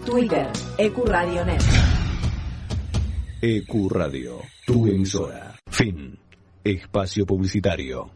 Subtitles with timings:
[0.06, 1.64] Twitter Ecuradionet.
[3.42, 5.56] Ecuradio, tu emisora.
[5.70, 6.20] Fin.
[6.62, 8.12] Espacio publicitario.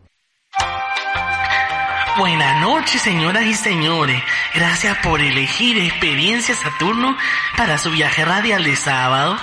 [2.18, 4.22] Buenas noches, señoras y señores.
[4.54, 7.16] Gracias por elegir Experiencia Saturno
[7.56, 9.38] para su viaje radial de sábado.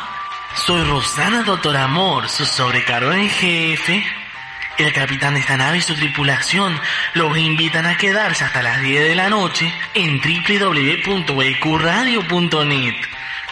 [0.54, 4.06] Soy Rosana Doctor Amor, su sobrecargo en jefe.
[4.78, 6.80] El capitán de esta nave y su tripulación
[7.14, 12.94] los invitan a quedarse hasta las 10 de la noche en www.ecuradio.net.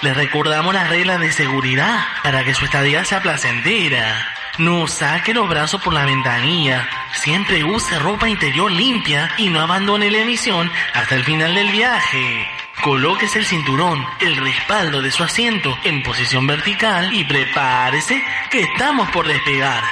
[0.03, 4.29] Les recordamos las reglas de seguridad para que su estadía sea placentera.
[4.59, 6.89] No saque los brazos por la ventanilla.
[7.13, 12.49] Siempre use ropa interior limpia y no abandone la emisión hasta el final del viaje.
[12.83, 19.09] Colóquese el cinturón, el respaldo de su asiento en posición vertical y prepárese que estamos
[19.11, 19.85] por despegar.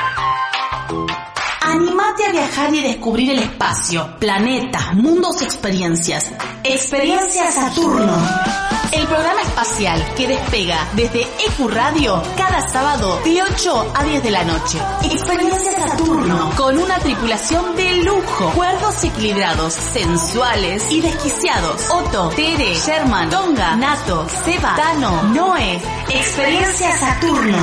[1.60, 6.32] Animate a viajar y descubrir el espacio, planetas, mundos y experiencias.
[6.64, 8.59] Experiencia Saturno.
[8.92, 14.30] El programa espacial que despega desde EQ Radio cada sábado de 8 a 10 de
[14.32, 14.78] la noche.
[15.04, 16.50] Experiencia Saturno.
[16.56, 18.50] Con una tripulación de lujo.
[18.50, 21.88] Cuerdos equilibrados, sensuales y desquiciados.
[21.90, 25.80] Otto, Tere, Sherman, Tonga, Nato, Seba, Tano, Noé.
[26.08, 27.58] Experiencia Saturno.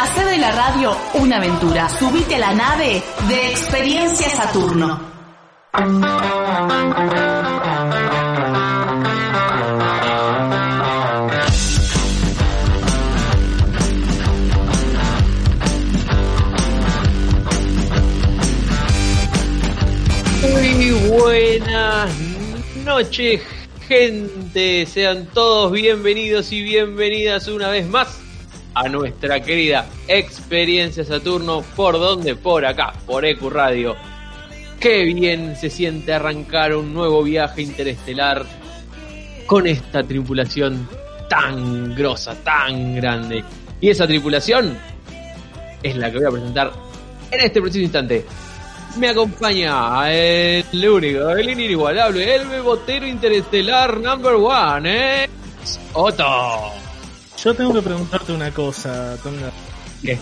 [0.00, 1.88] Hacer de la radio una aventura.
[1.88, 5.00] Subite a la nave de Experiencia Saturno.
[22.96, 23.42] Noches,
[23.88, 24.86] gente.
[24.86, 28.18] Sean todos bienvenidos y bienvenidas una vez más
[28.72, 31.60] a nuestra querida Experiencia Saturno.
[31.76, 32.36] ¿Por dónde?
[32.36, 33.96] Por acá, por EQ Radio.
[34.80, 38.46] Qué bien se siente arrancar un nuevo viaje interestelar
[39.44, 40.88] con esta tripulación
[41.28, 43.44] tan grosa, tan grande.
[43.78, 44.74] Y esa tripulación
[45.82, 46.72] es la que voy a presentar
[47.30, 48.24] en este preciso instante.
[48.96, 55.28] Me acompaña el único, el inigualable, el bebotero interestelar number one, ¿eh?
[55.92, 56.72] Otto.
[57.42, 59.50] Yo tengo que preguntarte una cosa, Tonga.
[60.02, 60.18] ¿Qué?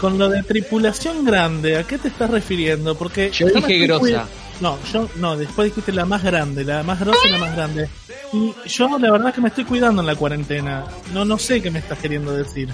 [0.00, 2.96] Con lo de tripulación grande, ¿a qué te estás refiriendo?
[2.96, 4.26] Porque Yo dije grosa.
[4.60, 7.88] No, yo no, después dijiste la más grande, la más grosa y la más grande.
[8.32, 10.84] Y yo la verdad que me estoy cuidando en la cuarentena.
[11.12, 12.68] No no sé qué me estás queriendo decir.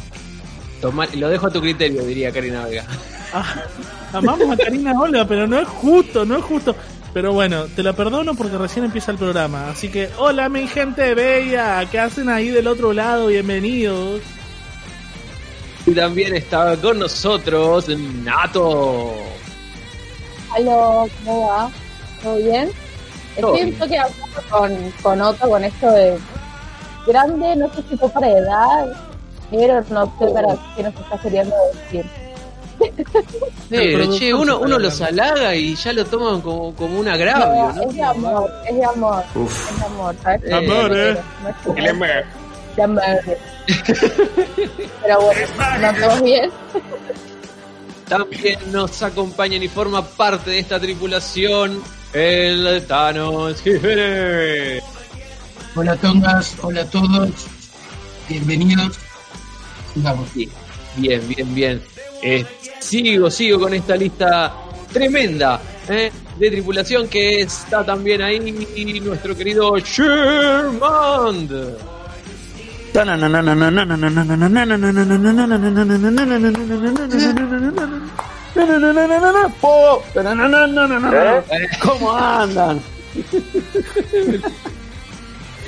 [0.81, 2.85] Toma- lo dejo a tu criterio, diría Karina Vega.
[3.33, 3.63] Ah,
[4.13, 6.75] amamos a Karina Olga, pero no es justo, no es justo.
[7.13, 9.71] Pero bueno, te la perdono porque recién empieza el programa.
[9.71, 13.27] Así que, hola mi gente bella, ¿qué hacen ahí del otro lado?
[13.29, 14.21] Bienvenidos.
[15.87, 19.15] Y también está con nosotros Nato.
[20.55, 21.71] Aló, ¿cómo va?
[22.23, 22.71] ¿Todo bien?
[23.41, 23.69] Todo Estoy bien.
[23.69, 26.19] un toque hablando con, con Otto con esto de
[27.07, 28.87] grande, no sé si fue para edad,
[29.51, 32.05] pero no sé para qué nos está queriendo decir.
[33.69, 37.73] Pero, che, uno, uno los halaga y ya lo toman como, como un agravio, No,
[37.73, 37.83] ¿no?
[37.83, 40.43] es de amor, es de amor, es de amor, ¿sabes?
[40.45, 41.17] Eh, Amor, eh.
[41.43, 43.05] No es como- de amor.
[45.03, 45.41] Pero bueno,
[45.81, 46.51] ¿no todos bien?
[48.09, 51.83] También nos acompañan y forma parte de esta tripulación
[52.13, 54.83] el Thanos Jiménez.
[55.75, 57.31] Hola Tongas, hola a todos,
[58.29, 58.99] bienvenidos.
[59.99, 60.33] Sigamos.
[60.35, 60.49] Bien,
[60.97, 61.83] bien, bien, bien.
[62.23, 62.45] Eh,
[62.81, 64.55] sigo, sigo con esta lista
[64.93, 71.49] tremenda eh, de tripulación que está también ahí nuestro querido Sherman.
[81.83, 82.81] ¿Cómo andan?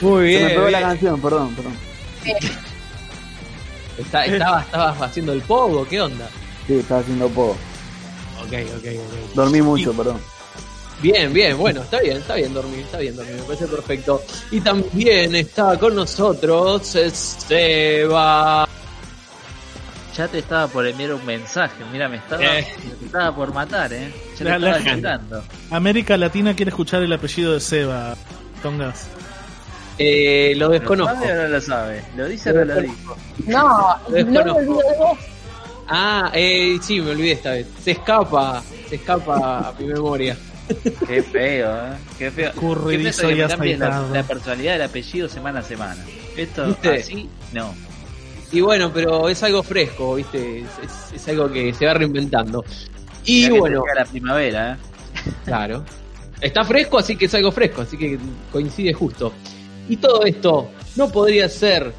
[0.01, 0.49] Muy Se me bien.
[0.49, 0.89] pegó la bien.
[0.91, 1.73] canción, perdón, perdón.
[4.01, 6.29] Está- estaba, estabas haciendo el pogo, ¿qué onda?
[6.67, 7.57] Sí, estaba haciendo poco.
[8.43, 9.35] Ok, ok, ok.
[9.35, 10.19] Dormí mucho, perdón.
[11.03, 14.23] Bien, bien, bueno, está bien, está bien dormir, está bien dormir, me parece perfecto.
[14.51, 18.69] Y también está con nosotros Seba.
[20.17, 22.67] Ya te estaba por enviar un mensaje, mira, me estaba, Eh.
[23.01, 24.13] me estaba por matar, eh.
[24.39, 25.45] Ya La- te la estaba tirando.
[25.71, 28.15] América Latina quiere escuchar el apellido de Seba,
[28.63, 29.07] Tongas.
[30.03, 31.15] Eh, lo ¿Lo desconozco.
[31.15, 32.03] sabe o no lo sabe?
[32.17, 33.17] ¿Lo dice o no lo dijo?
[33.47, 35.19] No, no me olvido de vos.
[35.89, 37.67] Ah, eh, sí, me olvidé esta vez.
[37.83, 40.37] Se escapa, se escapa a mi memoria.
[41.07, 41.91] Qué feo, eh.
[42.17, 42.53] Qué feo.
[42.53, 42.99] Qué feo que y
[43.37, 46.03] me cambies la, la personalidad del apellido semana a semana.
[46.37, 46.95] Esto ¿Viste?
[46.95, 47.75] así, no.
[48.53, 50.61] Y bueno, pero es algo fresco, ¿viste?
[50.61, 52.65] Es, es- es algo que se va reinventando.
[53.25, 55.31] Y Ya que bueno, llega la primavera, ¿eh?
[55.45, 55.85] claro.
[56.41, 58.19] Está fresco, así que es algo fresco, así que
[58.51, 59.33] coincide justo.
[59.91, 61.93] Y todo esto no podría ser,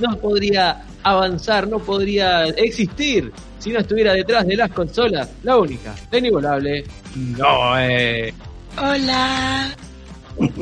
[0.00, 5.94] no podría avanzar, no podría existir si no estuviera detrás de las consolas la única,
[6.10, 6.84] la inigualable,
[7.14, 8.32] Noé.
[8.82, 9.76] Hola.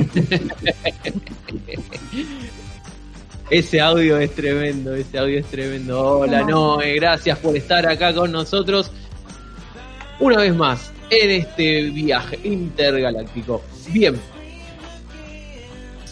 [3.51, 6.21] Ese audio es tremendo, ese audio es tremendo.
[6.21, 8.91] Hola Noé, gracias por estar acá con nosotros
[10.19, 13.63] una vez más en este viaje intergaláctico.
[13.93, 14.19] Bien.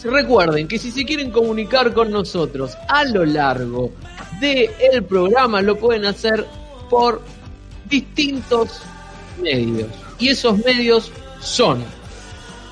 [0.03, 3.91] Recuerden que si se quieren comunicar con nosotros a lo largo
[4.39, 6.45] del el programa lo pueden hacer
[6.89, 7.21] por
[7.89, 8.81] distintos
[9.41, 9.87] medios.
[10.19, 11.83] Y esos medios son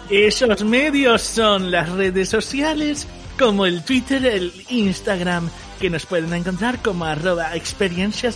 [0.10, 3.08] Esos medios son las redes sociales
[3.40, 5.50] como el Twitter, el Instagram,
[5.80, 8.30] que nos pueden encontrar como arroba experiencia.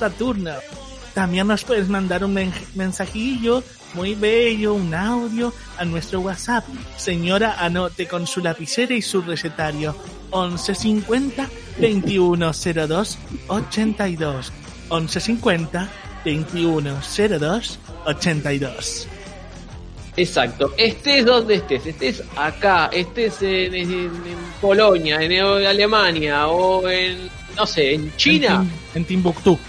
[1.13, 3.61] También nos puedes mandar un men- mensajillo
[3.95, 6.65] muy bello, un audio a nuestro WhatsApp.
[6.97, 9.95] Señora, anote con su lapicera y su recetario.
[10.33, 11.49] 1150
[11.79, 14.51] 2102 82.
[14.91, 15.89] 1150
[16.25, 19.07] 2102 82.
[20.17, 20.73] Exacto.
[20.77, 24.11] Estés donde estés, estés acá, estés en, en- en
[24.61, 25.31] Polonia, en
[25.65, 29.59] Alemania o en, no sé, en China, En, en Timbuktu.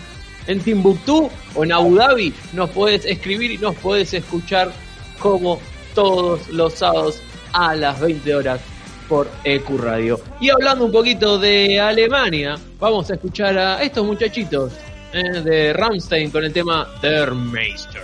[0.47, 4.73] En Timbuktu o en Abu Dhabi, nos puedes escribir y nos puedes escuchar
[5.19, 5.61] como
[5.95, 7.23] todos los sábados
[7.53, 8.61] a las 20 horas
[9.09, 10.21] por EQ Radio.
[10.41, 14.73] Y hablando un poquito de Alemania, vamos a escuchar a estos muchachitos
[15.13, 18.03] eh, de Rammstein con el tema Der Meister.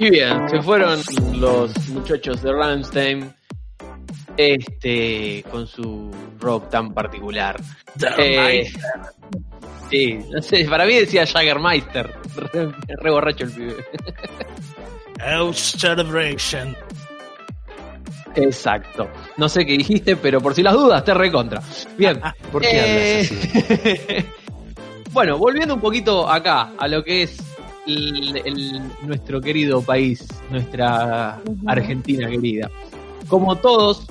[0.00, 0.98] Y bien, se fueron
[1.34, 3.34] los muchachos de Rammstein
[4.34, 7.60] este, con su rock tan particular.
[8.16, 8.66] Eh,
[9.90, 13.76] sí, no sé, para mí decía Jaggermeister, re, re borracho el pibe.
[15.52, 16.74] Celebration.
[18.36, 19.06] Exacto.
[19.36, 21.60] No sé qué dijiste, pero por si las dudas, te recontra.
[21.98, 22.18] Bien.
[22.50, 24.24] ¿Por qué Eh,
[25.12, 27.49] bueno, volviendo un poquito acá, a lo que es
[27.94, 32.70] el- el- nuestro querido país, nuestra Argentina querida.
[33.28, 34.06] Como todos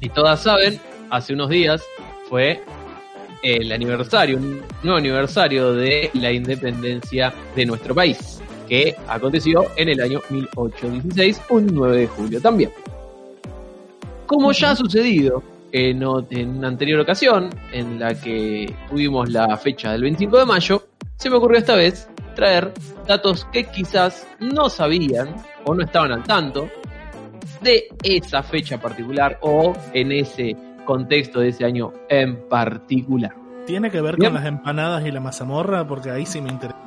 [0.00, 1.82] y todas saben, hace unos días
[2.28, 2.62] fue
[3.42, 10.00] el aniversario, un nuevo aniversario de la independencia de nuestro país, que aconteció en el
[10.00, 12.70] año 1816, un 9 de julio también.
[14.26, 19.92] Como ya ha sucedido en, en una anterior ocasión, en la que tuvimos la fecha
[19.92, 20.86] del 25 de mayo,
[21.16, 22.08] se me ocurrió esta vez
[22.38, 22.72] traer
[23.06, 26.68] datos que quizás no sabían o no estaban al tanto
[27.60, 33.34] de esa fecha particular o en ese contexto de ese año en particular.
[33.66, 34.30] ¿Tiene que ver Bien.
[34.32, 35.84] con las empanadas y la mazamorra?
[35.88, 36.78] Porque ahí sí me interesa.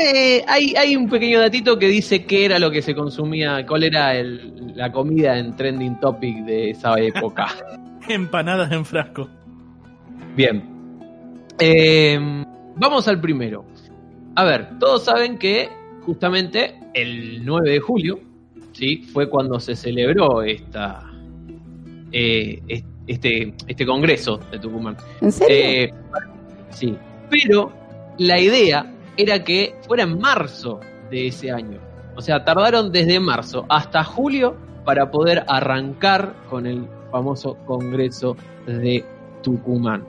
[0.00, 3.82] Eh, hay, hay un pequeño datito que dice qué era lo que se consumía, cuál
[3.84, 7.48] era el- la comida en trending topic de esa época.
[8.08, 9.28] Empanadas en frasco.
[10.34, 10.64] Bien.
[11.58, 12.18] Eh,
[12.76, 13.64] vamos al primero.
[14.36, 15.68] A ver, todos saben que
[16.04, 18.20] justamente el 9 de julio,
[18.72, 18.98] ¿sí?
[19.12, 21.02] Fue cuando se celebró esta,
[22.12, 24.96] eh, es- este, este congreso de Tucumán.
[25.20, 25.56] ¿En serio?
[25.56, 25.90] Eh,
[26.70, 26.96] sí,
[27.30, 27.72] pero
[28.18, 31.78] la idea era que fuera en marzo de ese año.
[32.16, 39.04] O sea, tardaron desde marzo hasta julio para poder arrancar con el famoso Congreso de
[39.42, 40.04] Tucumán.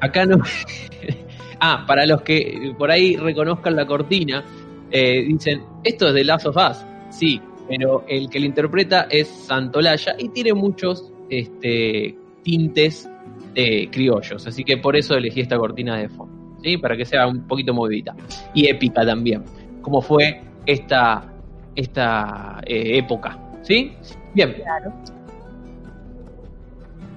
[0.00, 0.38] Acá no.
[1.60, 4.44] ah, para los que por ahí reconozcan la cortina,
[4.90, 6.84] eh, dicen, esto es de Last of Us.
[7.10, 13.08] Sí, pero el que lo interpreta es Santolaya y tiene muchos este, tintes
[13.54, 14.46] eh, criollos.
[14.46, 16.40] Así que por eso elegí esta cortina de fondo.
[16.62, 16.76] ¿sí?
[16.78, 18.14] Para que sea un poquito movidita.
[18.54, 19.44] Y épica también.
[19.82, 21.32] Como fue esta,
[21.74, 23.38] esta eh, época.
[23.62, 23.92] ¿Sí?
[24.34, 24.56] Bien.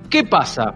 [0.09, 0.73] ¿Qué pasa?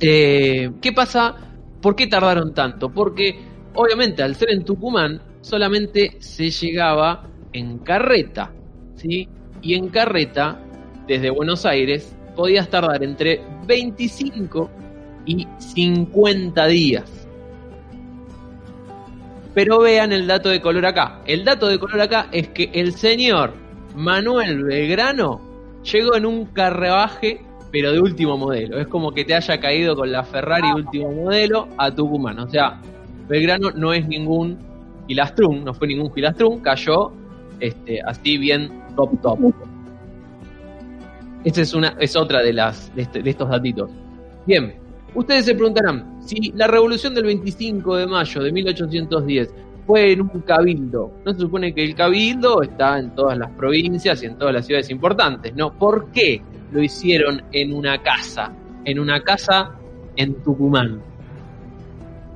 [0.00, 1.36] Eh, ¿Qué pasa?
[1.80, 2.88] ¿Por qué tardaron tanto?
[2.90, 3.38] Porque
[3.74, 8.52] obviamente al ser en Tucumán solamente se llegaba en carreta,
[8.94, 9.28] ¿sí?
[9.62, 10.60] Y en carreta,
[11.06, 14.70] desde Buenos Aires, podías tardar entre 25
[15.26, 17.28] y 50 días.
[19.54, 21.20] Pero vean el dato de color acá.
[21.26, 23.54] El dato de color acá es que el señor
[23.96, 25.40] Manuel Belgrano
[25.82, 28.78] llegó en un carruaje, pero de último modelo.
[28.78, 32.38] Es como que te haya caído con la Ferrari último modelo a Tucumán.
[32.38, 32.80] O sea,
[33.28, 34.58] Belgrano no es ningún
[35.06, 37.12] Gilastrún, no fue ningún Gilastrún, cayó
[37.60, 39.38] este, así bien top top.
[41.44, 43.90] Esta es una, es otra de las de, este- de estos datitos.
[44.46, 44.74] Bien,
[45.14, 49.54] ustedes se preguntarán, si la revolución del 25 de mayo de 1810
[49.86, 54.22] fue en un cabildo, ¿no se supone que el cabildo está en todas las provincias
[54.22, 55.54] y en todas las ciudades importantes?
[55.54, 58.52] No, ¿por qué lo hicieron en una casa?
[58.84, 59.74] En una casa
[60.16, 61.00] en Tucumán.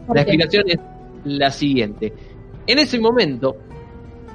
[0.06, 0.78] ¿Por La explicación es
[1.24, 2.12] la siguiente.
[2.66, 3.56] En ese momento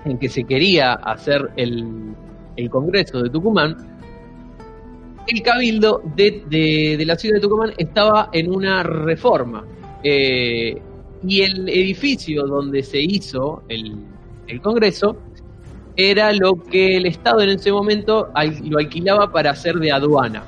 [0.06, 2.14] en que se quería hacer el,
[2.56, 3.76] el Congreso de Tucumán,
[5.28, 9.66] el cabildo de, de- de la ciudad de Tucumán estaba en una reforma.
[10.04, 10.80] Eh,
[11.28, 13.96] y el edificio donde se hizo el,
[14.48, 15.18] el Congreso
[15.98, 18.30] era lo que el Estado en ese momento
[18.64, 20.44] lo alquilaba para hacer de aduana.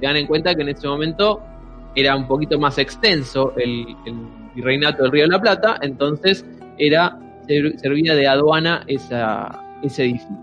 [0.00, 1.40] Tengan en cuenta que en ese momento
[1.94, 4.16] era un poquito más extenso el, el
[4.54, 6.44] virreinato del Río de la Plata, entonces
[6.78, 10.36] era ser- servía de aduana esa, ese edificio.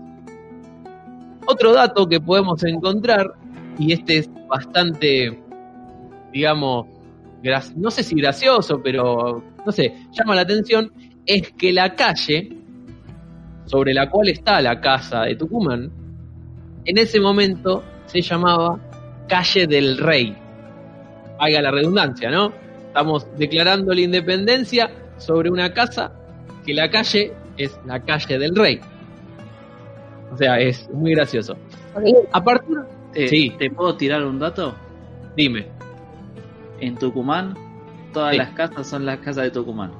[1.46, 3.34] Otro dato que podemos encontrar,
[3.78, 5.38] y este es bastante,
[6.32, 6.86] digamos,
[7.76, 10.90] no sé si gracioso, pero no sé, llama la atención,
[11.26, 12.56] es que la calle
[13.66, 15.90] sobre la cual está la casa de Tucumán,
[16.84, 18.78] en ese momento se llamaba
[19.28, 20.36] Calle del Rey.
[21.38, 22.52] Haga la redundancia, ¿no?
[22.88, 26.12] Estamos declarando la independencia sobre una casa
[26.64, 28.80] que la calle es la calle del Rey.
[30.32, 31.56] O sea, es muy gracioso.
[32.32, 32.76] A partir.
[33.12, 33.52] ¿Te, Sí.
[33.58, 34.74] ¿Te puedo tirar un dato?
[35.36, 35.68] Dime.
[36.80, 37.54] En Tucumán,
[38.12, 38.38] todas Sí.
[38.38, 39.92] las casas son las casas de Tucumán.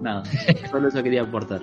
[0.00, 0.22] Nada,
[0.70, 1.60] solo eso quería aportar.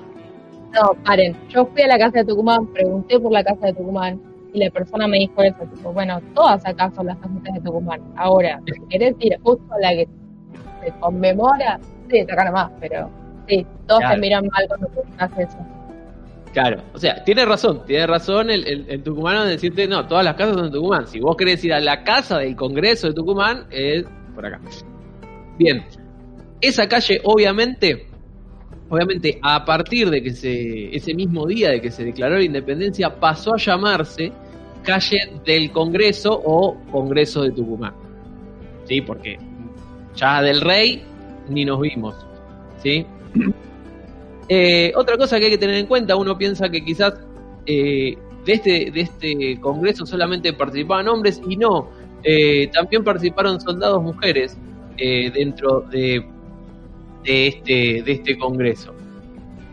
[0.73, 1.35] No, paren.
[1.49, 4.21] Yo fui a la casa de Tucumán, pregunté por la casa de Tucumán
[4.53, 5.57] y la persona me dijo eso.
[5.75, 8.01] Tipo, bueno, todas acá son las casas de Tucumán.
[8.15, 10.07] Ahora, si querés ir justo a la que
[10.83, 13.09] se conmemora, sí, acá nomás, pero
[13.47, 14.15] sí, todos Claro.
[14.15, 15.57] te miran mal cuando preguntas eso.
[16.53, 20.25] Claro, o sea, tiene razón, tiene razón el, el, el tucumano en decirte, no, todas
[20.25, 21.05] las casas son de Tucumán.
[21.07, 24.59] Si vos querés ir a la casa del Congreso de Tucumán, es por acá.
[25.59, 25.83] Bien,
[26.59, 28.07] esa calle obviamente,
[28.89, 33.19] obviamente a partir de que se, ese mismo día de que se declaró la independencia,
[33.19, 34.31] pasó a llamarse
[34.83, 37.93] calle del Congreso o Congreso de Tucumán.
[38.85, 39.01] ¿Sí?
[39.01, 39.37] Porque
[40.15, 41.03] ya del rey
[41.49, 42.15] ni nos vimos.
[42.81, 43.05] ¿Sí?
[44.51, 47.13] Eh, otra cosa que hay que tener en cuenta, uno piensa que quizás
[47.67, 51.91] eh, de, este, de este congreso solamente participaban hombres y no,
[52.23, 54.57] eh, también participaron soldados mujeres
[54.97, 56.25] dentro de,
[57.23, 58.93] de, este, de este congreso.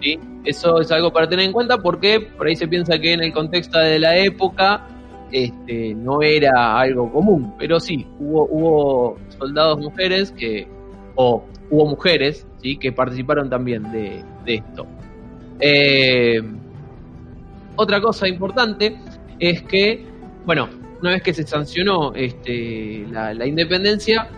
[0.00, 0.18] ¿sí?
[0.44, 3.32] Eso es algo para tener en cuenta porque por ahí se piensa que en el
[3.32, 4.86] contexto de la época
[5.32, 10.68] este, no era algo común, pero sí, hubo, hubo soldados mujeres que,
[11.16, 12.76] o hubo mujeres ¿sí?
[12.76, 14.86] que participaron también de, de esto.
[15.58, 16.40] Eh,
[17.76, 18.96] otra cosa importante
[19.38, 20.04] es que,
[20.44, 20.68] bueno,
[21.00, 24.28] una vez que se sancionó este, la, la independencia,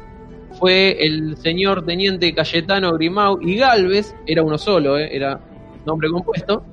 [0.53, 5.41] fue el señor teniente Cayetano Grimau y Galvez, era uno solo, eh, era
[5.87, 6.65] nombre compuesto,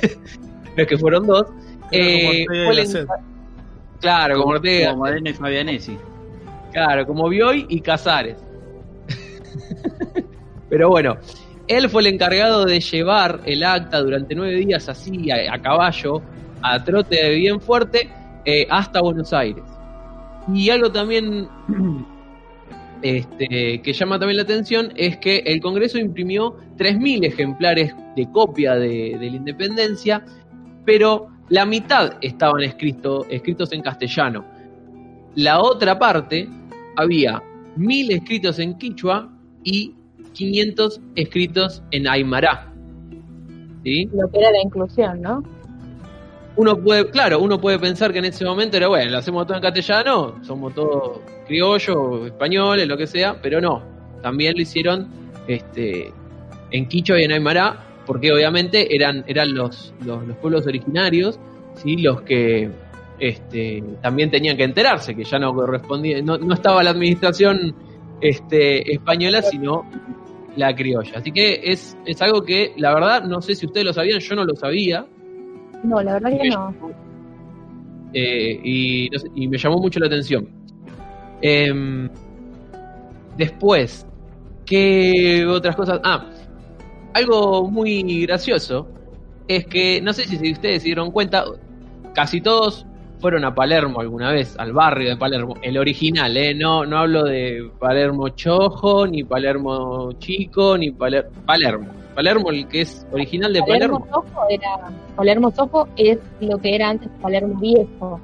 [0.76, 1.46] no es que fueron dos.
[1.90, 3.06] eh, fue el
[4.00, 4.90] claro, como Ortega.
[4.90, 5.98] Como Moreno y Fabianesi.
[6.72, 8.36] Claro, como Bioy y Casares.
[10.68, 11.16] Pero bueno,
[11.68, 16.20] él fue el encargado de llevar el acta durante nueve días así, a, a caballo,
[16.62, 18.10] a trote bien fuerte,
[18.44, 19.64] eh, hasta Buenos Aires.
[20.52, 21.48] Y algo también
[23.04, 28.76] este, que llama también la atención es que el Congreso imprimió 3.000 ejemplares de copia
[28.76, 30.24] de, la independencia,
[30.86, 34.46] pero la mitad estaban escrito- escritos en castellano.
[35.34, 36.48] La otra parte
[36.96, 37.42] había
[37.76, 39.30] 1.000 escritos en quichua
[39.62, 39.92] y
[40.32, 42.72] 500 escritos en aymara.
[43.84, 44.08] ¿Sí?
[44.14, 45.42] Lo que era la inclusión, ¿no?
[46.56, 49.56] Uno puede, claro, uno puede pensar que en ese momento era bueno, lo hacemos todo
[49.56, 53.82] en castellano, somos todos criollos, españoles, lo que sea, pero no.
[54.22, 55.08] También lo hicieron
[55.48, 56.12] este,
[56.70, 61.40] en quichua y en aymara, porque obviamente eran, eran los, los, los pueblos originarios,
[61.74, 61.96] ¿sí?
[61.96, 62.70] los que
[63.18, 67.74] este, también tenían que enterarse, que ya no correspondía, no, no estaba la administración
[68.20, 69.84] este, española, sino
[70.56, 71.18] la criolla.
[71.18, 74.34] Así que es, es algo que, la verdad, no sé si ustedes lo sabían, yo
[74.36, 75.06] no lo sabía,
[75.84, 76.74] No, la verdad que no.
[78.12, 80.48] eh, y, no sé, y me llamó mucho la atención.
[81.42, 82.08] Em,
[83.36, 84.06] después,
[84.64, 86.00] ¿qué otras cosas?
[86.04, 86.24] Ah,
[87.12, 88.88] algo muy gracioso
[89.46, 91.44] es que, no sé si ustedes se dieron cuenta,
[92.14, 92.86] casi todos
[93.18, 96.54] fueron a Palermo alguna vez, al barrio de Palermo, el original, ¿eh?
[96.54, 101.88] No, no hablo de Palermo Chojo, ni Palermo Chico, ni Paler- Palermo.
[102.14, 104.00] Palermo, el que es original de Palermo.
[104.00, 104.68] Palermo Sojo era.
[105.16, 105.52] Palermo
[105.96, 108.20] es lo que era antes Palermo Viejo.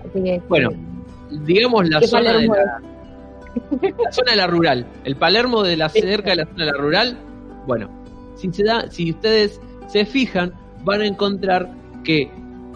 [0.00, 0.42] Así que.
[0.48, 0.70] Bueno,
[1.44, 5.88] digamos la ¿Qué zona de la, la zona de la rural, el Palermo de la
[5.88, 7.18] cerca de la zona de la rural,
[7.66, 7.90] bueno,
[8.36, 10.52] si se da, si ustedes se fijan,
[10.84, 11.70] van a encontrar
[12.04, 12.30] que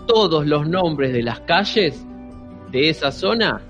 [0.06, 2.06] todos los nombres de las calles
[2.70, 3.60] de esa zona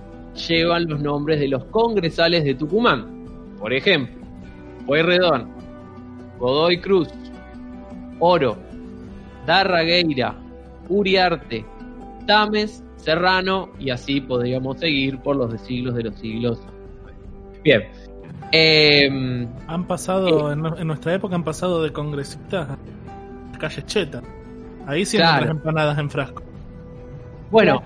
[0.48, 3.24] llevan los nombres de los congresales de Tucumán.
[3.58, 4.14] Por ejemplo,
[4.86, 5.55] Pueyrredón,
[6.38, 7.08] Godoy Cruz,
[8.18, 8.56] Oro,
[9.46, 10.34] Darragueira,
[10.88, 11.64] Uriarte,
[12.26, 16.58] Tames, Serrano y así podríamos seguir por los de siglos de los siglos.
[17.62, 17.82] Bien.
[18.52, 22.76] Em, Han pasado, en, en nuestra época han pasado de congresistas a
[23.86, 24.22] chetas.
[24.86, 25.46] Ahí sí Claro.
[25.46, 26.42] las empanadas en frasco.
[27.50, 27.82] bueno,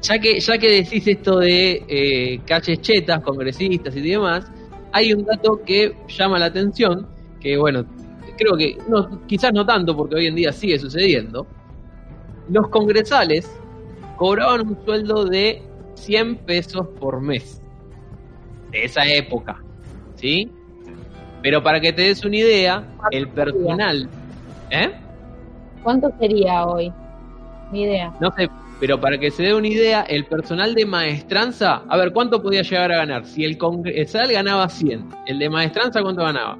[0.00, 4.50] ya que, ya que decís esto de eh, calles chetas, congresistas y demás,
[4.92, 7.06] hay un dato que llama la atención,
[7.42, 7.84] que bueno,
[8.36, 11.46] creo que no, quizás no tanto porque hoy en día sigue sucediendo.
[12.48, 13.50] Los congresales
[14.16, 15.62] cobraban un sueldo de
[15.94, 17.60] 100 pesos por mes.
[18.70, 19.60] De esa época.
[20.14, 20.50] ¿Sí?
[21.42, 24.08] Pero para que te des una idea, el personal.
[24.70, 24.92] ¿Eh?
[25.82, 26.92] ¿Cuánto sería hoy?
[27.72, 28.12] Ni idea.
[28.20, 32.12] No sé, pero para que se dé una idea, el personal de maestranza, a ver,
[32.12, 33.24] ¿cuánto podía llegar a ganar?
[33.26, 36.58] Si el congresal ganaba 100, el de maestranza, ¿cuánto ganaba?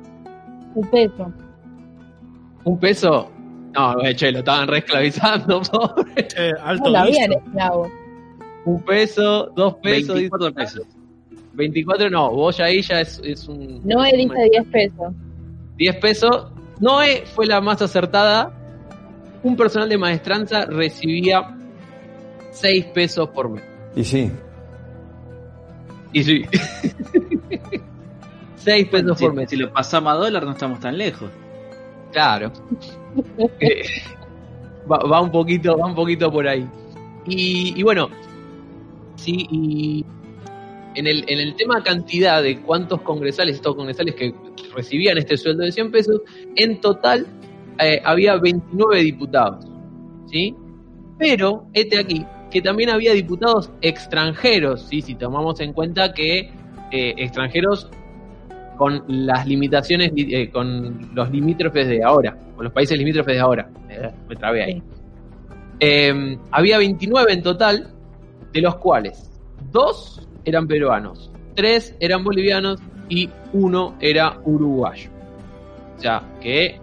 [0.74, 1.32] Un peso.
[2.64, 3.30] ¿Un peso?
[3.74, 6.28] No, eh, che, lo estaban reesclavizando, pobre.
[6.80, 7.90] No lo habían esclavos.
[8.64, 10.14] Un peso, dos pesos.
[10.14, 10.86] 24 pesos.
[11.54, 13.80] 24, no, vos ya ahí ya es, es un.
[13.84, 15.12] No dice 10 pesos.
[15.76, 18.58] 10 pesos, Noé fue la más acertada.
[19.42, 21.56] Un personal de maestranza recibía
[22.52, 23.64] 6 pesos por mes.
[23.96, 24.30] Y sí.
[26.12, 26.44] Y sí.
[28.64, 29.50] 6 pesos por mes.
[29.50, 31.30] si lo pasamos a dólar no estamos tan lejos.
[32.12, 32.52] Claro.
[33.60, 33.82] Eh,
[34.90, 36.66] va, va un poquito, va un poquito por ahí.
[37.26, 38.08] Y, y bueno,
[39.16, 40.06] sí, y
[40.94, 44.34] en el, en el tema cantidad de cuántos congresales, estos congresales que
[44.74, 46.20] recibían este sueldo de 100 pesos,
[46.56, 47.26] en total
[47.78, 49.66] eh, había 29 diputados.
[50.26, 50.54] ¿Sí?
[51.18, 55.02] Pero, este aquí, que también había diputados extranjeros, ¿sí?
[55.02, 56.50] si tomamos en cuenta que
[56.90, 57.90] eh, extranjeros
[58.82, 63.70] con las limitaciones, eh, con los limítrofes de ahora, con los países limítrofes de ahora.
[63.88, 64.82] Eh, me trabé ahí.
[65.78, 67.92] Eh, había 29 en total,
[68.52, 69.30] de los cuales
[69.70, 75.10] dos eran peruanos, tres eran bolivianos y uno era uruguayo.
[75.96, 76.80] O sea, que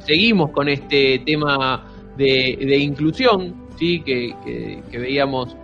[0.00, 1.84] seguimos con este tema
[2.16, 4.00] de, de inclusión, ¿sí?
[4.00, 5.56] que, que- que veíamos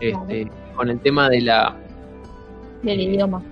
[0.00, 1.74] este, con el tema de la,
[2.84, 3.42] Del idioma.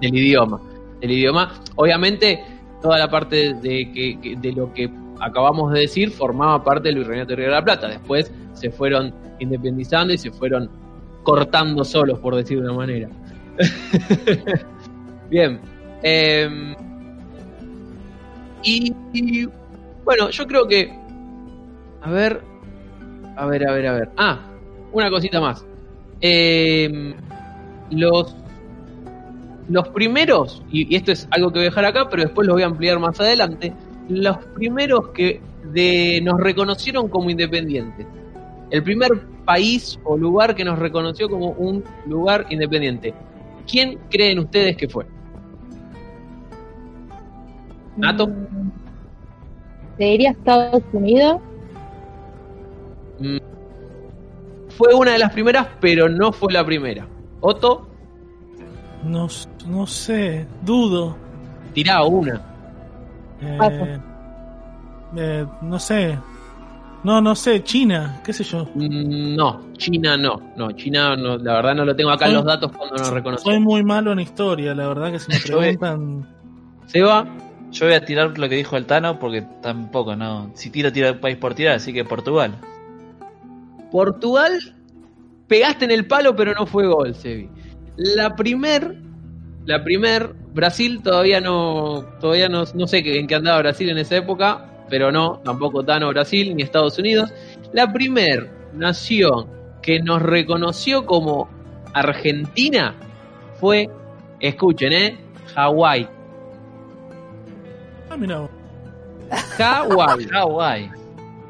[0.00, 0.60] del idioma.
[1.00, 1.54] Del idioma.
[1.76, 2.44] Obviamente,
[2.82, 7.30] toda la parte de, que, de lo que acabamos de decir formaba parte del Virreinato
[7.30, 7.88] de Río de la Plata.
[7.88, 10.70] Después se fueron independizando y se fueron
[11.22, 13.08] cortando solos, por decir de una manera.
[15.30, 15.60] Bien.
[16.02, 16.74] em,
[18.62, 19.48] y, y,
[20.04, 20.92] bueno, yo creo que.
[22.02, 22.42] A ver.
[23.36, 24.10] A ver, a ver, a ver.
[24.16, 24.38] Ah,
[24.92, 25.64] una cosita más.
[26.20, 27.14] Em,
[27.90, 28.34] los
[29.70, 32.54] los primeros, y, y esto es algo que voy a dejar acá, pero después lo
[32.54, 33.72] voy a ampliar más adelante,
[34.08, 35.40] los primeros que
[35.72, 38.06] de, nos reconocieron como independientes.
[38.70, 39.10] El primer
[39.44, 43.14] país o lugar que nos reconoció como un lugar independiente.
[43.70, 45.06] ¿Quién creen ustedes que fue?
[47.96, 48.26] Nato.
[48.28, 48.70] Mm,
[49.98, 51.40] Te diría Estados Unidos.
[53.18, 53.38] Mm,
[54.68, 57.06] Fue una de las primeras, pero no fue la primera.
[57.40, 57.89] Otto,
[59.04, 59.28] No,
[59.66, 61.16] no sé, dudo.
[61.74, 62.40] tirá una.
[63.40, 63.98] Eh,
[65.16, 66.18] eh, no sé.
[67.02, 68.66] No, no sé, China, qué sé yo.
[68.74, 70.40] Mm, No, China no.
[70.56, 73.50] No, China no, la verdad no lo tengo acá en los datos cuando nos reconoció.
[73.52, 76.28] Soy muy malo en historia, la verdad que si me preguntan...
[76.86, 77.26] Seba,
[77.70, 80.50] Yo voy a tirar lo que dijo el Tano porque tampoco, no.
[80.54, 82.52] Si tiro, tiro el país por tirar, así que Portugal.
[83.90, 84.58] Portugal,
[85.48, 87.48] pegaste en el palo, pero no fue gol, Sebi.
[88.02, 88.96] La primer,
[89.66, 93.98] la primer, Brasil todavía no, todavía no, no sé qué- en qué andaba Brasil en
[93.98, 97.30] esa época, pero no, tampoco Tano Brasil ni Estados Unidos.
[97.74, 99.48] La primer nación
[99.82, 101.48] que nos reconoció como
[101.92, 102.94] Argentina
[103.60, 103.90] fue,
[104.40, 105.18] escuchen, eh,
[105.54, 106.08] Hawái.
[108.08, 108.48] Ah, mira.
[109.58, 110.90] Hawái, Hawái.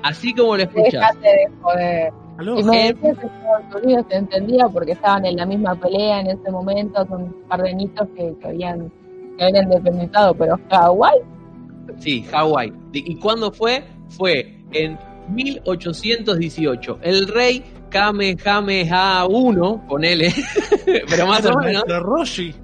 [0.02, 0.92] así como lo escuchás.
[1.14, 2.12] Dejate de joder.
[2.40, 5.74] Aló, Y me Eh, decías que Estados Unidos se entendía porque estaban en la misma
[5.74, 8.90] pelea en ese momento, son un par de nitos que, que habían
[9.38, 11.18] que habían independizado, pero Hawái,
[11.98, 12.70] Sí, Hawái.
[12.92, 13.82] ¿De- ¿Y cuándo fue?
[14.08, 14.98] Fue en
[15.28, 16.98] 1818.
[17.02, 20.32] El rey Kamehameha I, ponele,
[21.08, 22.54] pero más o menos, Roshi.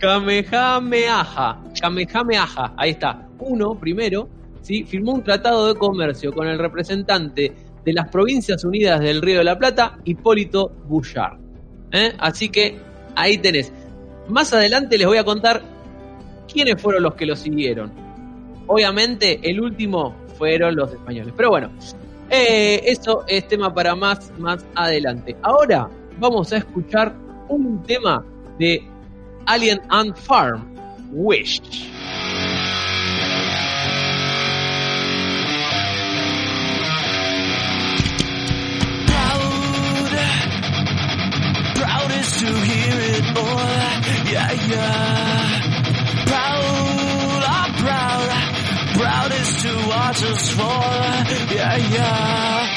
[0.00, 4.28] Kamehameha, Kamehameha, ahí está, uno primero,
[4.62, 4.82] ¿sí?
[4.84, 7.52] firmó un tratado de comercio con el representante
[7.84, 11.38] de las Provincias Unidas del Río de la Plata, Hipólito Bouchard.
[11.90, 12.12] ¿Eh?
[12.18, 12.78] Así que
[13.14, 13.72] ahí tenés.
[14.28, 15.62] Más adelante les voy a contar
[16.50, 17.92] quiénes fueron los que lo siguieron.
[18.66, 21.34] Obviamente, el último fueron los españoles.
[21.36, 21.70] Pero bueno,
[22.30, 25.36] eh, eso es tema para más, más adelante.
[25.42, 27.14] Ahora vamos a escuchar
[27.48, 28.24] un tema
[28.58, 28.82] de
[29.46, 30.74] Alien and Farm,
[31.12, 31.91] Wish.
[42.42, 45.60] To hear it all, yeah, yeah.
[46.26, 48.28] Proud, I'm proud,
[48.98, 52.71] proudest to watch us fall, yeah, yeah.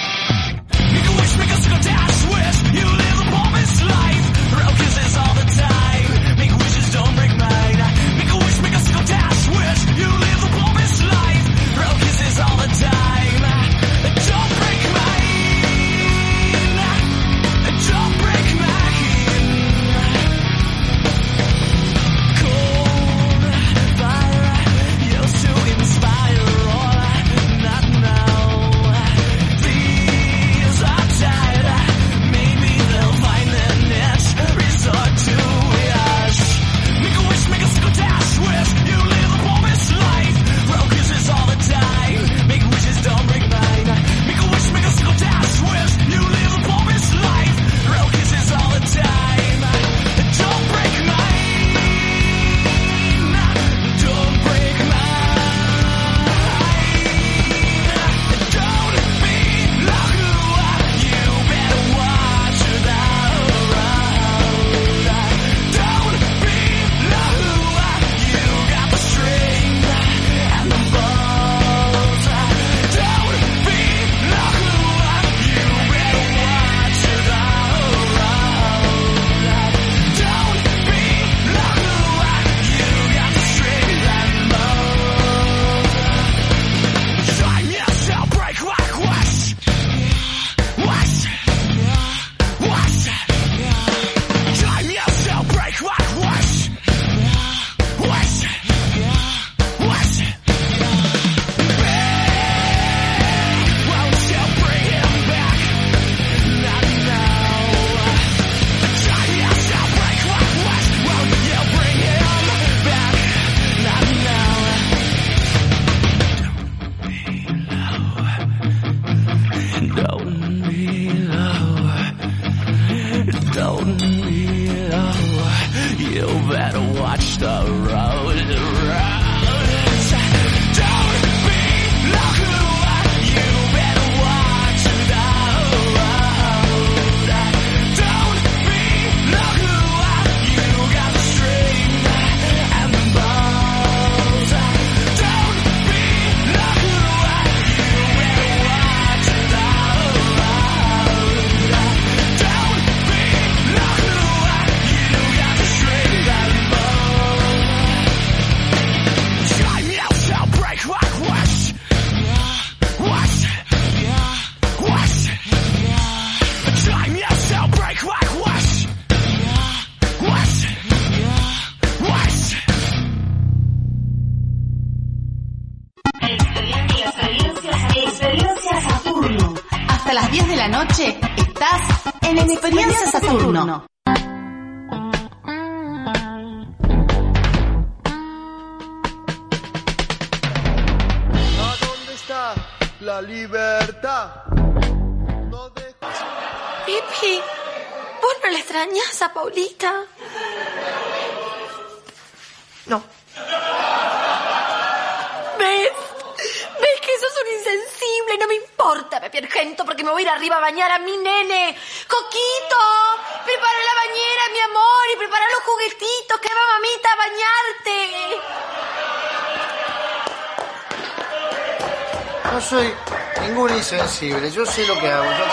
[224.21, 225.23] Ningún insensible, yo sé lo que hago.
[225.25, 225.45] yo-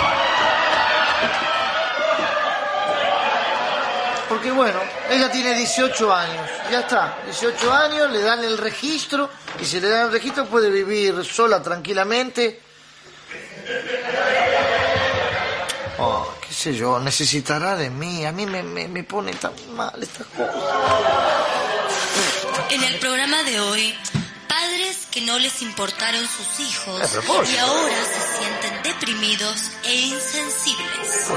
[4.28, 4.78] Porque bueno,
[5.10, 9.28] ella tiene 18 años, ya está, 18 años, le dan el registro
[9.60, 12.60] y si le dan el registro puede vivir sola tranquilamente.
[15.98, 19.92] Oh, qué sé yo, necesitará de mí, a mí me, me, me pone tan mal
[20.02, 20.50] esta cosa.
[22.70, 23.94] En el programa de hoy,
[24.48, 26.98] padres que no les importaron sus hijos
[27.52, 28.31] y ahora se
[29.02, 31.32] deprimidos e insensibles.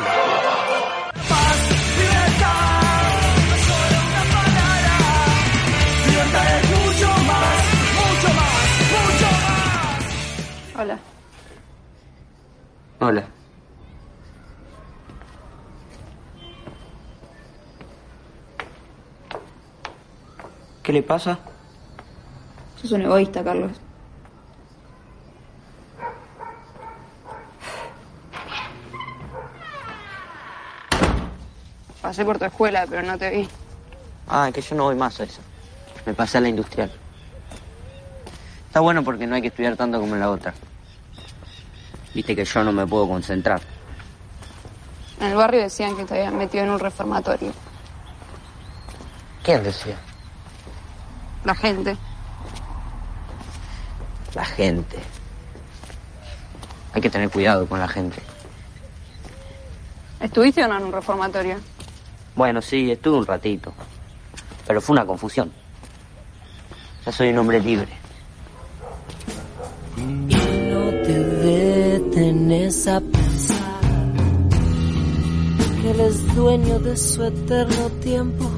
[10.78, 11.00] Hola.
[13.00, 13.28] Hola.
[20.84, 21.40] ¿Qué le pasa?
[22.80, 23.85] Sos un egoísta, Carlos.
[32.06, 33.50] Pasé por tu escuela, pero no te vi.
[34.30, 35.42] Ah, que yo no voy más a eso.
[36.06, 36.92] Me pasé a la industrial.
[38.68, 40.54] Está bueno porque no hay que estudiar tanto como en la otra.
[42.14, 43.60] Viste que yo no me puedo concentrar.
[45.20, 47.52] En el barrio decían que te habían metido en un reformatorio.
[49.42, 49.98] ¿Quién decía?
[51.44, 51.98] La gente.
[54.36, 55.00] La gente.
[56.94, 58.22] Hay que tener cuidado con la gente.
[60.20, 61.60] ¿Estuviste o no en un reformatorio?
[62.36, 63.74] Bueno, sí, estuve un ratito.
[64.68, 65.52] Pero fue una confusión.
[67.06, 67.88] Ya soy un hombre libre.
[69.96, 73.82] No te detenes a pensar
[75.82, 78.50] que él es dueño de su eterno tiempo.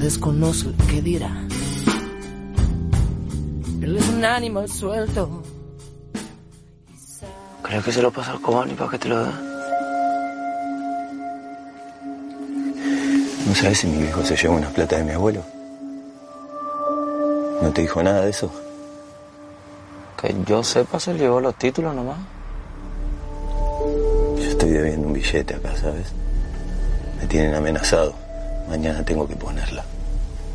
[0.00, 1.46] Desconoce lo que dirá.
[3.82, 5.42] Él es un animal suelto.
[7.62, 9.45] ¿Crees que se lo pasa al Cobani para que te lo da?
[13.46, 15.40] ¿No sabes si mi viejo se llevó una plata de mi abuelo?
[17.62, 18.50] ¿No te dijo nada de eso?
[20.20, 22.18] Que yo sepa, se llevó los títulos nomás.
[24.36, 26.12] Yo estoy debiendo un billete acá, ¿sabes?
[27.20, 28.14] Me tienen amenazado.
[28.68, 29.84] Mañana tengo que ponerla.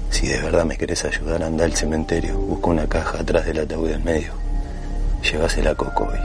[0.09, 2.37] Si de verdad me querés ayudar, anda al cementerio.
[2.37, 4.33] Busca una caja atrás del ataúd del medio.
[5.23, 6.19] Llévasela a Coco hoy.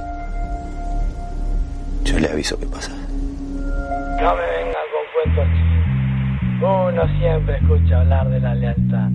[2.03, 2.91] Yo le aviso qué pasa.
[2.91, 5.56] No me vengan con cuentos.
[6.59, 9.09] Uno siempre escucha hablar de la lealtad.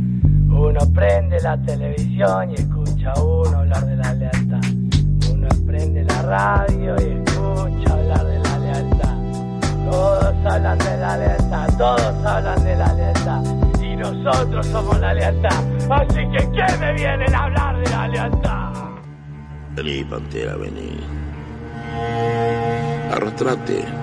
[0.48, 4.62] Uno prende la televisión y escucha a uno hablar de la lealtad.
[5.32, 9.18] Uno prende la radio y escucha hablar de la lealtad.
[9.90, 13.44] Todos hablan de la lealtad, todos hablan de la lealtad.
[13.82, 15.64] Y nosotros somos la lealtad.
[15.90, 18.74] Así que ¿qué me vienen a hablar de la lealtad?
[19.76, 21.00] Vení, pantera, vení.
[23.12, 24.01] Arrastrate.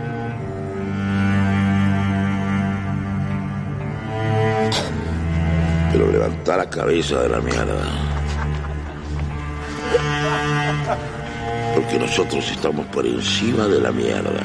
[5.98, 7.82] Pero levanta la cabeza de la mierda.
[11.74, 14.44] Porque nosotros estamos por encima de la mierda.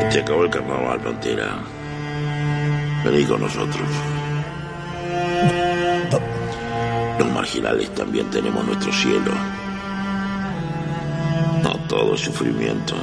[0.00, 1.58] Y te acabó el carnaval, pantera.
[3.04, 3.88] Vení con nosotros.
[7.18, 9.32] Los marginales también tenemos nuestro cielo.
[11.64, 12.94] No todo es sufrimiento.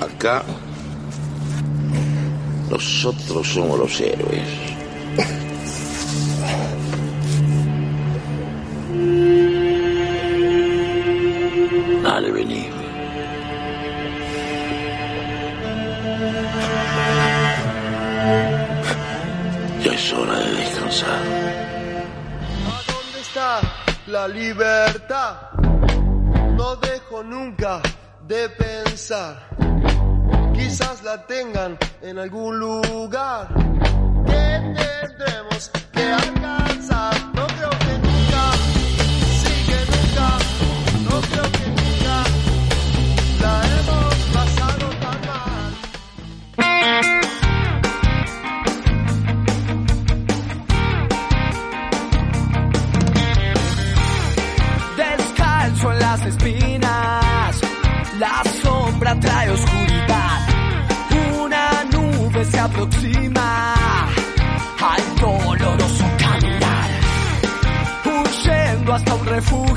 [0.00, 0.44] Acá
[2.70, 4.67] nosotros somos los héroes.
[56.16, 57.60] Espinas.
[58.18, 60.38] La sombra trae oscuridad.
[61.42, 66.90] Una nube se aproxima al doloroso caminar.
[68.06, 69.67] Huyendo hasta un refugio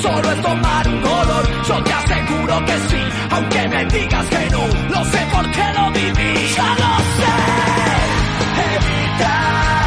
[0.00, 1.44] solo es tomar un dolor.
[1.68, 6.54] Yo te aseguro que sí, aunque me digas que no, lo sé porque lo viví,
[6.56, 7.34] ya lo sé.
[8.74, 9.77] Evitar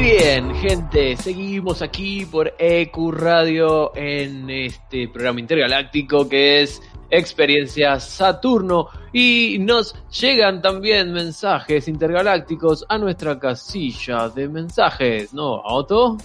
[0.00, 6.80] Bien, gente, seguimos aquí por EQ Radio en este programa intergaláctico que es
[7.10, 16.16] Experiencia Saturno y nos llegan también mensajes intergalácticos a nuestra casilla de mensajes, ¿no, Otto?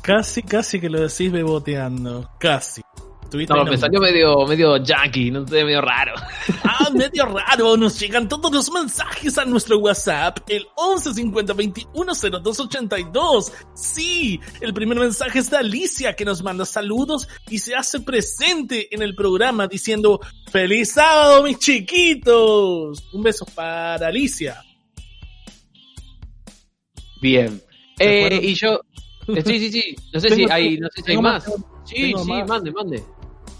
[0.00, 2.30] Casi, casi que lo decís beboteando.
[2.38, 2.80] Casi.
[3.30, 6.14] No, me salió medio, medio yankee, no sé, medio raro.
[6.64, 7.76] Ah, medio raro.
[7.76, 12.12] Nos llegan todos los mensajes a nuestro WhatsApp, el 11 50 21
[12.42, 13.52] 02 82.
[13.74, 18.94] Sí, el primer mensaje es de Alicia que nos manda saludos y se hace presente
[18.94, 20.20] en el programa diciendo
[20.50, 23.04] ¡Feliz sábado, mis chiquitos!
[23.12, 24.62] Un beso para Alicia.
[27.20, 27.60] Bien.
[27.98, 28.80] ¿De Eh, y yo,
[29.28, 31.44] eh, sí, sí, sí, no sé si hay, no sé si hay más.
[31.84, 33.02] Sí, sí, mande, mande.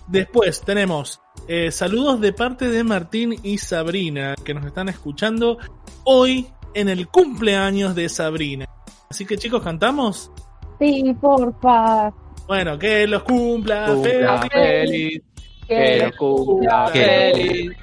[0.08, 5.58] Después tenemos eh, saludos de parte de Martín y Sabrina que nos están escuchando
[6.04, 8.66] hoy en el cumpleaños de Sabrina.
[9.10, 10.30] Así que chicos, ¿cantamos?
[10.78, 12.10] Sí, porfa.
[12.46, 14.50] Bueno, que los cumpla, Cumpla feliz.
[14.50, 15.22] feliz.
[15.66, 17.76] Que lo cumpla Que lo feliz.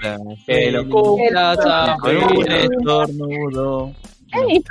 [0.47, 2.69] Que lo cumpla San Con un Feliz.
[2.71, 3.91] estornudo.
[4.33, 4.63] Ey,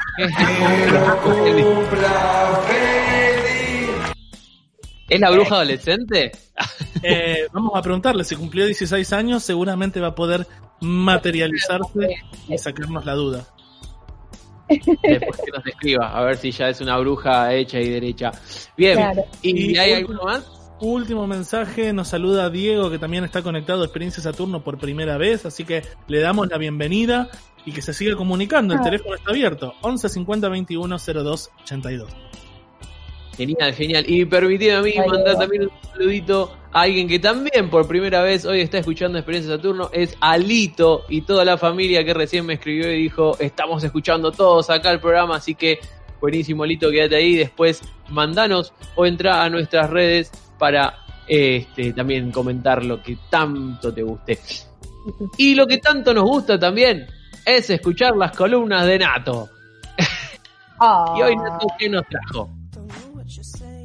[5.09, 6.33] ¿Es la bruja adolescente?
[7.03, 10.47] Eh, vamos a preguntarle, si cumplió 16 años, seguramente va a poder
[10.81, 12.17] materializarse
[12.49, 13.47] y sacarnos la duda.
[14.69, 18.31] Después que nos escriba, a ver si ya es una bruja hecha y derecha.
[18.77, 19.25] Bien, Claro.
[19.43, 20.61] ¿y, Y hay último- alguno más?
[20.81, 25.47] Último mensaje, nos saluda Diego que también está conectado a Experiencia Saturno por primera vez,
[25.47, 27.29] así que le damos la bienvenida
[27.65, 28.85] y que se siga comunicando, el Ah.
[28.85, 32.11] teléfono está abierto, 11 50 21 02 82.
[33.37, 34.05] Genial, genial.
[34.07, 38.23] Y permitime a mí Ay, mandar también un saludito a alguien que también por primera
[38.23, 42.55] vez hoy está escuchando Experiencia Saturno, es Alito y toda la familia que recién me
[42.55, 45.79] escribió y dijo, estamos escuchando todos acá el programa, así que
[46.21, 50.95] buenísimo Alito, quédate ahí, después mandanos o entra a nuestras redes para
[51.27, 54.39] este, también comentar lo que tanto te guste.
[55.37, 57.07] Y lo que tanto nos gusta también
[57.45, 59.49] es escuchar las columnas de Nato.
[61.17, 62.51] Y hoy Nato, ¿qué nos trajo?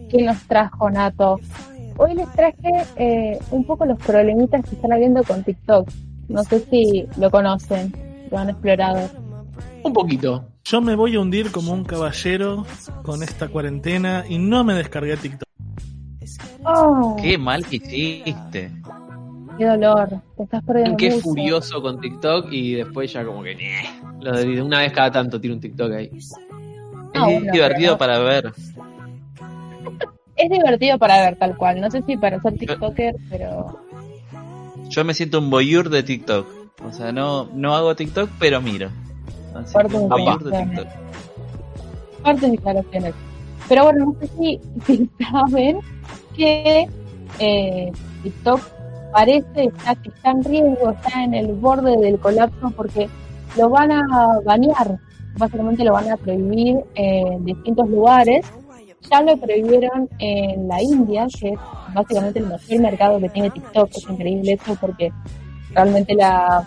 [0.09, 1.39] ¿Qué nos trajo Nato?
[1.97, 5.89] Hoy les traje eh, un poco los problemitas que están habiendo con TikTok.
[6.29, 7.93] No sé si lo conocen,
[8.31, 9.09] lo han explorado.
[9.83, 10.45] Un poquito.
[10.63, 12.65] Yo me voy a hundir como un caballero
[13.03, 15.47] con esta cuarentena y no me descargué TikTok.
[16.63, 18.71] Oh, Qué mal que hiciste.
[19.57, 20.09] qué dolor.
[20.37, 21.21] Te estás perdiendo Qué mucho.
[21.21, 23.89] furioso con TikTok y después ya como que "Ñe".
[24.21, 26.09] lo de una vez cada tanto tiro un TikTok ahí.
[27.15, 28.53] Ah, es bueno, divertido pero- para ver.
[30.39, 31.81] Es divertido para ver tal cual.
[31.81, 33.77] No sé si para ser TikToker, pero
[34.87, 36.47] Yo me siento un voyeur de TikTok.
[36.85, 38.89] O sea, no, no hago TikTok, pero miro.
[39.53, 40.79] Así un voyeur de declaraciones.
[40.79, 42.23] TikTok.
[42.23, 43.13] fuertes declaraciones.
[43.67, 45.79] Pero bueno, no sé si, si saben
[46.37, 46.87] que
[47.39, 47.91] eh,
[48.23, 48.61] TikTok
[49.11, 53.09] parece está, que está en riesgo, está en el borde del colapso porque
[53.57, 54.99] lo van a banear,
[55.37, 58.45] básicamente lo van a prohibir en distintos lugares.
[59.11, 61.59] Ya lo prohibieron en la India, que es
[61.93, 63.89] básicamente el mayor mercado que tiene TikTok.
[63.95, 65.11] Es increíble eso porque
[65.73, 66.65] realmente la,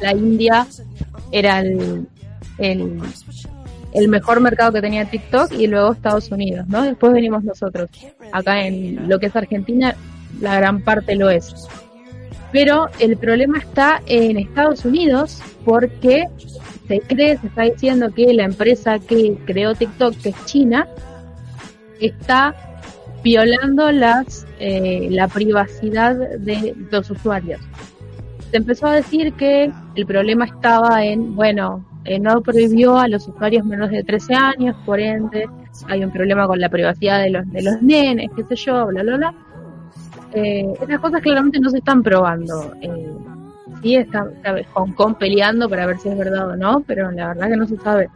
[0.00, 0.66] la India
[1.30, 2.06] era el,
[2.58, 3.00] el,
[3.92, 6.82] el mejor mercado que tenía TikTok y luego Estados Unidos, ¿no?
[6.82, 7.88] Después venimos nosotros.
[8.32, 9.94] Acá en lo que es Argentina,
[10.40, 11.54] la gran parte lo es.
[12.52, 16.26] Pero el problema está en Estados Unidos porque
[16.88, 20.88] se cree, se está diciendo que la empresa que creó TikTok, que es China,
[22.00, 22.54] está
[23.22, 27.60] violando las eh, la privacidad de los usuarios.
[28.50, 33.28] Se empezó a decir que el problema estaba en, bueno, eh, no prohibió a los
[33.28, 35.46] usuarios menores de 13 años, por ende
[35.86, 39.02] hay un problema con la privacidad de los de los nenes, qué sé yo, bla,
[39.02, 39.34] bla, bla.
[40.32, 42.72] Eh, esas cosas claramente no se están probando.
[42.80, 43.12] Eh,
[43.82, 47.28] sí está, está Hong Kong peleando para ver si es verdad o no, pero la
[47.28, 48.08] verdad que no se sabe.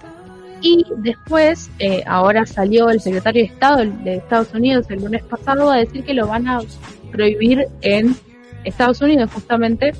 [0.66, 5.70] Y después, eh, ahora salió el secretario de Estado de Estados Unidos el lunes pasado
[5.70, 6.60] a decir que lo van a
[7.12, 8.16] prohibir en
[8.64, 9.92] Estados Unidos justamente,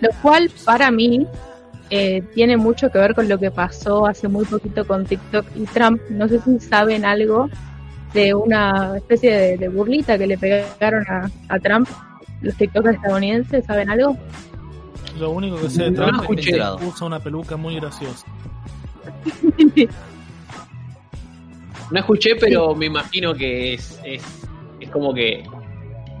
[0.00, 1.26] lo cual para mí
[1.90, 5.64] eh, tiene mucho que ver con lo que pasó hace muy poquito con TikTok y
[5.64, 6.00] Trump.
[6.08, 7.50] No sé si saben algo
[8.14, 11.88] de una especie de, de burlita que le pegaron a, a Trump
[12.42, 14.16] los TikTokers estadounidenses, ¿saben algo?
[15.18, 18.24] Lo único que sé de Trump es que usa una peluca muy graciosa.
[21.90, 24.22] No escuché, pero me imagino que es, es,
[24.78, 25.42] es como que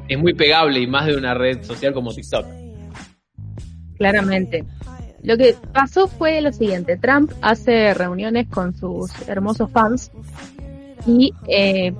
[0.08, 2.46] es muy pegable y más de una red social como TikTok.
[3.98, 4.64] Claramente.
[5.22, 10.12] Lo que pasó fue lo siguiente, Trump hace reuniones con sus hermosos fans
[11.06, 11.92] y eh,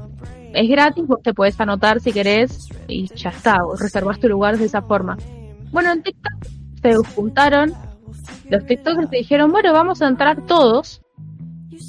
[0.55, 4.57] es gratis, vos te puedes anotar si querés y ya está, vos reservás tu lugar
[4.57, 5.19] de esa forma.
[5.73, 6.47] Bueno, en TikTok
[6.81, 7.75] se juntaron,
[8.51, 11.01] los TikTokers dijeron, bueno, vamos a entrar todos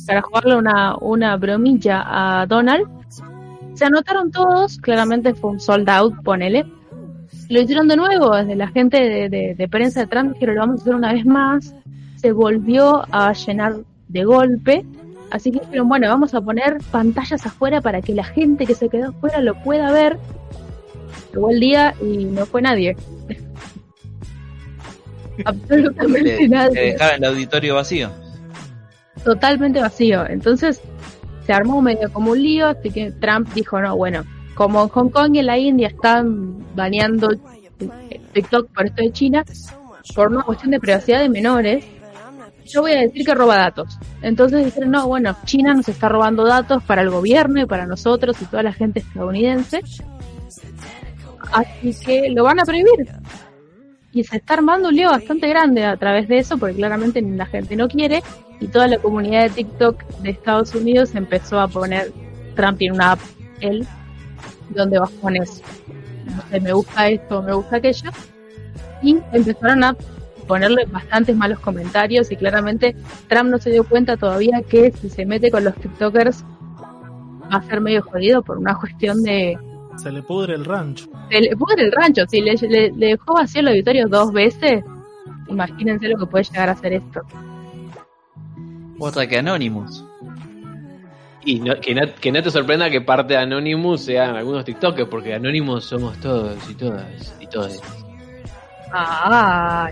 [0.05, 2.03] para jugarle una, una bromilla
[2.41, 2.87] a Donald.
[3.75, 6.65] Se anotaron todos, claramente fue un sold out, ponele.
[7.49, 10.61] Lo hicieron de nuevo, desde la gente de, de- de prensa de Trump dijeron, lo
[10.61, 11.73] vamos a hacer una vez más.
[12.17, 13.77] Se volvió a llenar
[14.07, 14.85] de golpe.
[15.31, 18.89] Así que dijeron, bueno, vamos a poner pantallas afuera para que la gente que se
[18.89, 20.17] quedó afuera lo pueda ver.
[21.33, 22.95] Llegó el día y no fue nadie.
[25.45, 26.95] Absolutamente Te, te nadie.
[27.17, 28.09] el auditorio vacío.
[29.23, 30.25] Totalmente vacío.
[30.27, 30.81] Entonces
[31.45, 34.23] se armó medio como un lío, así que Trump dijo, no, bueno,
[34.55, 37.29] como en Hong Kong y en la India están baneando
[38.33, 39.43] TikTok por esto de China,
[40.15, 41.85] por una cuestión de privacidad de menores,
[42.65, 43.97] yo voy a decir que roba datos.
[44.21, 48.39] Entonces dijeron, no, bueno, China nos está robando datos para el gobierno y para nosotros
[48.41, 49.81] y toda la gente estadounidense.
[51.51, 53.07] así que lo van a prohibir.
[54.11, 57.45] Y se está armando un lío bastante grande a través de eso, porque claramente la
[57.45, 58.23] gente no quiere,
[58.59, 62.11] y toda la comunidad de TikTok de Estados Unidos empezó a poner,
[62.55, 63.19] Trump tiene una app,
[63.61, 63.85] él,
[64.69, 65.61] donde vos pones,
[66.25, 68.09] no sé, me gusta esto, me gusta aquello,
[69.01, 69.95] y empezaron a
[70.47, 72.95] ponerle bastantes malos comentarios y claramente
[73.27, 76.43] Trump no se dio cuenta todavía que si se mete con los TikTokers
[77.53, 79.59] va a ser medio jodido por una cuestión de
[80.01, 81.07] Se le pudre el rancho.
[81.29, 84.83] se le pudre el rancho, si le, le- le dejó vacío el auditorio dos veces,
[85.47, 87.21] imagínense lo que puede llegar a hacer esto.
[88.99, 90.03] Otra que Anonymous.
[91.45, 95.07] Y no- que, no, que no te sorprenda que parte de Anonymous sean algunos TikTokers,
[95.09, 97.81] porque Anonymous somos todos y todas y todos.
[98.91, 99.89] Ah,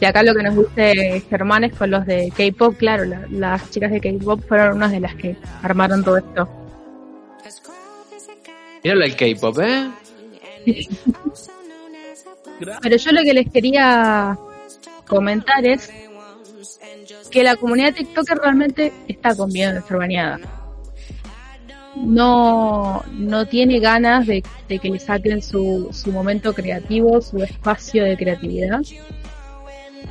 [0.00, 3.70] y acá lo que nos dice Germán es con los de K-pop, claro, la- las
[3.70, 6.48] chicas de K-pop fueron unas de las que armaron todo esto.
[8.86, 9.90] Míralo el K-pop, ¿eh?
[12.82, 14.38] Pero yo lo que les quería
[15.08, 15.90] comentar es
[17.32, 20.38] que la comunidad de TikToker realmente está con miedo de ser baneada.
[21.96, 28.04] No, no tiene ganas de, de que le saquen su, su momento creativo, su espacio
[28.04, 28.82] de creatividad.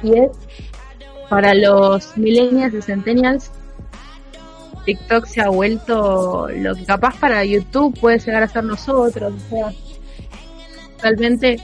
[0.03, 0.31] Y es
[1.29, 3.51] para los millennials y centennials,
[4.85, 9.33] TikTok se ha vuelto lo que capaz para YouTube puede llegar a ser nosotros.
[9.33, 9.73] O sea,
[11.01, 11.59] realmente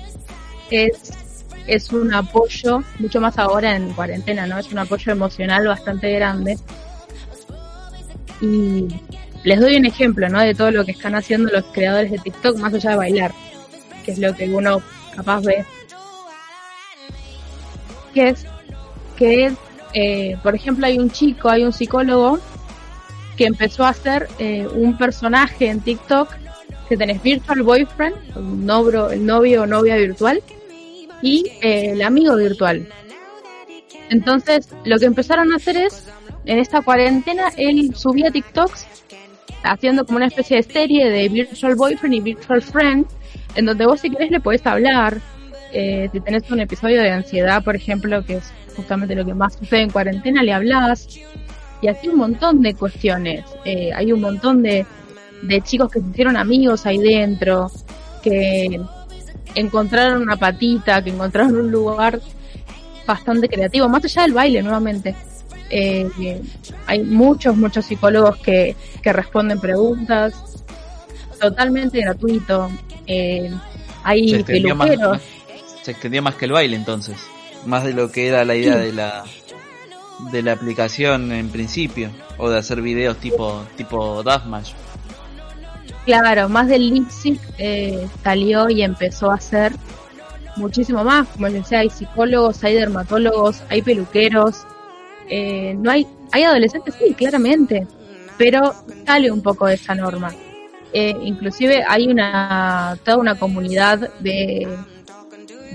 [0.72, 4.58] es, es un apoyo, mucho más ahora en cuarentena, ¿no?
[4.58, 6.58] Es un apoyo emocional bastante grande.
[8.42, 8.88] Y
[9.44, 10.40] les doy un ejemplo, ¿no?
[10.42, 13.32] De todo lo que están haciendo los creadores de TikTok más allá de bailar,
[14.04, 14.82] que es lo que uno
[15.16, 15.64] capaz ve.
[18.16, 18.46] Que es
[19.16, 19.54] que,
[19.94, 22.40] eh, por ejemplo, hay un chico, hay un psicólogo
[23.46, 26.30] empezó a hacer eh, un personaje en TikTok
[26.90, 30.42] que tenés Virtual Boyfriend, novio, el novio o novia virtual,
[31.22, 32.88] y eh, el amigo virtual.
[34.10, 36.08] Entonces, lo que empezaron a hacer es,
[36.46, 38.88] en esta cuarentena, él subía TikToks
[39.64, 43.06] haciendo como una especie de serie de Virtual Boyfriend y Virtual Friend,
[43.56, 45.22] en donde vos si querés le podés hablar,
[45.72, 49.54] eh, si tenés un episodio de ansiedad, por ejemplo, que es justamente lo que más
[49.54, 51.08] sucede en cuarentena, le hablas,
[51.82, 53.46] y así un montón de cuestiones.
[53.66, 54.86] Eh, hay un montón de,
[55.42, 57.72] de chicos que se hicieron amigos ahí dentro,
[58.22, 58.80] que
[59.56, 62.20] encontraron una patita, que encontraron un lugar
[63.06, 65.16] bastante creativo, más allá del baile nuevamente.
[65.70, 66.42] Eh,
[66.86, 70.34] hay muchos, muchos psicólogos que, que responden preguntas
[71.40, 72.70] totalmente gratuito.
[73.08, 73.58] Eh, Se
[74.04, 74.90] hay extendió, más,
[75.82, 77.18] se extendió más que el baile entonces.
[77.66, 78.86] Más de lo que era la idea Sí.
[78.88, 79.24] de la
[80.32, 82.10] de la aplicación en principio.
[82.38, 84.74] O de hacer videos tipo tipo Daftmash.
[86.06, 89.74] Claro, más del lip sync eh, salió y empezó a hacer
[90.56, 91.28] muchísimo más.
[91.28, 94.66] Como les decía, hay psicólogos, hay dermatólogos, hay peluqueros.
[95.30, 97.88] Eh, no hay, hay adolescentes, sí, claramente,
[98.38, 98.74] pero
[99.06, 100.34] sale un poco de esa norma.
[100.94, 104.68] Eh, inclusive hay una toda una comunidad de,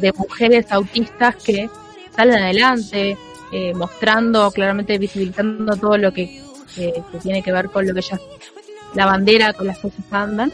[0.00, 1.70] de mujeres autistas que
[2.14, 3.16] salen adelante,
[3.52, 6.42] eh, mostrando, claramente visibilizando todo lo que,
[6.74, 8.20] que- tiene que ver con lo que ellas
[8.94, 10.52] la bandera con las cosas andan.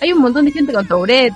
[0.00, 1.34] Hay un montón de gente con Tourette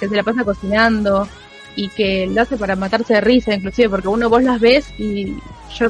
[0.00, 1.26] que se la pasa cocinando
[1.74, 5.36] y que lo hace para matarse de risa, inclusive porque uno vos las ves y
[5.78, 5.88] yo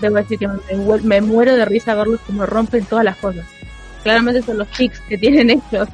[0.00, 3.44] debo decir que me, me muero de risa verlos como rompen todas las cosas.
[4.02, 5.88] Claramente son los tics que tienen ellos,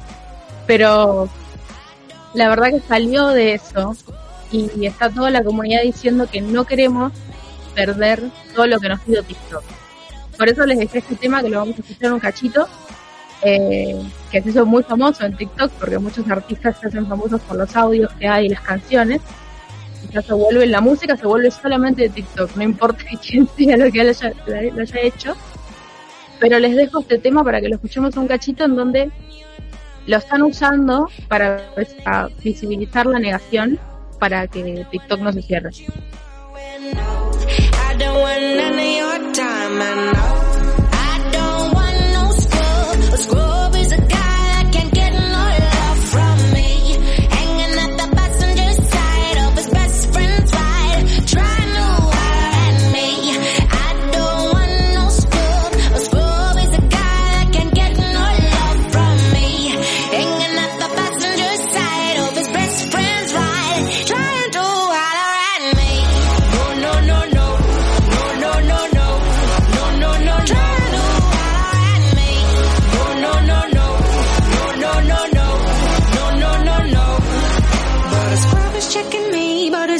[0.67, 1.29] pero
[2.33, 3.95] la verdad que salió de eso
[4.51, 7.13] y está toda la comunidad diciendo que no queremos
[7.73, 8.21] perder
[8.55, 9.63] todo lo que nos dio TikTok.
[10.37, 12.67] Por eso les dejé este tema que lo vamos a escuchar un cachito,
[13.43, 14.01] eh,
[14.31, 17.75] que se hizo muy famoso en TikTok porque muchos artistas se hacen famosos por los
[17.75, 19.21] audios que hay y las canciones.
[20.03, 23.77] Y ya se vuelve, la música se vuelve solamente de TikTok, no importa quién sea
[23.77, 24.33] lo que haya,
[25.03, 25.35] hecho.
[26.39, 29.11] Pero les dejo este tema para que lo escuchemos un cachito en donde
[30.07, 31.95] lo están usando para pues,
[32.43, 33.79] visibilizar la negación
[34.19, 35.69] para que TikTok no se cierre.
[38.11, 40.31] I don't none of your time, I know.
[40.91, 43.19] I don't want no scrub.
[43.19, 43.60] Scrub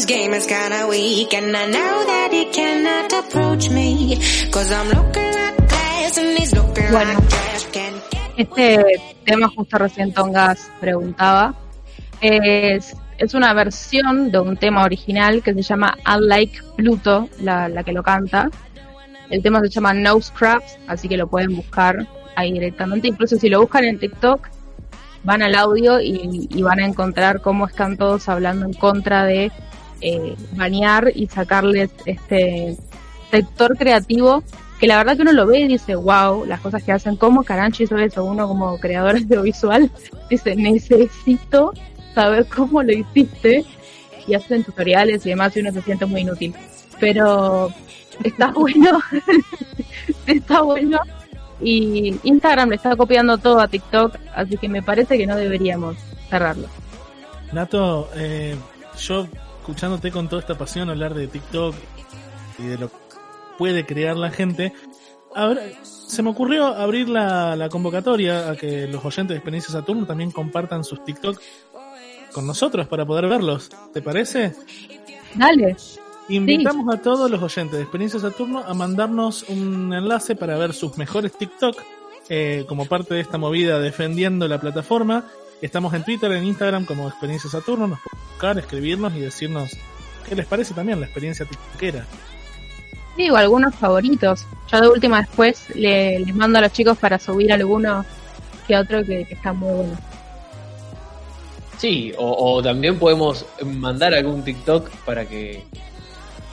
[0.08, 4.18] weak and I know that he cannot approach me.
[4.52, 7.14] Cause I'm looking like glass and he's looking Bueno.
[7.14, 7.66] like trash.
[7.72, 7.94] Can
[8.38, 8.84] Este
[9.26, 11.54] tema justo recién Tongas preguntaba.
[12.22, 17.84] Es, es una versión de un tema original que se llama Unlike Pluto, la, la
[17.84, 18.50] que lo canta.
[19.30, 23.08] El tema se llama No Scraps, así que lo pueden buscar ahí directamente.
[23.08, 24.50] Incluso si lo buscan en TikTok,
[25.24, 29.52] van al audio y, y van a encontrar cómo están todos hablando en contra de
[30.02, 32.78] eh, banear y sacarles este
[33.30, 34.44] sector creativo
[34.82, 37.44] que la verdad que uno lo ve y dice, wow, las cosas que hacen, ¿cómo
[37.44, 38.26] Carancho hizo eso?
[38.26, 39.92] Uno como creador audiovisual
[40.28, 41.72] dice, necesito
[42.16, 43.64] saber cómo lo hiciste
[44.26, 46.56] y hacen tutoriales y demás y uno se siente muy inútil.
[47.00, 47.72] Pero
[48.24, 49.00] está bueno,
[50.26, 51.00] está bueno
[51.62, 55.96] y Instagram le está copiando todo a TikTok, así que me parece que no deberíamos
[56.28, 56.68] cerrarlo.
[57.52, 58.56] Nato, eh,
[58.98, 59.28] yo
[59.62, 61.76] escuchándote con toda esta pasión hablar de TikTok
[62.58, 62.96] y de lo que
[63.58, 64.74] puede crear la gente,
[65.36, 70.08] ahora, se me ocurrió abrir la, la convocatoria a que los oyentes de Experiencia Saturno
[70.08, 71.40] también compartan sus TikTok
[72.34, 73.70] con nosotros para poder verlos.
[73.94, 74.56] ¿Te parece?
[75.36, 75.76] Dale.
[76.28, 80.98] Invitamos a todos los oyentes de Experiencia Saturno a mandarnos un enlace para ver sus
[80.98, 81.78] mejores TikTok
[82.30, 85.26] eh, como parte de esta movida defendiendo la plataforma.
[85.62, 87.88] Estamos en Twitter, en Instagram como Experiencia Saturno.
[87.88, 89.72] Nos pueden buscar, escribirnos y decirnos
[90.28, 92.06] qué les parece también la experiencia tiktokera.
[93.16, 94.46] Digo, algunos favoritos.
[94.72, 98.04] Yo de última después le, les mando a los chicos para subir alguno
[98.68, 99.98] que otro que, que está muy bueno.
[101.78, 105.64] Sí, o, o también podemos mandar algún TikTok para que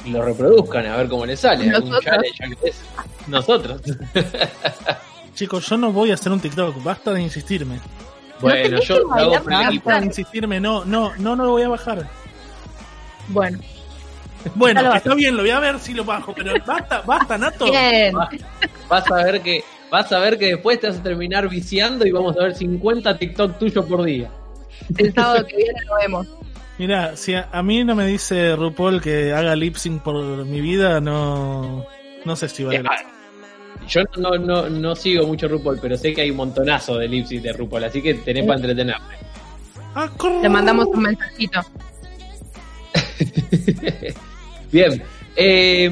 [0.06, 1.70] lo reproduzcan, a ver cómo les sale.
[1.70, 2.04] Algún Nosotros.
[2.04, 2.80] challenge, que es.
[3.26, 3.80] Nosotros.
[5.34, 7.78] Chicos, yo no voy a hacer un TikTok, basta de insistirme.
[8.40, 12.08] Bueno, yo lo hago de insistirme, no, no, no, no lo voy a bajar.
[13.28, 13.58] Bueno.
[14.54, 17.66] Bueno, está bien, lo voy a ver si lo bajo, pero basta, basta, Nato.
[17.66, 18.14] Bien.
[18.88, 22.10] Vas a ver que vas a ver que después te vas a terminar viciando y
[22.10, 24.30] vamos a ver 50 TikTok tuyos por día.
[24.96, 26.26] El sábado que viene lo vemos.
[26.78, 30.60] Mira, si a, a mí no me dice RuPaul que haga lip sync por mi
[30.60, 31.84] vida, no,
[32.24, 32.82] no sé si vale.
[32.82, 33.17] la Eh,
[33.88, 37.38] Yo no, no, no sigo mucho RuPaul, pero sé que hay un montonazo de lipsy
[37.38, 39.02] de RuPaul, así que tenés para entretenerte.
[40.42, 41.60] Le mandamos un mensajito.
[44.72, 45.02] Bien,
[45.36, 45.90] eh,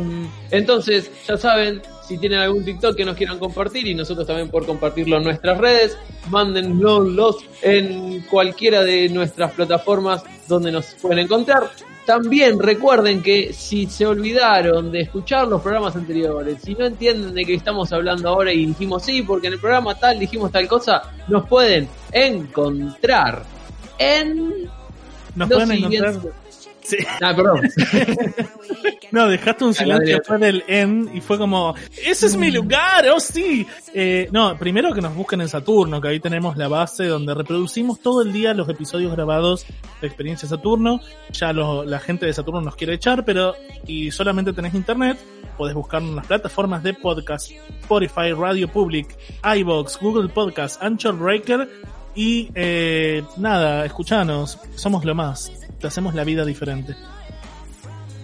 [0.51, 4.65] entonces ya saben, si tienen algún TikTok que nos quieran compartir y nosotros también por
[4.65, 5.99] compartirlo en nuestras redes,
[6.31, 11.71] mándenlos en cualquiera de nuestras plataformas donde nos pueden encontrar.
[12.05, 17.45] También recuerden que si se olvidaron de escuchar los programas anteriores, si no entienden de
[17.45, 21.03] qué estamos hablando ahora y dijimos sí, porque en el programa tal dijimos tal cosa,
[21.27, 23.43] nos pueden encontrar
[23.99, 24.69] en
[25.35, 26.46] Nos los pueden encontrar.
[27.23, 27.61] Ah, perdón.
[29.13, 31.75] No, dejaste un silencio después del en y fue como,
[32.05, 33.65] ese es mi lugar, oh sí.
[33.95, 38.01] Eh, no, primero que nos busquen en Saturno, que ahí tenemos la base donde reproducimos
[38.01, 39.65] todo el día los episodios grabados
[40.01, 41.01] de Experiencia Saturno.
[41.33, 43.55] Ya lo- la gente de Saturno nos quiere echar, pero
[43.87, 45.17] y solamente tenés internet,
[45.57, 49.17] podés buscarnos en las plataformas de podcast, Spotify, Radio Public,
[49.57, 51.69] iBox, Google Podcast, Anchor Breaker
[52.15, 56.97] y eh, nada, escuchanos, somos lo más, te hacemos la vida diferente.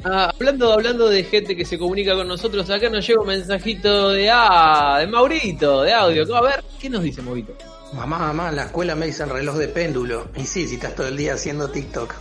[0.04, 4.10] Ah, hablando, hablando de gente que se comunica con nosotros, acá nos llega un mensajito
[4.10, 6.36] de ah, de Maurito, de audio.
[6.36, 7.52] A ver, ¿qué nos dice Maurito?
[7.92, 10.28] Mamá, mamá, en la escuela me dicen reloj de péndulo.
[10.36, 12.14] Y sí, si estás todo el día haciendo TikTok.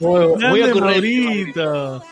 [0.00, 1.24] Muy, muy Grande ocurrente.
[1.24, 2.02] Maurito.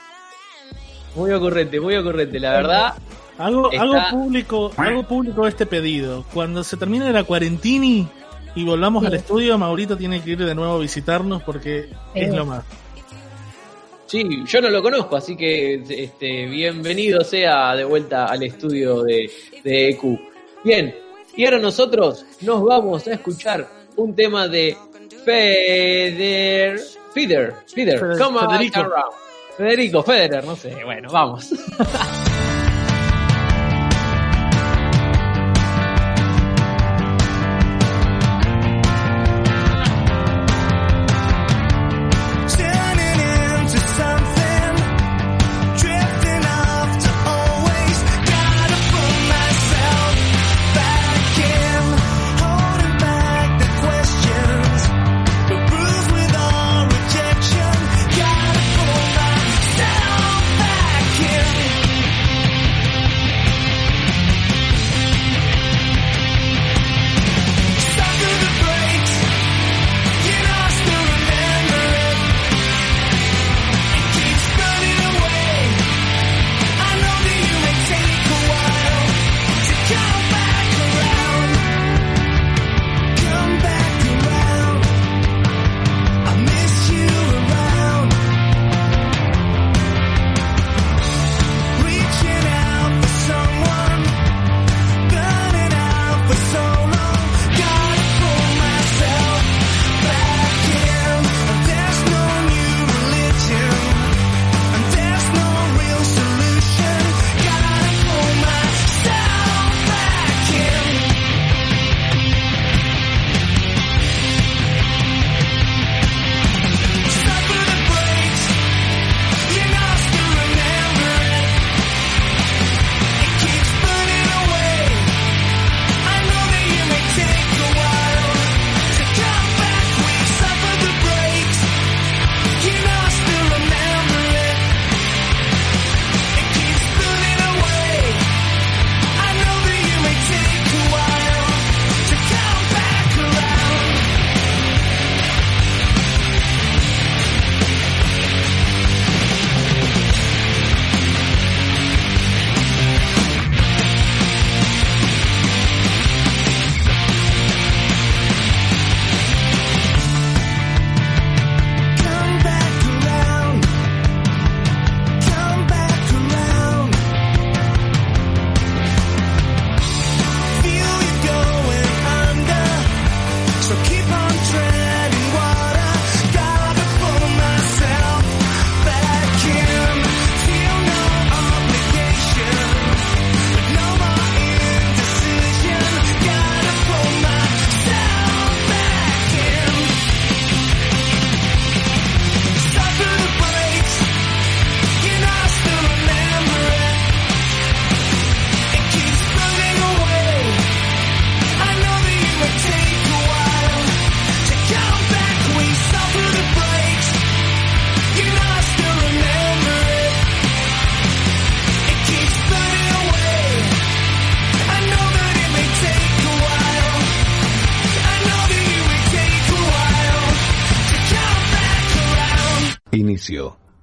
[1.14, 2.94] Muy ocurrente, muy ocurrente, la verdad.
[3.38, 6.24] Hago, Está- hago público, hago público este pedido.
[6.32, 8.09] Cuando se termine la cuarentini
[8.55, 9.07] y volvamos Sí.
[9.09, 12.64] al estudio, Maurito tiene que ir de nuevo a visitarnos porque es lo más.
[14.07, 19.30] Sí, yo no lo conozco, así que este, bienvenido sea de vuelta al estudio de,
[19.64, 20.02] de EQ.
[20.62, 20.94] Bien,
[21.36, 24.76] y ahora nosotros nos vamos a escuchar un tema de
[25.24, 26.78] Feder.
[27.14, 28.84] Feder, Feder, Feder- come on, Federico.
[29.57, 31.50] Federico, Federer, no sé, bueno, vamos.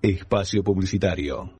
[0.01, 1.51] Espacio publicitario.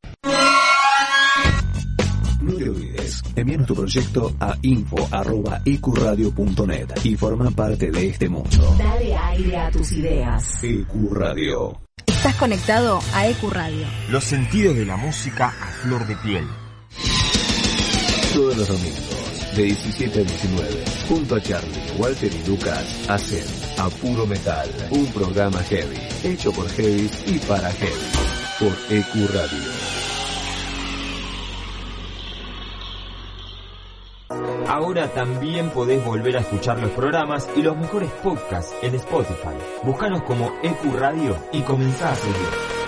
[2.42, 8.76] No te olvides, envíanos tu proyecto a info.ecuradio.net y forma parte de este mundo.
[8.80, 10.64] Dale aire a tus ideas.
[10.64, 11.82] Ecuradio.
[12.08, 13.86] Estás conectado a EQ Radio.
[14.10, 16.48] Los sentidos de la música a flor de piel.
[18.34, 23.44] Todos los domingos, de 17 a 19, junto a Charlie, Walter y Lucas, hacen
[23.82, 28.12] A Puro Metal, un programa heavy, hecho por heavy y para heavy,
[28.60, 29.58] por EQ Radio.
[34.68, 39.58] Ahora también podés volver a escuchar los programas y los mejores podcasts en Spotify.
[39.82, 42.81] Búscanos como EQ Radio y comenzá a seguir.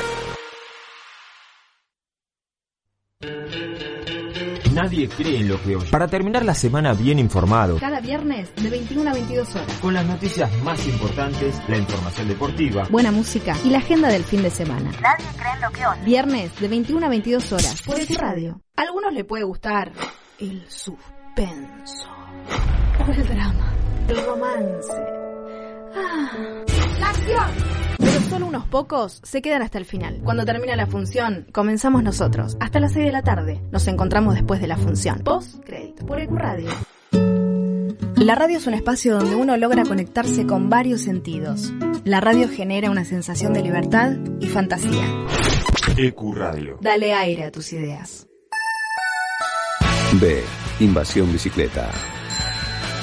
[4.74, 5.90] Nadie cree en lo que oye.
[5.92, 9.68] Para terminar la semana bien informado, Cada viernes de 21 a 22 horas.
[9.82, 14.42] con las noticias más importantes, la información deportiva, Buena música y la agenda del fin
[14.42, 14.92] de semana.
[15.02, 16.02] Nadie cree en lo que oye.
[16.06, 18.62] Viernes de 21 a 22 horas por EQ Radio.
[18.76, 19.92] A algunos le puede gustar
[20.40, 22.08] el suspenso
[23.08, 23.74] o el drama,
[24.08, 24.94] el romance.
[25.96, 26.64] Ah.
[27.98, 30.20] Pero solo unos pocos se quedan hasta el final.
[30.24, 32.58] Cuando termina la función, comenzamos nosotros.
[32.60, 33.62] Hasta las 6 de la tarde.
[33.72, 35.20] Nos encontramos después de la función.
[35.20, 36.70] Post crédito por EQ Radio.
[38.16, 41.74] La radio es un espacio donde uno logra conectarse con varios sentidos.
[42.06, 45.06] La radio genera una sensación de libertad y fantasía.
[45.98, 46.78] EQ Radio.
[46.82, 48.28] Dale aire a tus ideas.
[50.14, 50.42] B.
[50.80, 51.90] Invasión Bicicleta.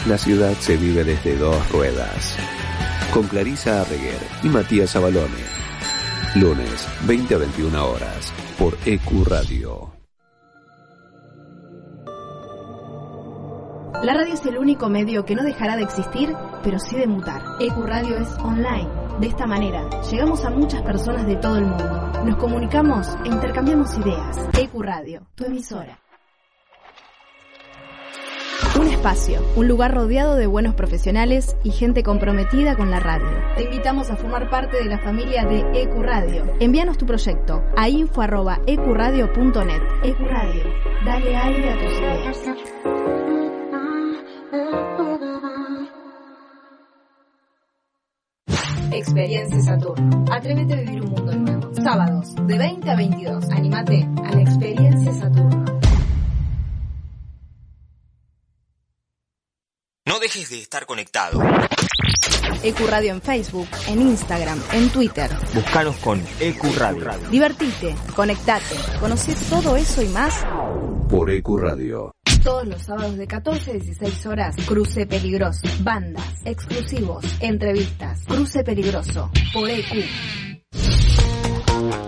[0.06, 2.38] La ciudad se vive desde dos ruedas.
[3.12, 5.42] Con Clarisa Arreguer y Matías Abalone.
[6.36, 9.92] Lunes, 20 a 21 horas, por EQ Radio.
[14.04, 16.32] La radio es el único medio que no dejará de existir,
[16.62, 17.42] pero sí de mutar.
[17.58, 18.88] EQ Radio es online.
[19.18, 21.84] De esta manera, llegamos a muchas personas de todo el mundo.
[22.24, 24.38] Nos comunicamos e intercambiamos ideas.
[24.56, 25.98] EQ Radio, tu emisora.
[29.00, 33.30] Un espacio, un lugar rodeado de buenos profesionales y gente comprometida con la radio.
[33.56, 36.44] Te invitamos a formar parte de la familia de EQ Radio.
[36.60, 39.80] Envíanos tu proyecto a info.ecuradio.net.
[40.02, 40.64] EQ Radio,
[41.06, 42.38] dale aire a tus ideas.
[48.92, 50.24] Experiencia Saturno.
[50.30, 51.74] Atrévete a vivir un mundo nuevo.
[51.74, 53.48] Sábados, de 20 a 22.
[53.48, 55.70] Anímate a la Experiencia Saturno.
[60.06, 61.40] No dejes de estar conectado.
[62.62, 65.30] EQ Radio en Facebook, en Instagram, en Twitter.
[65.54, 67.06] Búscanos con EQ Radio.
[67.30, 70.44] Divertite, conectate, conoce todo eso y más
[71.08, 72.12] Por EQ Radio.
[72.42, 74.56] todos los sábados de 14 a 16 horas.
[74.66, 78.20] Cruce Peligroso, bandas, exclusivos, entrevistas.
[78.26, 80.04] Cruce Peligroso, por EQ.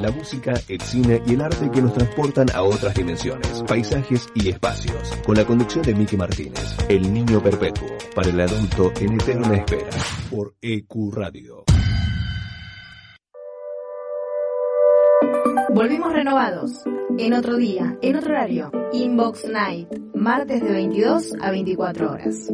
[0.02, 4.48] La música, el cine y el arte que nos transportan a otras dimensiones, paisajes y
[4.48, 5.16] espacios.
[5.24, 9.90] Con la conducción de Miki Martínez, El Niño Perpetuo, para el adulto en eterna espera,
[10.28, 11.64] por EQ Radio.
[15.72, 16.82] Volvimos renovados.
[17.16, 18.72] En otro día, en otro horario.
[18.92, 22.50] Inbox Night, martes de 22 a 24 horas.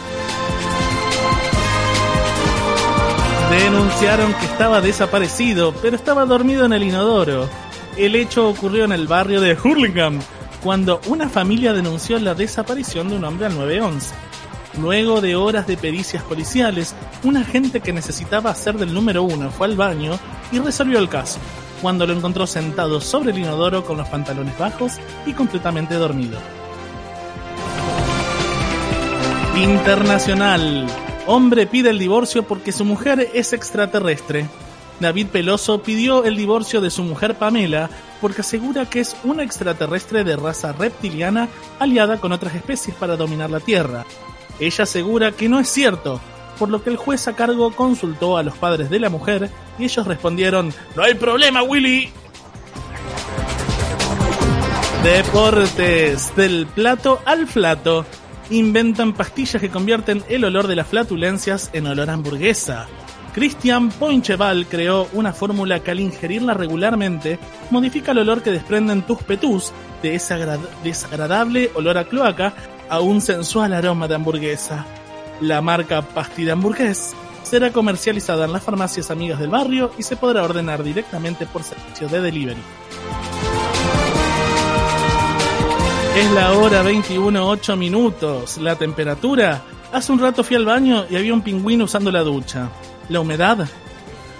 [3.52, 7.50] Denunciaron que estaba desaparecido, pero estaba dormido en el inodoro.
[7.98, 10.20] El hecho ocurrió en el barrio de Hurlingham,
[10.64, 14.31] cuando una familia denunció la desaparición de un hombre al 911.
[14.80, 19.68] Luego de horas de pericias policiales, un agente que necesitaba ser del número uno fue
[19.68, 20.18] al baño
[20.52, 21.40] y resolvió el caso,
[21.82, 24.94] cuando lo encontró sentado sobre el inodoro con los pantalones bajos
[25.26, 26.40] y completamente dormido.
[29.58, 30.88] Internacional.
[31.28, 34.48] Hombre pide el divorcio porque su mujer es extraterrestre.
[35.02, 37.90] David Peloso pidió el divorcio de su mujer Pamela
[38.22, 41.50] porque asegura que es una extraterrestre de raza reptiliana
[41.80, 44.06] aliada con otras especies para dominar la Tierra.
[44.62, 46.22] Ella asegura que no es cierto,
[46.58, 49.50] por lo que el juez a cargo consultó a los padres de la mujer
[49.80, 52.10] y ellos respondieron, No hay problema, Willy.
[55.04, 58.06] Deportes, del plato al flato.
[58.52, 62.86] Inventan pastillas que convierten el olor de las flatulencias en olor a hamburguesa.
[63.34, 67.40] Christian Poincheval creó una fórmula que al ingerirla regularmente
[67.72, 69.72] modifica el olor que desprenden tus petús
[70.04, 72.54] de ese agra- desagradable olor a cloaca
[72.92, 74.86] a un sensual aroma de hamburguesa.
[75.40, 80.18] La marca Pasti de Hamburgués será comercializada en las farmacias amigas del barrio y se
[80.18, 82.60] podrá ordenar directamente por servicio de delivery.
[86.18, 88.58] Es la hora 21, 8 minutos.
[88.58, 89.62] La temperatura.
[89.94, 92.70] Hace un rato fui al baño y había un pingüino usando la ducha.
[93.08, 93.70] La humedad.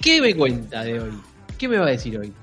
[0.02, 1.31] ¿qué me cuenta de hoy?
[1.62, 2.34] ¿Qué me va a decir hoy?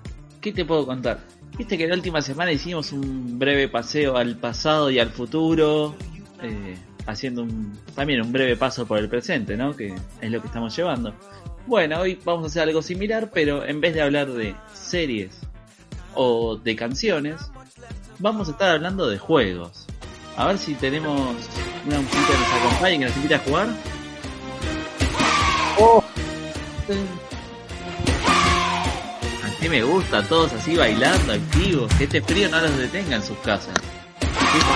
[0.40, 1.18] ¿Qué te puedo contar?
[1.56, 5.96] Viste que la última semana hicimos un breve paseo al pasado y al futuro,
[6.40, 9.74] eh, haciendo un, también un breve paso por el presente, ¿no?
[9.74, 11.12] Que es lo que estamos llevando.
[11.66, 15.40] Bueno, hoy vamos a hacer algo similar, pero en vez de hablar de series
[16.14, 17.40] o de canciones,
[18.20, 19.88] vamos a estar hablando de juegos.
[20.36, 21.34] A ver si tenemos
[21.84, 23.68] una muchita que nos acompañe y que nos invite a jugar.
[25.80, 26.04] Oh.
[29.58, 33.36] Así me gusta, todos así bailando, activos, que este frío no los detenga en sus
[33.38, 33.74] casas.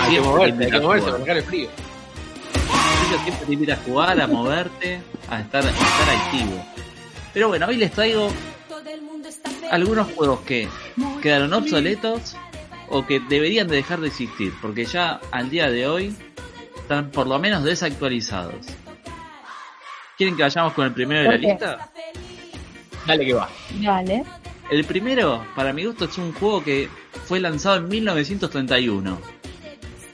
[0.01, 1.69] Hay que moverse, hay que moverse para sacar el frío.
[3.23, 6.65] Siempre te invita a jugar, a moverte, a estar, a estar activo.
[7.33, 8.29] Pero bueno, hoy les traigo
[9.71, 10.67] algunos juegos que
[11.21, 12.35] quedaron obsoletos
[12.89, 16.15] o que deberían de dejar de existir, porque ya al día de hoy
[16.75, 18.65] están por lo menos desactualizados.
[20.17, 21.47] ¿Quieren que vayamos con el primero de la ¿Por qué?
[21.47, 21.89] lista?
[23.07, 23.49] Dale que va.
[23.79, 24.42] Dale.
[24.73, 26.89] El primero, para mi gusto, es un juego que
[27.25, 29.19] fue lanzado en 1931,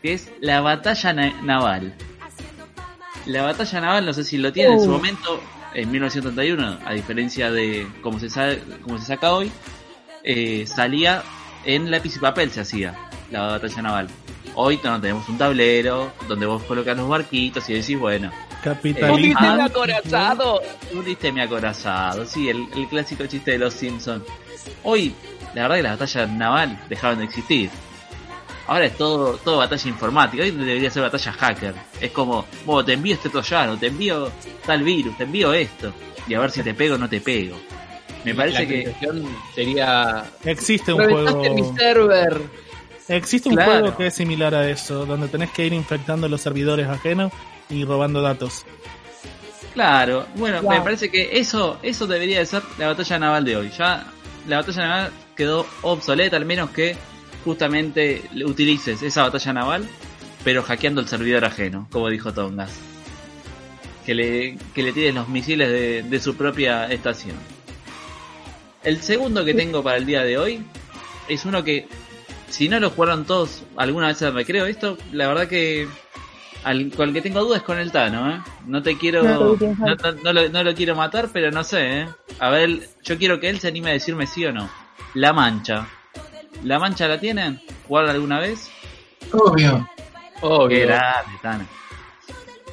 [0.02, 1.94] que es la batalla na- naval.
[3.26, 4.92] La batalla naval, no sé si lo tiene en su Uh.
[4.92, 5.42] momento,
[5.74, 9.50] en 1931, a diferencia de como se, sabe, como se saca hoy,
[10.24, 11.24] eh, salía
[11.64, 12.96] en lápiz y papel, se hacía
[13.32, 14.08] la batalla naval.
[14.56, 18.30] Hoy no, tenemos un tablero donde vos colocas los barquitos y decís, bueno,
[18.64, 19.40] Capitalismo.
[19.40, 20.62] Ah, acorazado!
[20.94, 24.24] un mi acorazado, sí, el, el clásico chiste de los Simpsons.
[24.84, 25.14] Hoy,
[25.54, 27.70] la verdad que las batallas naval dejaron de existir.
[28.68, 31.74] Ahora es todo, todo batalla informática, hoy debería ser batalla hacker.
[32.00, 34.32] Es como, bueno, te envío este troyano, te envío
[34.66, 35.92] tal virus, te envío esto.
[36.28, 37.58] Y a ver si te pego o no te pego.
[38.24, 38.96] Me parece la que...
[39.56, 40.24] sería...
[40.44, 41.42] Existe un juego.
[41.56, 42.42] mi server.
[43.08, 43.72] Existe un Claro.
[43.72, 47.32] juego que es similar a eso, donde tenés que ir infectando los servidores ajenos
[47.70, 48.66] y robando datos.
[49.74, 50.72] Claro, bueno, Wow.
[50.72, 53.72] me parece que eso, eso debería de ser la batalla naval de hoy.
[53.78, 54.06] Ya
[54.48, 56.98] la batalla naval quedó obsoleta, al menos que
[57.46, 59.88] justamente utilices esa batalla naval,
[60.44, 62.72] pero hackeando el servidor ajeno, como dijo Tongas.
[64.06, 67.36] Que le, que le tires los misiles de, de su propia estación.
[68.84, 70.64] El segundo que tengo para el día de hoy
[71.28, 71.88] es uno que,
[72.50, 75.88] si no lo jugaron todos alguna vez en recreo, esto, la verdad que
[76.64, 78.42] al, con el que tengo dudas es con el Tano, ¿eh?
[78.66, 79.24] No te quiero.
[79.24, 79.56] No,
[79.96, 82.10] No, no, lo, no lo quiero matar, pero no sé, ¿eh?
[82.40, 84.70] A ver, yo quiero que él se anime a decirme sí o no.
[85.14, 85.88] La mancha.
[86.64, 87.62] ¿La mancha la tienen?
[87.88, 88.70] ¿Jugaron alguna vez?
[90.42, 90.76] Obvio.
[90.80, 91.66] Qué grande, Tano.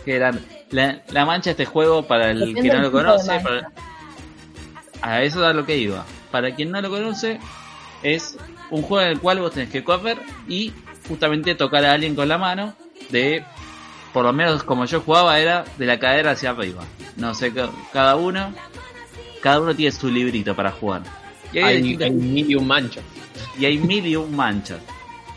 [0.04, 0.42] Qué grande.
[0.70, 3.70] La, la mancha, este juego, para el Depende que no lo conoce, para-
[5.02, 6.04] a eso es a lo que iba.
[6.30, 7.38] Para quien no lo conoce,
[8.02, 8.36] es
[8.70, 10.18] un juego en el cual vos tenés que correr
[10.48, 10.72] y
[11.08, 12.74] justamente tocar a alguien con la mano
[13.10, 13.44] de
[14.16, 16.82] por lo menos como yo jugaba era de la cadera hacia arriba.
[17.16, 18.50] No sé, ca- cada uno
[19.42, 21.02] cada uno tiene su librito para jugar.
[21.52, 23.04] Y Hay- hay mil y un manchas.
[23.58, 24.78] Y hay mil y un manchas.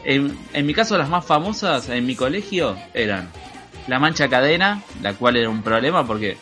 [0.05, 3.29] En, en mi caso las más famosas en mi colegio eran
[3.89, 6.37] la mancha cadena, la cual era un problema porque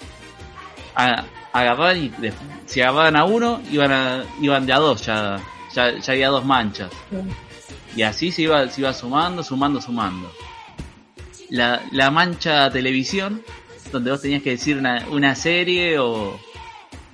[0.95, 1.23] a-
[1.53, 2.33] agarraban y de-
[2.67, 5.41] si agarraban a uno iban a, iban de a dos ya,
[5.73, 6.91] ya, ya había dos manchas.
[7.95, 10.31] Y así se iba, se iba sumando, sumando, sumando.
[11.49, 13.41] La, la mancha televisión,
[13.91, 16.37] donde vos tenías que decir una, una serie o,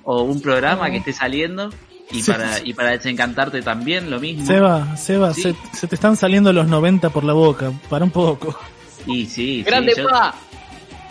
[0.02, 1.70] o un programa que esté saliendo.
[2.10, 2.30] Y Sí.
[2.30, 4.44] para, y para desencantarte también lo mismo.
[4.46, 5.42] Seba, Seba, Sí.
[5.42, 7.72] se, se te están saliendo los 90 por la boca.
[7.88, 8.56] Para un poco.
[9.06, 10.34] Y sí, sí, ¡Grande yo- pa!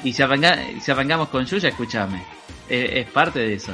[0.04, 2.24] Y si, arranca- si arrancamos con Yuya, escúchame.
[2.70, 3.74] Es, es parte de eso.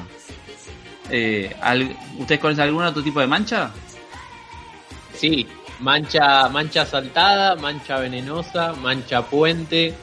[1.10, 3.72] Eh, al- ¿Ustedes conocen algún otro tipo de mancha?
[5.14, 5.46] Sí,
[5.80, 9.94] mancha, mancha saltada, mancha venenosa, mancha puente.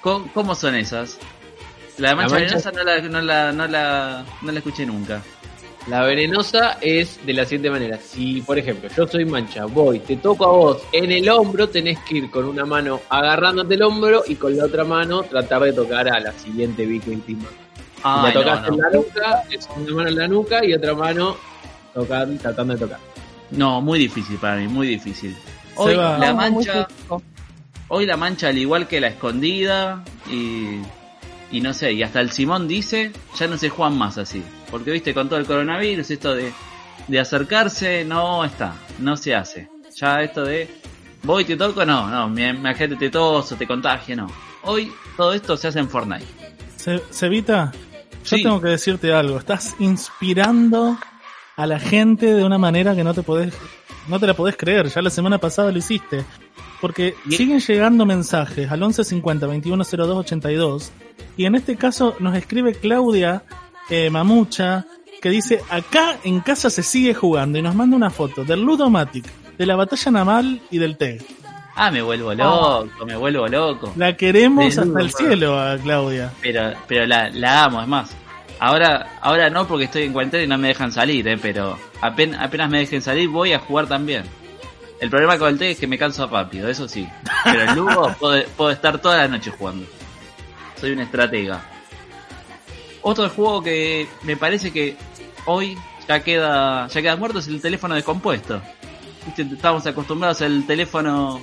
[0.00, 1.18] ¿Cómo, cómo son esas?
[1.98, 5.20] La mancha, mancha- venenosa no la, no, la, no, la, no la escuché nunca.
[5.88, 7.98] La venenosa es de la siguiente manera.
[7.98, 11.98] Si, por ejemplo, yo soy mancha, voy, te toco a vos en el hombro, tenés
[12.00, 15.72] que ir con una mano agarrándote el hombro y con la otra mano tratar de
[15.72, 17.48] tocar a la siguiente víctima.
[17.48, 20.74] Si Ay, la tocas no, en la nuca, es una mano en la nuca y
[20.74, 21.36] otra mano
[21.94, 22.98] tocar, tratando de tocar.
[23.52, 25.36] No, muy difícil para mí, muy difícil.
[25.76, 26.18] Hoy Seba.
[26.18, 26.88] la mancha,
[27.88, 30.78] hoy la mancha al igual que la escondida y,
[31.50, 34.42] y no sé, y hasta el Simón dice, ya no se juegan más así.
[34.70, 36.52] Porque viste, con todo el coronavirus, esto de,
[37.08, 39.68] de acercarse no está, no se hace.
[39.96, 40.68] Ya esto de
[41.24, 44.28] voy te toco, no, no, mi, mi agente te toso, te contagia, no.
[44.62, 46.24] Hoy todo esto se hace en Fortnite.
[46.76, 48.42] Se- Cevita, yo Sí.
[48.42, 49.38] tengo que decirte algo.
[49.38, 50.98] Estás inspirando
[51.56, 53.54] a la gente de una manera que no te podés,
[54.08, 54.88] no te la podés creer.
[54.88, 56.24] Ya la semana pasada lo hiciste.
[56.80, 60.92] Porque siguen llegando mensajes al 1150 2102 82
[61.36, 63.44] y en este caso nos escribe Claudia
[63.90, 64.86] eh, Mamucha
[65.20, 69.26] que dice acá en casa se sigue jugando y nos manda una foto del Ludomatic,
[69.58, 71.22] de la batalla naval y del TEG.
[71.76, 73.92] Ah, me vuelvo loco, me vuelvo loco.
[73.96, 76.32] La queremos hasta el cielo a Claudia.
[76.42, 78.16] Pero, pero la, la amo, es más.
[78.60, 82.42] Ahora, ahora no porque estoy en cuarentena y no me dejan salir, eh, pero apenas,
[82.42, 84.24] apenas me dejen salir voy a jugar también.
[85.00, 87.08] El problema con el té es que me canso rápido, eso sí.
[87.42, 89.86] Pero el Lugo puedo, puedo estar toda la noche jugando.
[90.78, 91.62] Soy un estratega.
[93.00, 94.94] Otro juego que me parece que
[95.46, 98.60] hoy ya queda, ya queda muerto es el teléfono descompuesto.
[99.24, 101.40] Viste, Estábamos acostumbrados al teléfono,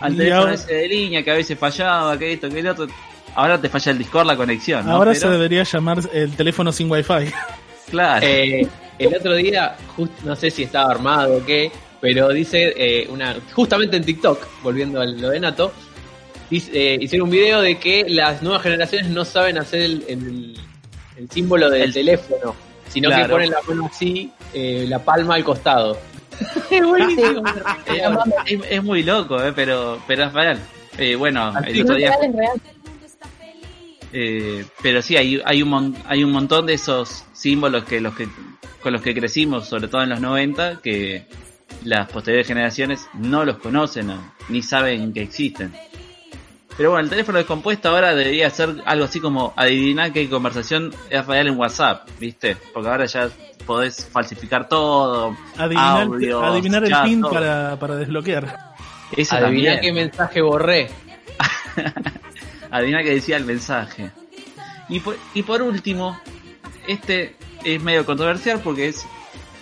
[0.00, 2.88] al teléfono ese de línea que a veces fallaba, que esto, que el otro.
[3.34, 4.86] Ahora te falla el Discord, la conexión.
[4.86, 4.92] ¿no?
[4.92, 7.32] Ahora Pero- se debería llamar el teléfono sin wifi.
[7.90, 8.26] Claro.
[8.26, 8.66] Eh,
[8.98, 11.70] el otro día, just- no sé si estaba armado o qué,
[12.00, 15.72] pero dice eh, una justamente en TikTok, volviendo a lo de Nato,
[16.50, 20.56] dice- eh, hicieron un video de que las nuevas generaciones no saben hacer el, el-
[21.16, 22.54] el símbolo del teléfono,
[22.88, 25.98] sino que ponen la mano así, eh, la palma al costado.
[26.70, 27.42] es buenísimo.
[28.46, 30.58] Es, es muy loco, eh, pero, pero es real.
[30.98, 32.60] Eh, bueno, el otro día real, real.
[34.12, 38.14] Eh, pero sí, hay, hay, un mon- hay un montón de esos símbolos que los
[38.14, 38.28] que
[38.82, 41.26] con los que crecimos, sobre todo en los 90, que
[41.84, 45.72] las posteriores generaciones no los conocen o ni saben que existen.
[46.76, 51.26] Pero bueno, el teléfono descompuesto ahora debería ser algo así como adivinar qué conversación es
[51.26, 52.56] real en WhatsApp, ¿viste?
[52.72, 53.28] Porque ahora ya
[53.66, 58.56] podés falsificar todo, Adivinar, audios, adivinar el pin para, para desbloquear.
[59.14, 59.80] Eso Adivina también.
[59.82, 60.88] qué mensaje borré.
[62.70, 64.10] Adivina que decía el mensaje.
[64.88, 66.18] Y por, y por último,
[66.86, 69.06] este es medio controversial porque es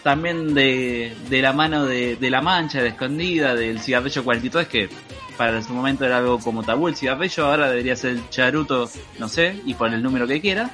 [0.02, 4.88] también de, de la mano de, de la mancha, de escondida, del cigarrillo 43, que
[5.36, 9.28] para su momento era algo como tabú el cigarrillo, ahora debería ser el charuto, no
[9.28, 10.70] sé, y por el número que quiera.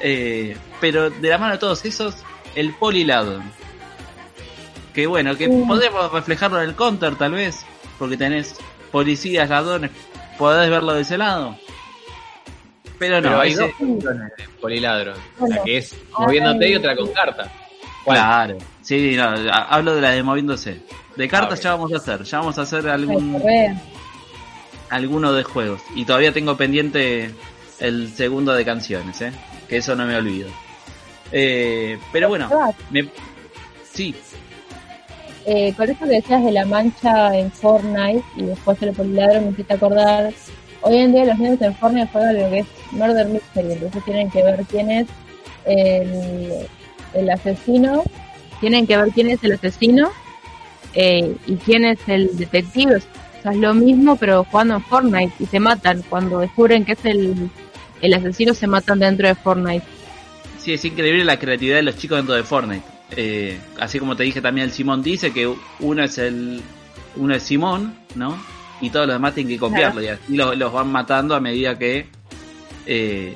[0.00, 2.16] Eh, pero de la mano de todos esos,
[2.54, 3.42] el poliladon.
[4.94, 5.66] Que bueno, que Mm.
[5.68, 7.64] podemos reflejarlo en el counter tal vez,
[7.98, 8.56] porque tenés
[8.90, 9.90] policías, ladrones,
[10.38, 11.56] podés verlo de ese lado.
[12.98, 13.72] Pero no, Pero hay ese- dos.
[14.60, 15.12] Bueno.
[15.48, 17.50] La que es moviéndote y otra con carta.
[18.04, 18.18] ¿Cuál?
[18.18, 20.80] Claro, sí, no, hablo de la de moviéndose.
[21.16, 23.80] De cartas Ah, ya vamos a hacer, ya vamos a hacer Ay, algún correa.
[24.90, 25.82] alguno de juegos.
[25.94, 27.30] Y todavía tengo pendiente
[27.80, 29.32] el segundo de canciones, ¿eh?
[29.68, 30.48] que eso no me olvido.
[31.32, 32.48] Eh, pero bueno,
[32.90, 33.08] me...
[33.92, 34.14] sí,
[35.44, 39.50] Eh, con esto que decías de la mancha en Fortnite y después el poliladro me
[39.50, 40.32] hiciste acordar.
[40.82, 44.30] Hoy en día los niños en Fortnite juegan lo que es Murder Mystery, entonces tienen
[44.30, 45.06] que ver quién es
[45.64, 46.66] el,
[47.14, 48.04] el asesino,
[48.60, 50.10] tienen que ver quién es el asesino
[50.94, 52.96] eh, y quién es el detective.
[52.96, 56.02] O sea, es lo mismo, pero jugando en Fortnite y se matan.
[56.08, 57.50] Cuando descubren que es el,
[58.00, 59.84] el asesino, se matan dentro de Fortnite.
[60.58, 62.84] sí, es increíble la creatividad de los chicos dentro de Fortnite.
[63.16, 66.62] Eh, así como te dije también el Simón dice que uno es el
[67.16, 68.42] uno es Simón, ¿no?
[68.80, 71.78] Y todos los demás tienen que copiarlo y así los, los van matando a medida
[71.78, 72.06] que
[72.86, 73.34] eh,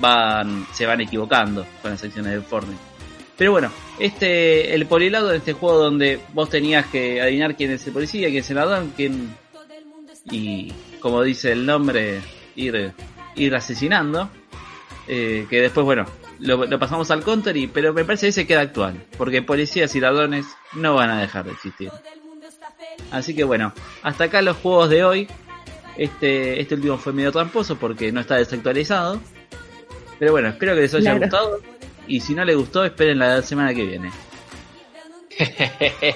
[0.00, 2.80] van se van equivocando con las secciones de Fortnite.
[3.36, 7.86] Pero bueno, este el polilado de este juego donde vos tenías que adivinar quién es
[7.86, 9.34] el policía, quién es el ladrón, quién
[10.30, 12.20] y como dice el nombre
[12.56, 12.92] ir
[13.34, 14.30] ir asesinando.
[15.10, 16.04] Eh, que después bueno
[16.40, 19.94] lo, lo pasamos al counter y pero me parece que se queda actual porque policías
[19.96, 21.90] y ladrones no van a dejar de existir.
[23.10, 25.28] Así que bueno, hasta acá los juegos de hoy.
[25.96, 29.20] Este, este último fue medio tramposo porque no está desactualizado.
[30.20, 31.20] Pero bueno, espero que les haya Claro.
[31.20, 31.60] gustado.
[32.06, 34.10] Y si no les gustó, esperen la semana que viene.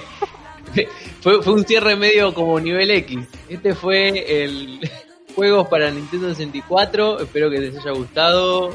[1.21, 3.19] fue, fue un cierre medio como nivel X.
[3.49, 4.79] Este fue el
[5.35, 7.19] juegos para Nintendo 64.
[7.21, 8.73] Espero que les haya gustado.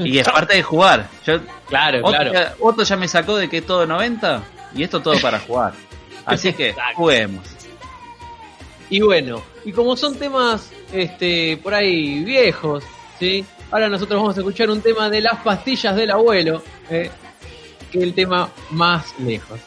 [0.00, 1.08] Y es parte de jugar.
[1.26, 1.38] Yo,
[1.68, 2.32] Claro, Otto, claro.
[2.32, 4.42] ya, Otto ya me sacó de que es todo 90
[4.74, 5.74] y esto todo para jugar.
[6.24, 7.46] Así que juguemos.
[8.90, 12.84] Y bueno, y como son temas este por ahí viejos,
[13.18, 13.44] ¿sí?
[13.70, 17.10] Ahora nosotros vamos a escuchar un tema de las pastillas del abuelo, ¿eh?
[17.90, 19.60] que es el tema más lejos.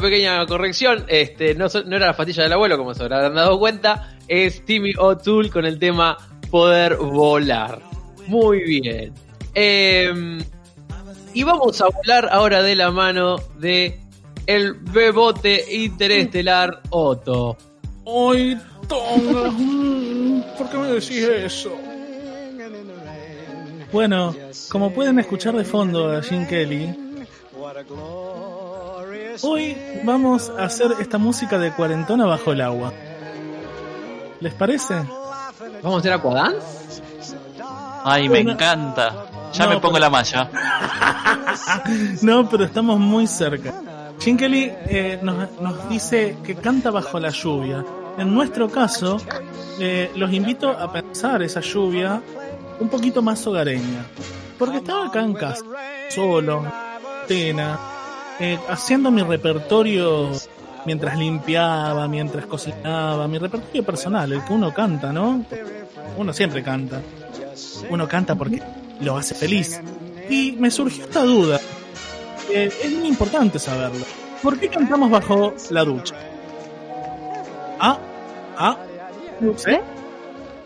[0.00, 1.04] Pequeña corrección.
[1.08, 4.16] Este, no, era la pastilla del abuelo, como se habrán dado cuenta.
[4.28, 6.16] Es Timmy O'Toole con el tema
[6.50, 7.80] Poder Volar.
[8.26, 9.12] Muy bien.
[9.54, 10.42] Em,
[11.34, 14.00] y vamos a hablar ahora de la mano de
[14.46, 17.56] el bebote interestelar Otto.
[18.04, 18.58] Hoy,
[18.88, 19.52] Tonga,
[20.58, 21.72] ¿por qué me decís eso?
[23.92, 24.34] Bueno,
[24.70, 26.94] como pueden escuchar de fondo a Jim Kelly,
[29.42, 32.92] hoy vamos a hacer esta música de cuarentona bajo el agua.
[34.40, 34.94] ¿Les parece?
[35.82, 37.02] ¿Vamos a hacer aquadance?
[38.04, 39.26] Ay, me encanta.
[39.52, 40.50] Ya No, me pongo pero- la malla.
[42.22, 43.74] No, pero estamos muy cerca.
[44.18, 47.84] Kelly eh, nos, nos dice que canta bajo la lluvia.
[48.18, 49.18] En nuestro caso,
[49.78, 52.20] eh, los invito a pensar esa lluvia
[52.78, 54.04] un poquito más hogareña.
[54.58, 55.64] Porque estaba acá en casa,
[56.10, 56.62] solo,
[57.26, 57.78] tena,
[58.40, 60.30] eh, haciendo mi repertorio
[60.86, 65.44] mientras limpiaba, mientras cocinaba, mi repertorio personal, el que uno canta, ¿no?
[66.16, 67.02] Uno siempre canta.
[67.90, 68.62] Uno canta porque
[69.00, 69.80] lo hace feliz.
[70.28, 71.60] Y me surgió esta duda.
[72.50, 74.04] Eh, es muy importante saberlo.
[74.42, 76.14] ¿Por qué cantamos bajo la ducha?
[77.78, 77.98] Ah,
[78.56, 78.76] ah,
[79.56, 79.72] ¿sí?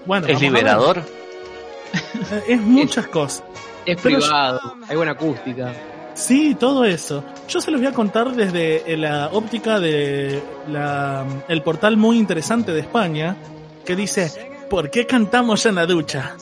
[0.06, 0.98] Bueno, ¿Es liberador?
[0.98, 3.44] Eh, Es muchas cosas.
[3.86, 5.72] Es Pero privado, hay buena acústica.
[6.14, 7.24] Sí, todo eso.
[7.48, 12.18] Yo se los voy a contar desde eh, la óptica de la, el portal muy
[12.18, 13.36] interesante de España,
[13.84, 16.36] que dice, ¿por qué cantamos en la ducha?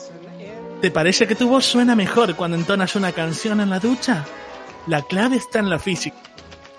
[0.79, 4.25] ¿Te parece que tu voz suena mejor cuando entonas una canción en la ducha?
[4.85, 6.17] La clave está en la física.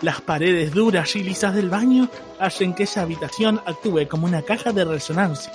[0.01, 2.09] Las paredes duras y lisas del baño
[2.39, 5.53] hacen que esa habitación actúe como una caja de resonancia,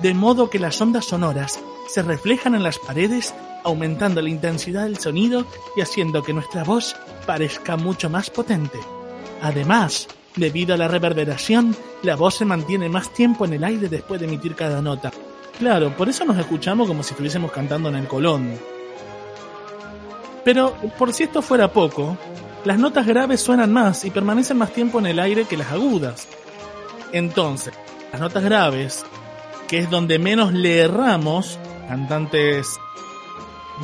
[0.00, 1.60] de modo que las ondas sonoras
[1.92, 5.44] se reflejan en las paredes, aumentando la intensidad del sonido
[5.76, 6.96] y haciendo que nuestra voz
[7.26, 8.78] parezca mucho más potente.
[9.42, 14.18] Además, debido a la reverberación, la voz se mantiene más tiempo en el aire después
[14.18, 15.12] de emitir cada nota.
[15.58, 18.58] Claro, por eso nos escuchamos como si estuviésemos cantando en el colón.
[20.46, 22.16] Pero, por si esto fuera poco,
[22.64, 26.26] las notas graves suenan más y permanecen más tiempo en el aire que las agudas.
[27.12, 27.74] Entonces,
[28.10, 29.04] las notas graves,
[29.68, 32.78] que es donde menos le erramos, cantantes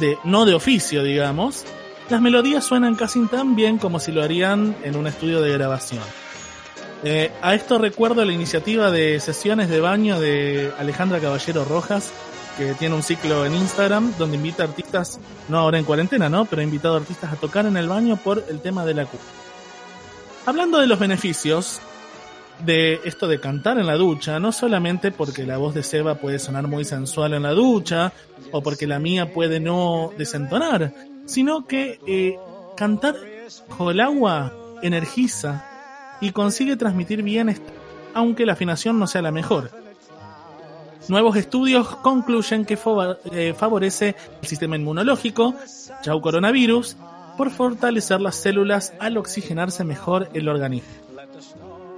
[0.00, 1.64] de no de oficio, digamos,
[2.08, 6.02] las melodías suenan casi tan bien como si lo harían en un estudio de grabación.
[7.04, 12.10] Eh, a esto recuerdo la iniciativa de sesiones de baño de Alejandra Caballero Rojas,
[12.56, 16.44] que tiene un ciclo en Instagram donde invita artistas, no ahora en cuarentena, ¿no?
[16.46, 19.16] Pero ha invitado artistas a tocar en el baño por el tema de la Q.
[20.46, 21.80] Hablando de los beneficios
[22.64, 26.38] de esto de cantar en la ducha, no solamente porque la voz de Seba puede
[26.38, 28.12] sonar muy sensual en la ducha,
[28.52, 30.92] o porque la mía puede no desentonar,
[31.26, 32.36] sino que eh,
[32.76, 33.16] cantar
[33.68, 34.52] bajo el agua
[34.82, 35.64] energiza
[36.20, 37.74] y consigue transmitir bienestar,
[38.14, 39.70] aunque la afinación no sea la mejor.
[41.08, 42.78] Nuevos estudios concluyen que
[43.32, 45.54] eh, favorece el sistema inmunológico,
[46.02, 46.96] chau coronavirus,
[47.38, 50.88] por fortalecer las células al oxigenarse mejor el organismo.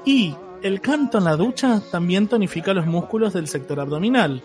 [0.05, 4.43] Y el canto en la ducha también tonifica los músculos del sector abdominal,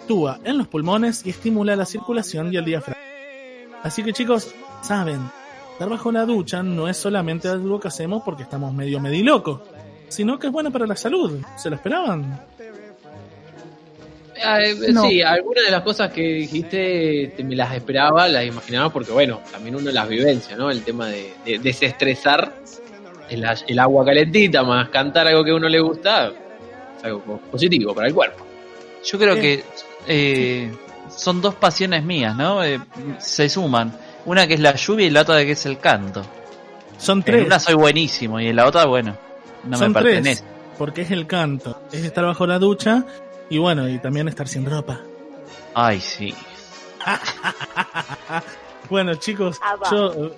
[0.00, 3.02] actúa en los pulmones y estimula la circulación y el diafragma.
[3.82, 5.20] Así que chicos, saben,
[5.72, 9.60] estar bajo la ducha no es solamente algo que hacemos porque estamos medio medilocos,
[10.08, 11.40] sino que es bueno para la salud.
[11.56, 12.40] ¿Se lo esperaban?
[14.36, 15.02] eh, No.
[15.08, 19.40] Sí, algunas de las cosas que dijiste te- me las esperaba, las imaginaba, porque bueno,
[19.50, 20.70] también uno las vivencia, ¿no?
[20.70, 22.52] El tema de, de desestresar
[23.28, 26.28] el, agua calentita más cantar algo que a uno le gusta,
[26.98, 28.44] es algo po- positivo para el cuerpo.
[29.04, 29.62] Yo creo que
[30.06, 30.72] eh,
[31.08, 32.62] son dos pasiones mías, ¿no?
[32.64, 32.80] Eh,
[33.18, 33.92] se suman.
[34.26, 36.22] Una que es la lluvia y la otra que es el canto.
[36.98, 37.46] Son En tres.
[37.46, 39.16] una soy buenísimo y en la otra, bueno,
[39.64, 40.44] no Son me tres, pertenece.
[40.78, 43.04] porque es el canto, es estar bajo la ducha
[43.50, 45.00] y bueno, y también estar sin ropa.
[45.74, 46.34] Ay, sí.
[48.90, 49.90] Bueno, chicos, Apa.
[49.90, 50.12] yo.
[50.26, 50.32] eh,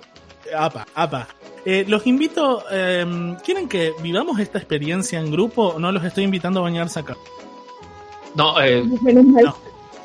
[0.57, 1.27] apa, apa.
[1.69, 2.63] Eh, los invito.
[2.71, 7.01] eh, ¿Quieren que vivamos esta experiencia en grupo o no los estoy invitando a bañarse
[7.01, 7.17] acá?
[8.35, 9.53] No, eh, no.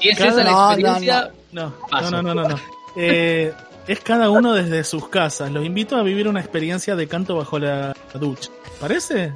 [0.01, 2.48] si es esa la experiencia, No, no, no, no, no.
[2.48, 2.56] no.
[2.97, 3.52] Eh,
[3.86, 5.52] es cada uno desde sus casas.
[5.52, 8.51] Los invito a vivir una experiencia de canto bajo la ducha.
[8.80, 9.32] ¿Parece?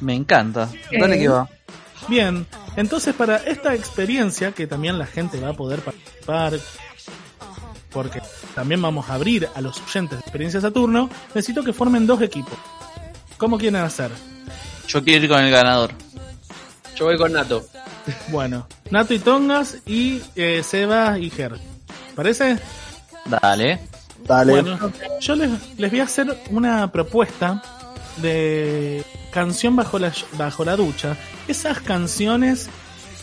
[0.00, 0.68] Me encanta.
[0.92, 1.48] Dale que va.
[2.06, 2.46] Bien,
[2.76, 6.52] entonces para esta experiencia, que también la gente va a poder participar,
[7.90, 8.20] porque
[8.54, 12.54] también vamos a abrir a los oyentes de Experiencia Saturno, necesito que formen dos equipos.
[13.36, 14.10] ¿Cómo quieren hacer?
[14.86, 15.90] Yo quiero ir con el ganador.
[16.96, 17.66] Yo voy con Nato.
[18.28, 21.58] Bueno, Nato y Tongas y eh, Seba y Ger.
[22.14, 22.58] ¿Parece?
[23.26, 23.80] Dale.
[24.26, 24.78] Bueno,
[25.20, 27.62] yo les, les voy a hacer una propuesta
[28.18, 31.16] de canción bajo la, bajo la ducha.
[31.48, 32.70] Esas canciones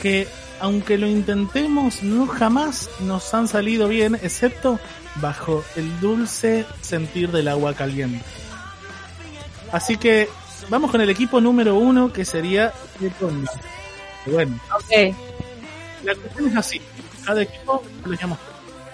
[0.02, 0.28] que,
[0.60, 4.80] aunque lo intentemos, no jamás nos han salido bien, excepto
[5.16, 8.24] bajo el dulce sentir del agua caliente.
[9.72, 10.30] Así que
[10.70, 12.74] vamos con el equipo número uno, que sería.
[14.26, 15.16] Bueno, Ok.
[16.04, 16.82] la cuestión es así.
[17.26, 18.38] Cada equipo les llamo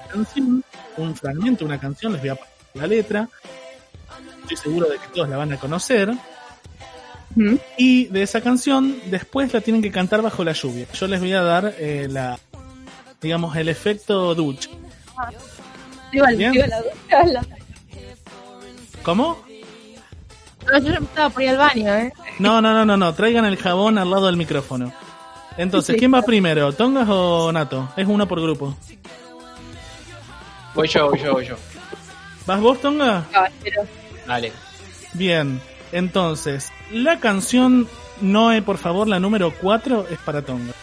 [0.03, 0.63] una canción,
[0.97, 3.29] un fragmento, una canción, les voy a pasar la letra.
[4.41, 6.13] Estoy seguro de que todos la van a conocer.
[7.77, 10.87] Y de esa canción, después la tienen que cantar bajo la lluvia.
[10.93, 12.39] Yo les voy a dar eh, la,
[13.21, 14.69] digamos, el efecto ducha.
[19.03, 19.43] ¿Cómo?
[20.65, 22.13] No, yo estaba por ir al baño, ¿eh?
[22.39, 23.13] No, no, no, no, no.
[23.13, 24.91] Traigan el jabón al lado del micrófono.
[25.57, 25.95] Entonces.
[25.97, 26.71] ¿quién va primero?
[26.73, 27.89] ¿Tongas o Nato?
[27.95, 28.75] Es uno por grupo.
[30.75, 31.55] Voy yo, voy yo, voy yo.
[32.45, 33.25] ¿Vas vos, Tonga?
[34.27, 34.51] Dale.
[35.13, 35.59] Bien,
[35.91, 37.87] entonces, la canción
[38.21, 40.73] Noe, por favor, la número 4 es para Tonga.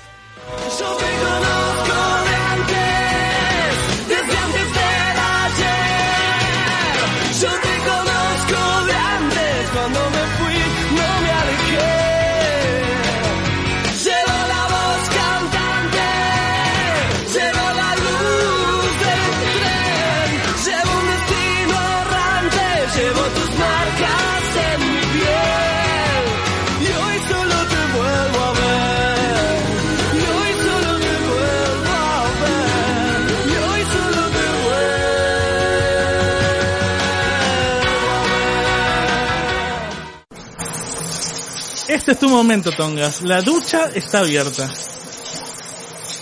[42.05, 43.22] Este es tu momento, Tongas.
[43.22, 44.70] La ducha está abierta.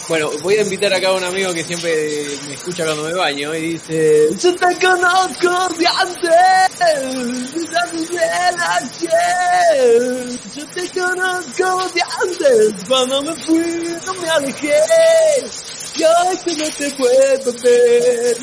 [0.09, 1.93] Bueno, voy a invitar acá a un amigo que siempre
[2.47, 4.29] me escucha cuando me baño y dice...
[4.41, 6.31] Yo te conozco de antes,
[8.69, 10.39] ayer.
[10.55, 14.75] Yo te conozco de antes, cuando me fui no me alejé.
[15.97, 18.37] Y hoy que no te puedo ver.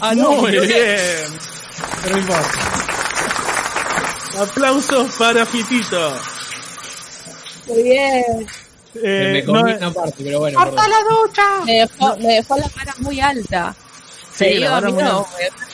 [0.00, 1.38] Ah, no, Muy yo- bien.
[2.02, 2.91] Pero no importa.
[4.38, 6.14] Aplausos para Fitito.
[7.68, 8.24] Muy bien.
[9.02, 10.58] Eh, me comí no- una parte, pero bueno.
[10.58, 11.42] ¡Corta la ducha!
[11.64, 13.74] Me dejó, me dejó la cara muy alta.
[14.32, 15.66] Sí, Te la a mí muy no, alta.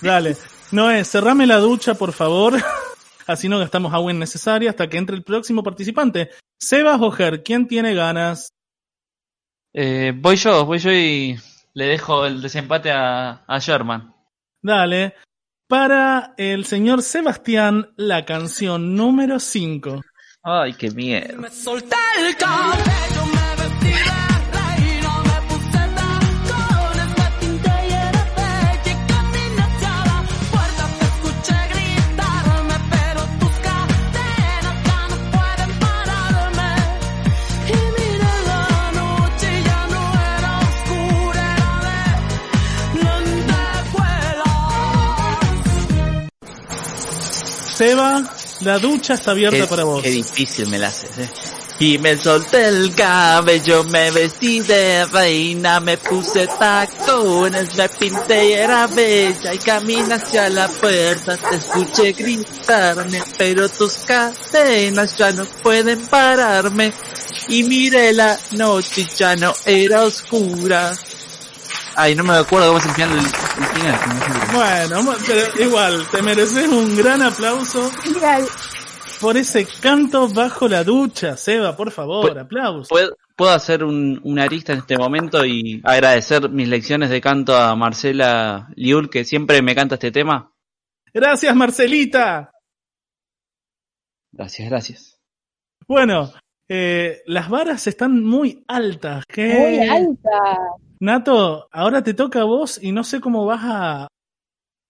[0.00, 0.36] Dale.
[0.70, 2.54] Noé, cerrame la ducha, por favor.
[3.26, 6.30] Así no gastamos agua innecesaria hasta que entre el próximo participante.
[6.58, 8.50] Sebas o Ger, ¿quién tiene ganas?
[9.74, 11.38] Eh, voy yo, voy yo y
[11.74, 14.14] le dejo el desempate a, a Sherman.
[14.62, 15.14] Dale.
[15.72, 20.02] Para el señor Sebastián, la canción número 5.
[20.42, 21.38] Ay, qué miedo.
[21.38, 24.31] Me solté el cabello, me vestí de
[47.82, 48.22] Seba,
[48.60, 50.00] la ducha está abierta Qué, para vos.
[50.04, 51.28] qué difícil me la haces, eh.
[51.80, 58.52] Y me solté el cabello, me vestí de reina, me puse tacones, me pinté y
[58.52, 65.44] era bella y caminé hacia la puerta, te escuché gritarme, pero tus cadenas ya no
[65.44, 66.92] pueden pararme.
[67.48, 70.92] y miré la noche ya no era oscura.
[71.96, 74.00] Ay, no me acuerdo cómo es el final del el final.
[74.52, 77.90] Bueno, pero igual, te mereces un gran aplauso
[79.22, 82.88] por ese canto bajo la ducha, Seba, por favor, aplauso.
[82.88, 87.56] ¿Puedo, puedo hacer un, una arista en este momento y agradecer mis lecciones de canto
[87.56, 90.52] a Marcela Liul, que siempre me canta este tema?
[91.14, 92.50] Gracias, Marcelita.
[94.32, 95.20] Gracias, gracias.
[95.86, 96.32] Bueno,
[96.68, 99.24] eh, las varas están muy altas.
[99.26, 99.54] ¿qué?
[99.54, 100.58] Muy alta.
[101.02, 104.08] Nato, ahora te toca a vos y no sé cómo vas a...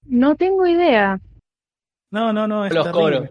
[0.04, 1.18] No tengo idea.
[2.10, 3.30] No, no, no, es Los coros.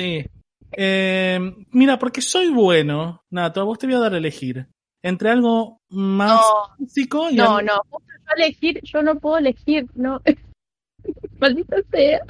[0.00, 0.24] Sí.
[0.72, 1.38] Eh,
[1.72, 4.66] mira, porque soy bueno, Nato, a vos te voy a dar a elegir
[5.02, 6.40] entre algo más
[6.78, 7.82] físico y No, algo- no.
[8.00, 10.22] Yo elegir, yo no puedo elegir, no.
[11.38, 12.20] Maldita sea.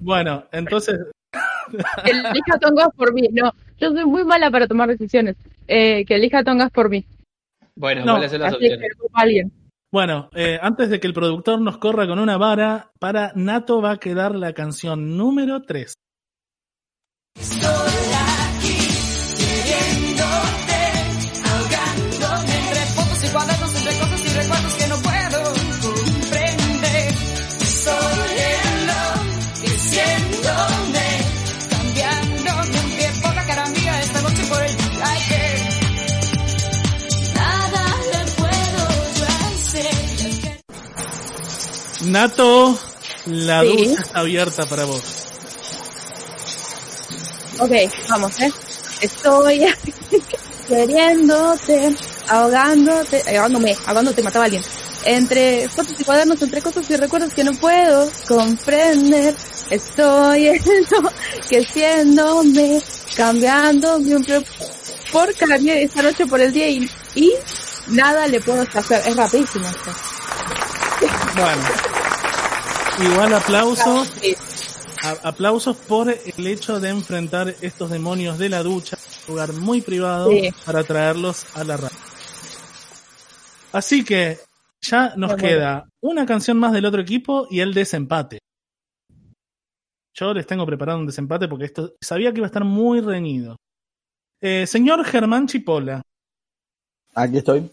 [0.00, 0.98] Bueno, entonces,
[2.02, 3.28] Que elija Tongas por mí.
[3.30, 5.36] No, yo soy muy mala para tomar decisiones.
[5.68, 7.04] Eh, que elija Tongas por mí.
[7.76, 8.90] Bueno, No, ¿cuáles son las Así que opciones?
[8.98, 9.52] ocupa a alguien.
[9.92, 13.92] bueno, eh, antes de que el productor nos corra con una vara, para Nato va
[13.92, 15.94] a quedar la canción número 3.
[17.34, 18.15] Queriéndote,
[42.06, 42.78] Nato,
[43.26, 43.68] la Sí.
[43.86, 45.02] ducha está abierta para vos.
[47.58, 47.70] Ok,
[48.08, 48.52] vamos, ¿eh?
[49.00, 49.66] Estoy
[50.68, 51.94] queriéndote,
[52.28, 54.62] ahogándote, eh, ahogándome, ahogándote, mataba a alguien.
[55.04, 59.34] Entre fotos y cuadernos, entre cosas y recuerdos que no puedo comprender.
[59.70, 60.48] Estoy
[61.50, 62.82] enloqueciéndome,
[63.16, 64.44] cambiándome un pre-
[65.12, 67.32] por cada día esta noche por el día y, y
[67.88, 69.02] nada le puedo hacer.
[69.06, 69.90] Es rapidísimo esto.
[71.36, 71.62] Bueno,
[73.02, 74.12] igual aplausos.
[75.02, 78.96] a- aplausos por el hecho de enfrentar estos demonios de la ducha,
[79.28, 80.48] un lugar muy privado, Sí.
[80.64, 81.96] para traerlos a la radio.
[83.72, 84.38] Así que
[84.80, 85.48] ya nos Qué bueno.
[85.48, 88.38] queda una canción más del otro equipo y el desempate.
[90.14, 93.56] Yo les tengo preparado un desempate porque esto sabía que iba a estar muy reñido.
[94.40, 96.02] Eh, señor Germán Chipola,
[97.14, 97.70] Aquí estoy.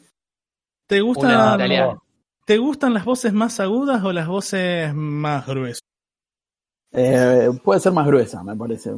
[0.88, 1.98] ¿te Una italiana.
[2.46, 5.82] ¿Te gustan las voces más agudas o las voces más gruesas?
[6.92, 8.92] Eh, puede ser más gruesa, me parece.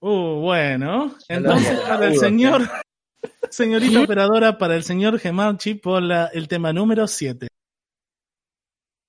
[0.00, 1.14] Uh, bueno.
[1.28, 2.62] Entonces, para el señor,
[3.50, 7.48] señorita operadora, para el señor Gemar Chipola, el tema número 7.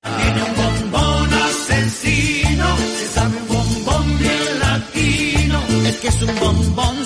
[0.04, 7.06] bombón asesino, se sabe un bombón bien latino, es que es un bombón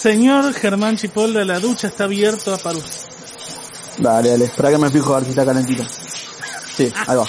[0.00, 3.06] Señor Germán Chipola, la ducha está abierta para usted.
[3.98, 5.84] Dale, dale, espera que me fijo a ver si está calentito.
[6.74, 7.26] Sí, ahí va.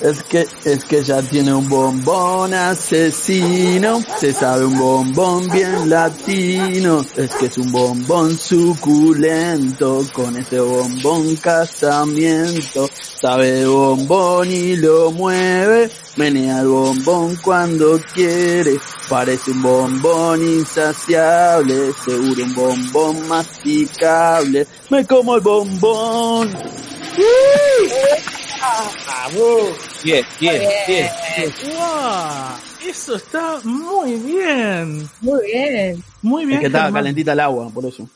[0.00, 7.04] Es que, es que ya tiene un bombón asesino, se sabe un bombón bien latino,
[7.16, 12.88] es que es un bombón suculento, con ese bombón casamiento,
[13.20, 22.44] sabe bombón y lo mueve, menea el bombón cuando quiere, parece un bombón insaciable, seguro
[22.44, 26.56] un bombón masticable, me como el bombón.
[30.04, 31.08] Bien, bien, bien.
[31.64, 32.88] ¡Wow!
[32.88, 35.08] Eso está muy bien.
[35.20, 36.04] Muy bien.
[36.22, 36.56] Muy bien.
[36.56, 37.02] Es que estaba Germán.
[37.02, 38.08] calentita el agua, por eso.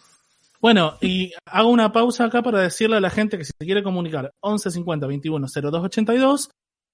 [0.60, 3.82] Bueno, y hago una pausa acá para decirle a la gente que si se quiere
[3.82, 6.50] comunicar 11 50 21 02 82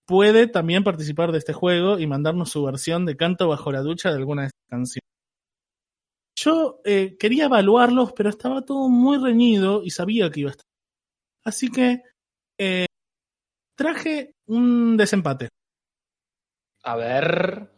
[0.07, 4.11] puede también participar de este juego y mandarnos su versión de canto bajo la ducha
[4.11, 5.09] de alguna de estas canciones.
[6.37, 10.67] Yo eh, quería evaluarlos, pero estaba todo muy reñido y sabía que iba a estar.
[11.45, 12.03] Así que
[12.59, 12.87] eh,
[13.81, 15.49] traje un desempate.
[16.85, 17.71] A ver.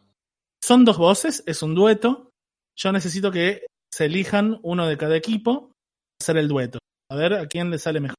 [0.60, 2.30] Son dos voces, es un dueto.
[2.76, 5.72] Yo necesito que se elijan uno de cada equipo para
[6.20, 6.78] hacer el dueto.
[7.10, 8.16] A ver a quién le sale mejor.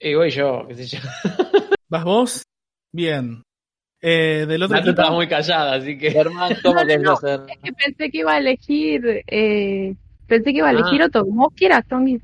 [0.00, 0.98] Y voy yo, qué sé yo.
[1.90, 2.42] ¿Vas vos?
[2.92, 3.42] Bien.
[4.00, 5.00] Eh, del otro Nato equipo.
[5.02, 6.10] estaba muy callada, así que.
[6.10, 7.14] Germán, No, no, no,
[7.48, 9.94] es que pensé que iba a elegir, eh,
[10.26, 11.06] pensé que iba a elegir Ah.
[11.06, 12.20] otro, como vos quieras, Tommy.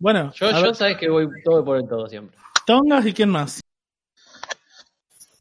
[0.00, 2.36] Bueno, Yo, yo sabes que voy todo por el todo siempre.
[2.66, 3.60] Tongas y quién más.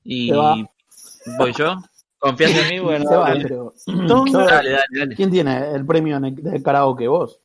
[0.03, 1.75] Y voy yo.
[2.17, 2.79] ¿Confías en mí?
[2.83, 3.47] Bueno, Se va, dale.
[3.87, 5.15] Dale, dale, dale.
[5.15, 7.07] ¿Quién tiene el premio en el- de karaoke?
[7.07, 7.39] ¿Vos?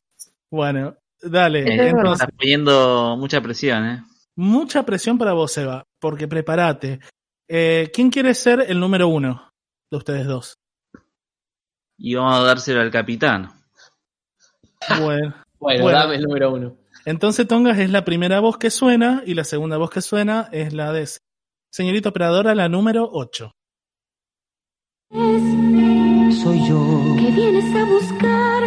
[0.51, 1.59] Bueno, dale.
[1.59, 4.03] Eh, Entonces, Estás poniendo mucha presión, ¿eh?
[4.35, 6.99] mucha presión para vos, Eva, porque prepárate.
[7.47, 9.51] Eh, ¿Quién quiere ser el número uno
[9.89, 10.57] de ustedes dos?
[11.97, 13.49] Y vamos a dárselo al capitán.
[14.99, 16.75] Bueno, Bueno, dame el número uno.
[17.05, 20.73] Entonces Tongas es la primera voz que suena y la segunda voz que suena es
[20.73, 21.07] la de
[21.71, 23.51] señorita operadora, la número 8.
[25.11, 27.15] Soy yo.
[27.19, 28.63] ¿Qué vienes a buscar?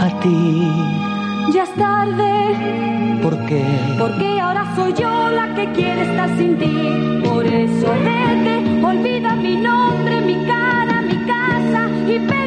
[0.00, 1.52] A ti.
[1.54, 3.64] Ya es tarde, ¿Por qué?
[3.98, 7.22] porque ahora soy yo la que quiere estar sin ti.
[7.24, 12.37] Por eso vete, olvida mi nombre, mi cara, mi casa y.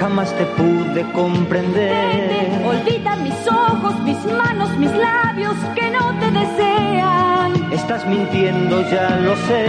[0.00, 2.62] Jamás te pude comprender.
[2.66, 7.72] Olvida mis ojos, mis manos, mis labios que no te desean.
[7.72, 9.66] Estás mintiendo, ya lo sé.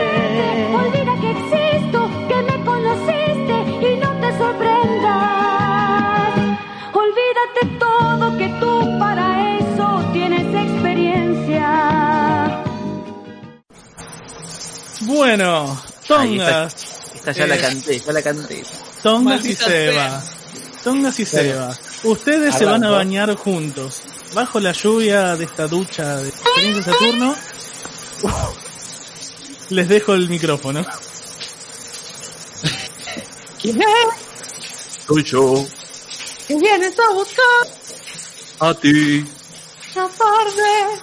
[0.74, 3.56] Olvida que existo, que me conociste
[3.90, 6.34] y no te sorprendas.
[6.94, 11.68] Olvídate todo, que tú para eso tienes experiencia.
[15.02, 15.78] Bueno,
[16.18, 16.68] Ahí está.
[16.70, 18.64] Tongas, Esta ya la Eh, canté, ya la canté.
[19.04, 20.24] Tongas y Maldita Seba.
[20.84, 21.78] Tongas y Bueno, Seba.
[22.04, 24.02] Ustedes se van a bañar juntos.
[24.34, 27.36] Bajo la lluvia de esta ducha de experiencia Saturno.
[29.70, 30.86] Les dejo el micrófono.
[33.62, 35.06] ¿Quién es?
[35.08, 35.66] Soy yo,
[36.48, 37.68] ¿Qué vienes a buscar?
[38.60, 39.26] a ti,
[39.96, 41.02] Ya tarde,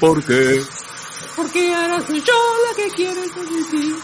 [0.00, 0.62] ¿por qué?
[1.36, 2.32] porque ahora soy yo
[2.68, 3.94] la que quiere estar sin ti.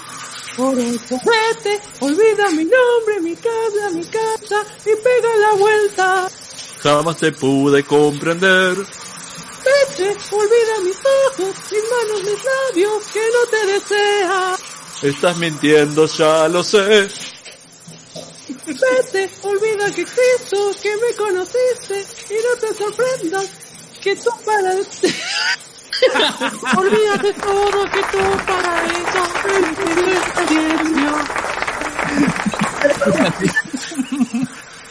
[0.57, 6.29] Vete, olvida mi nombre, mi casa, mi casa y pega la vuelta.
[6.79, 8.75] Jamás te pude comprender.
[8.75, 10.97] Vete, olvida mis
[11.27, 14.57] ojos, mis manos, mis labios que no te desea.
[15.03, 17.09] Estás mintiendo, ya lo sé.
[18.67, 23.51] Vete, olvida que existo, que me conociste y no te sorprendas
[24.03, 24.73] que tú para...
[26.77, 29.23] Olvídate todo que tú para eso.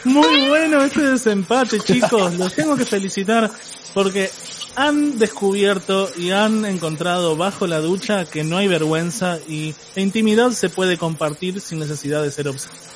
[0.04, 2.34] Muy bueno este desempate, chicos.
[2.34, 3.50] Los tengo que felicitar
[3.94, 4.30] porque
[4.76, 10.50] han descubierto y han encontrado bajo la ducha que no hay vergüenza y la intimidad
[10.50, 12.86] se puede compartir sin necesidad de ser observado.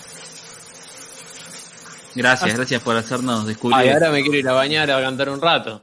[2.15, 3.79] Gracias, gracias por hacernos descubrir.
[3.79, 5.83] Ay, ahora me quiero ir a bañar a cantar un rato.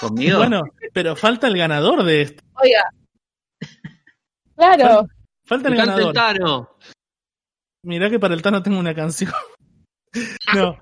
[0.00, 0.38] ¿Conmigo?
[0.38, 2.42] Bueno, pero falta el ganador de esto.
[2.54, 2.90] Oiga.
[4.56, 5.06] Claro.
[5.44, 6.14] Falta el cante el ganador.
[6.14, 6.70] Tano.
[7.84, 9.32] Mirá que para el Tano tengo una canción.
[10.54, 10.78] no.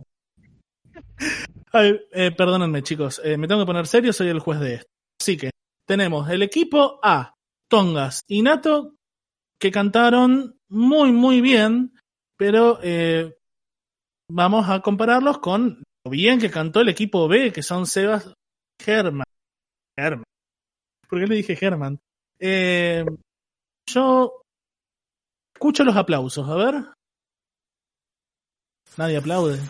[1.73, 3.21] Ay, eh, perdónenme, chicos.
[3.23, 4.91] Eh, me tengo que poner serio, soy el juez de esto.
[5.21, 5.51] Así que
[5.87, 7.35] tenemos el equipo A,
[7.69, 8.95] Tongas y Nato,
[9.61, 11.95] que cantaron muy, muy bien,
[12.37, 13.37] pero eh,
[14.31, 18.33] vamos a compararlos con lo bien que cantó el equipo B, que son Sebas
[18.81, 19.27] Germán.
[19.97, 20.25] Germán.
[21.09, 21.99] ¿Por qué le dije Germán?
[22.39, 23.05] Eh,
[23.89, 24.43] yo
[25.55, 26.75] escucho los aplausos, a ver.
[28.97, 29.61] Nadie aplaude.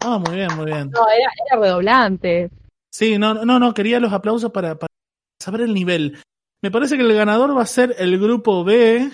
[0.00, 0.90] Ah, muy bien, muy bien.
[0.90, 2.50] No, era, era redoblante.
[2.92, 4.92] Sí, no, no, no, quería los aplausos para, para
[5.40, 6.18] saber el nivel.
[6.62, 9.10] Me parece que el ganador va a ser el grupo B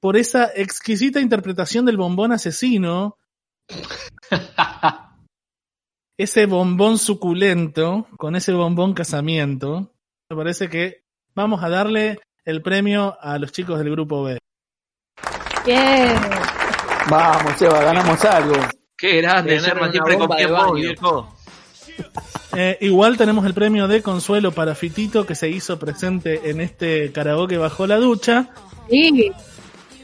[0.00, 3.16] por esa exquisita interpretación del bombón asesino.
[6.16, 9.92] ese bombón suculento con ese bombón casamiento.
[10.28, 14.38] Me parece que vamos a darle el premio a los chicos del grupo B.
[15.64, 16.16] Bien.
[17.08, 18.54] Vamos, Seba, ganamos algo.
[18.96, 19.88] Qué grande, siempre
[20.74, 21.34] viejo.
[22.56, 27.12] Eh, igual tenemos el premio de consuelo para Fitito que se hizo presente en este
[27.12, 28.48] karaoke bajo la ducha.
[28.88, 29.32] Sí.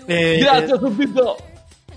[0.09, 1.37] Eh, Gracias, Sopito.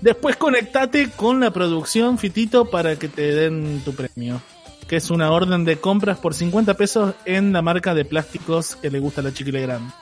[0.00, 4.40] Después conectate con la producción, Fitito, para que te den tu premio.
[4.88, 8.90] Que es una orden de compras por 50 pesos en la marca de plásticos que
[8.90, 9.92] le gusta a la Chiquile Grande.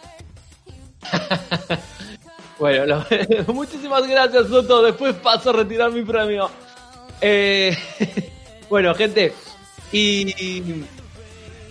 [2.59, 3.05] Bueno,
[3.55, 4.83] muchísimas gracias, Soto.
[4.83, 6.51] Después paso a retirar mi premio.
[7.21, 7.77] Eh,
[8.69, 9.33] bueno, gente,
[9.93, 10.83] y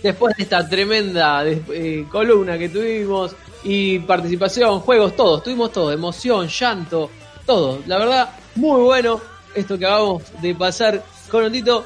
[0.02, 3.34] después de esta tremenda eh, columna que tuvimos
[3.64, 7.10] y participación, juegos, todos, tuvimos todo, emoción, llanto,
[7.48, 7.80] todo.
[7.86, 9.20] La verdad, muy bueno
[9.54, 11.84] esto que acabamos de pasar con Otito.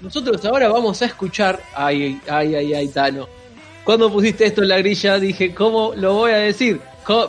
[0.00, 1.58] Nosotros ahora vamos a escuchar.
[1.74, 3.26] Ay, ay, ay, ay, Tano.
[3.84, 6.78] Cuando pusiste esto en la grilla, dije, ¿cómo lo voy a decir?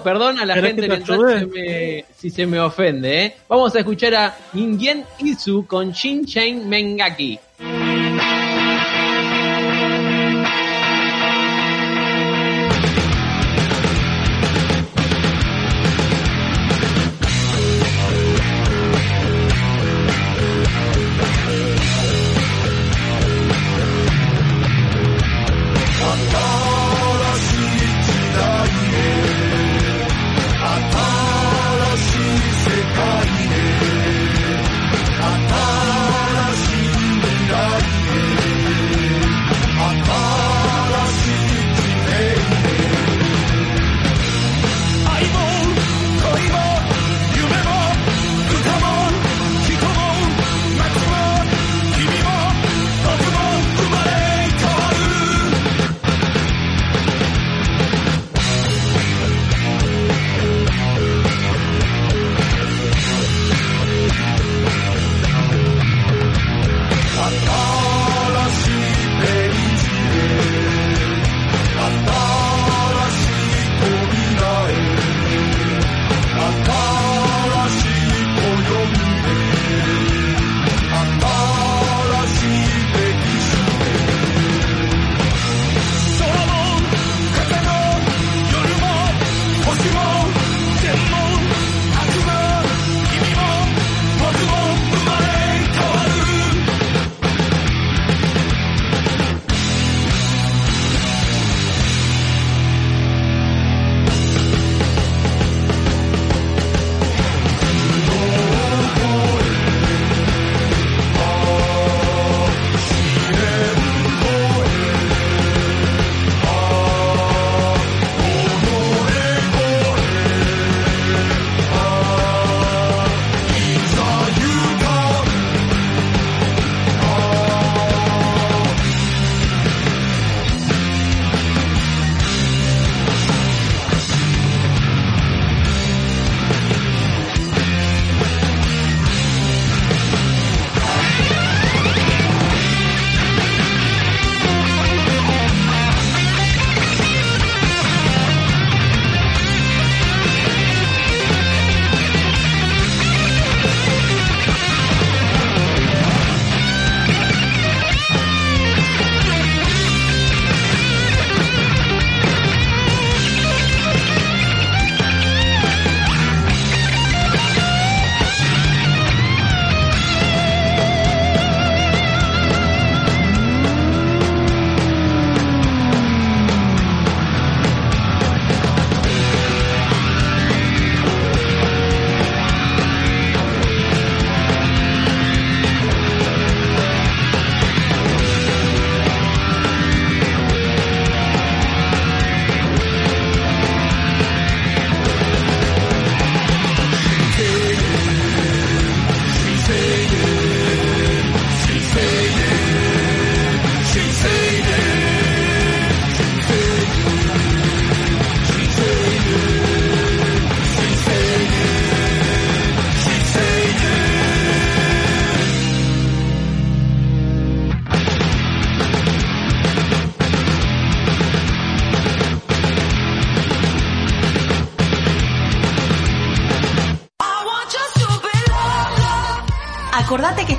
[0.03, 1.39] Perdón a la ¿Querés gente entonces ayude?
[1.39, 3.35] se me- si se me ofende, ¿eh?
[3.47, 7.39] Vamos a escuchar a Ningen Izu con Shin Chain Mengaki.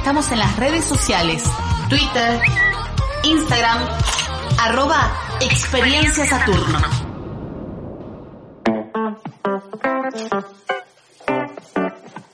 [0.09, 1.45] Estamos en las redes sociales,
[1.91, 2.41] Twitter,
[3.25, 3.87] Instagram,
[4.59, 5.13] arroba
[5.43, 6.79] Experiencia Saturno.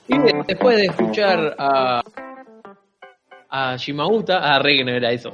[0.07, 2.01] Y después de escuchar a,
[3.49, 5.33] a Shimauta, a Rey que no era eso.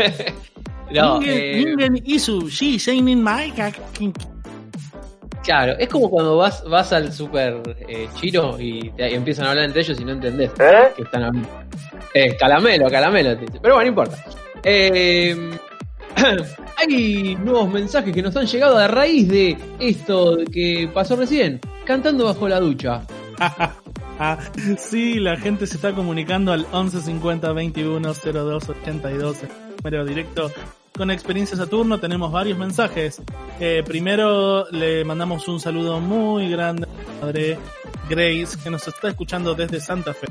[0.90, 2.48] no, eh, Ningen Isu.
[5.50, 9.50] Claro, es como cuando vas, vas al super eh, chino y, te- y empiezan a
[9.50, 10.92] hablar entre ellos y no entendés ¿Eh?
[10.96, 11.48] que están hablando.
[12.14, 13.58] Eh, calamelo, calamelo, te dice.
[13.60, 14.24] pero bueno, no importa.
[14.62, 15.50] Eh,
[16.76, 22.26] hay nuevos mensajes que nos han llegado a raíz de esto que pasó recién, cantando
[22.26, 23.02] bajo la ducha.
[24.78, 29.36] Sí, la gente se está comunicando al 11 50 21 02 82,
[29.82, 30.52] número directo
[31.00, 31.98] con Experiencia Saturno.
[31.98, 33.22] Tenemos varios mensajes.
[33.58, 37.58] Eh, primero le mandamos un saludo muy grande a mi madre
[38.06, 40.26] Grace, que nos está escuchando desde Santa Fe.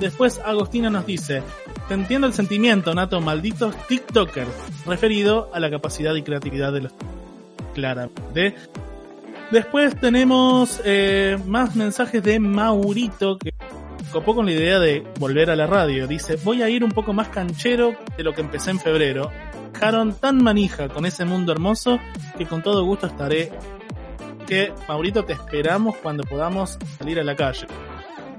[0.00, 1.42] Después Agostina nos dice,
[1.86, 4.48] te entiendo el sentimiento, Nato, malditos TikTokers,
[4.86, 6.92] referido a la capacidad y creatividad de los...
[7.74, 8.54] Claramente.
[9.50, 13.52] Después tenemos eh, más mensajes de Maurito que
[14.12, 16.06] copó con la idea de volver a la radio.
[16.06, 19.30] Dice, voy a ir un poco más canchero de lo que empecé en febrero.
[19.76, 21.98] Dejaron tan manija con ese mundo hermoso
[22.38, 23.52] que con todo gusto estaré.
[24.46, 27.66] Que Maurito te esperamos cuando podamos salir a la calle.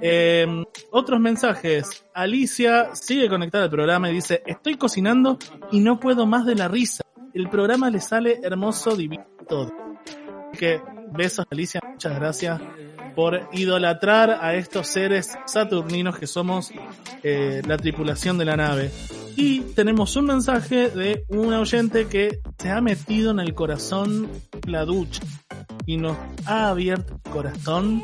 [0.01, 0.47] Eh,
[0.89, 2.05] otros mensajes.
[2.11, 5.37] Alicia sigue conectada al programa y dice, estoy cocinando
[5.71, 7.03] y no puedo más de la risa.
[7.35, 9.71] El programa le sale hermoso, divino todo.
[10.49, 10.81] Así que
[11.11, 12.59] besos Alicia, muchas gracias
[13.17, 16.71] por idolatrar a estos seres saturninos que somos
[17.23, 18.91] eh, la tripulación de la nave.
[19.35, 24.29] Y tenemos un mensaje de un oyente que se ha metido en el corazón
[24.67, 25.23] la ducha
[25.87, 26.15] y nos
[26.45, 28.03] ha abierto el corazón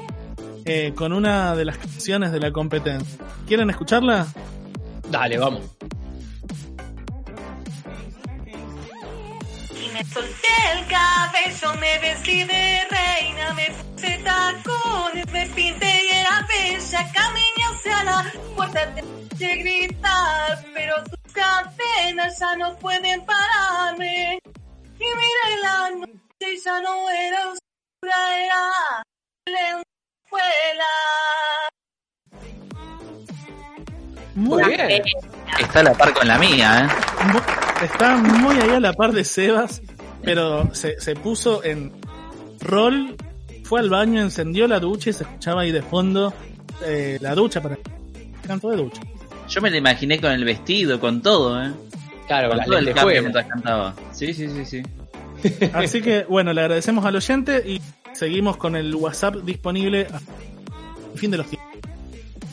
[0.65, 3.23] eh, con una de las canciones de la competencia.
[3.45, 4.25] ¿Quieren escucharla?
[5.11, 5.61] Dale, vamos.
[9.93, 16.45] Me solté el cabello, me vestí de reina, me puse tacones, me pinté y era
[16.47, 24.39] bella, caminé hacia la puerta de gritar, pero sus cadenas ya no pueden pararme.
[24.99, 29.03] Y miré la noche y ya no era oscura, era
[29.45, 30.93] lenzuela.
[34.35, 35.03] Muy bien.
[35.59, 37.85] Está a la par con la mía, ¿eh?
[37.85, 39.81] Está muy ahí a la par de Sebas,
[40.23, 41.91] pero se, se puso en
[42.61, 43.15] rol,
[43.63, 46.33] fue al baño, encendió la ducha y se escuchaba ahí de fondo
[46.85, 47.77] eh, la ducha para
[48.45, 49.01] canto de ducha.
[49.49, 51.71] Yo me la imaginé con el vestido, con todo, ¿eh?
[52.27, 53.95] Claro, con todo las el cambio mientras cantaba.
[54.11, 54.83] Sí, sí, sí, sí.
[55.73, 57.81] Así que bueno, le agradecemos al oyente y
[58.13, 60.31] seguimos con el WhatsApp disponible hasta
[61.13, 61.72] el fin de los tiempos.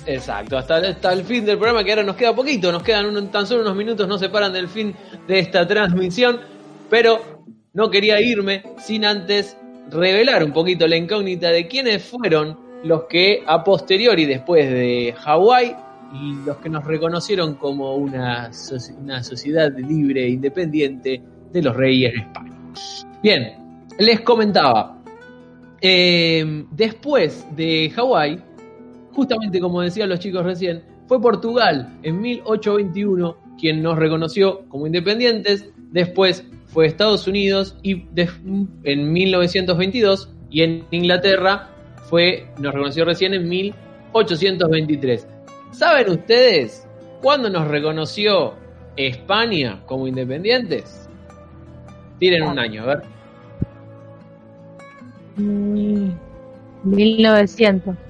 [0.07, 3.47] Exacto, hasta, hasta el fin del programa, que ahora nos queda poquito, nos quedan tan
[3.47, 4.95] solo unos minutos, no separan del fin
[5.29, 6.41] de esta transmisión,
[6.89, 7.45] pero
[7.75, 9.57] no quería irme sin antes
[9.91, 15.77] revelar un poquito la incógnita de quiénes fueron los que a posteriori, después de Hawái,
[16.13, 18.51] y los que nos reconocieron como una,
[18.99, 21.23] una sociedad libre e independiente
[21.53, 22.59] de los reyes España.
[23.23, 24.99] Bien, les comentaba,
[25.81, 28.43] eh, después de Hawái,
[29.13, 35.71] justamente como decían los chicos recién, fue Portugal en 1821 quien nos reconoció como independientes,
[35.91, 38.07] después fue Estados Unidos y
[38.85, 41.69] en 1922 y en Inglaterra
[42.09, 45.27] fue nos reconoció recién en 1823.
[45.73, 46.87] ¿Saben ustedes
[47.21, 48.55] cuándo nos reconoció
[48.97, 51.09] España como independientes?
[52.19, 53.03] Tienen un año, a ver.
[55.37, 56.11] Mm,
[56.85, 58.10] 1900.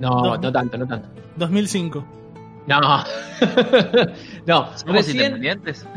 [0.00, 1.08] No, no, tanto, no tanto.
[1.36, 2.04] 2005.
[2.66, 2.80] No.
[4.46, 5.86] no, ¿Somos recién independientes?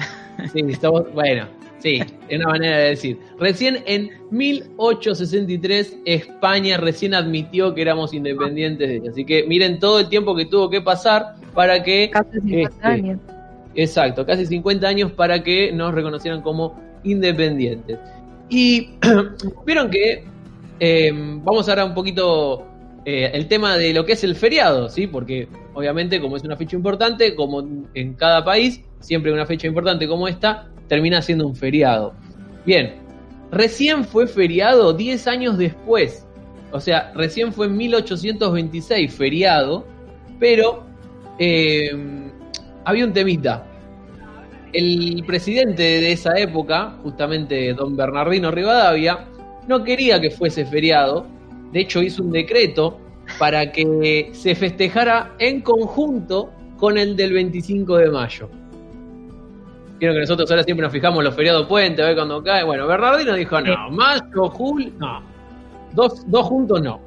[0.53, 1.47] Sí, estamos, bueno,
[1.79, 1.99] sí,
[2.29, 3.19] es una manera de decir.
[3.39, 9.11] Recién en 1863 España recién admitió que éramos independientes de ella.
[9.11, 12.09] Así que miren todo el tiempo que tuvo que pasar para que...
[12.09, 13.19] Casi 50 este, años.
[13.75, 17.99] Exacto, casi 50 años para que nos reconocieran como independientes.
[18.47, 18.91] Y
[19.65, 20.23] vieron que
[20.79, 21.11] eh,
[21.43, 22.65] vamos ahora un poquito
[23.09, 25.07] eh, el tema de lo que es el feriado, ¿sí?
[25.07, 30.07] Porque obviamente como es una fecha importante, como en cada país, siempre una fecha importante
[30.07, 32.13] como esta, termina siendo un feriado.
[32.67, 32.97] Bien,
[33.51, 36.27] recién fue feriado 10 años después.
[36.71, 39.87] O sea, recién fue en 1826 feriado,
[40.39, 40.83] pero
[41.39, 41.89] eh,
[42.85, 43.65] había un temita.
[44.71, 49.25] El presidente de esa época, justamente don Bernardino Rivadavia,
[49.67, 51.25] no quería que fuese feriado.
[51.71, 52.99] De hecho, hizo un decreto
[53.37, 58.49] para que se festejara en conjunto con el del 25 de mayo.
[59.99, 62.63] Quiero que nosotros ahora siempre nos fijamos en los feriados puentes, a ver cuando cae.
[62.63, 65.21] Bueno, Bernardino dijo, no, mayo, julio, no.
[65.93, 67.01] Dos, dos juntos no.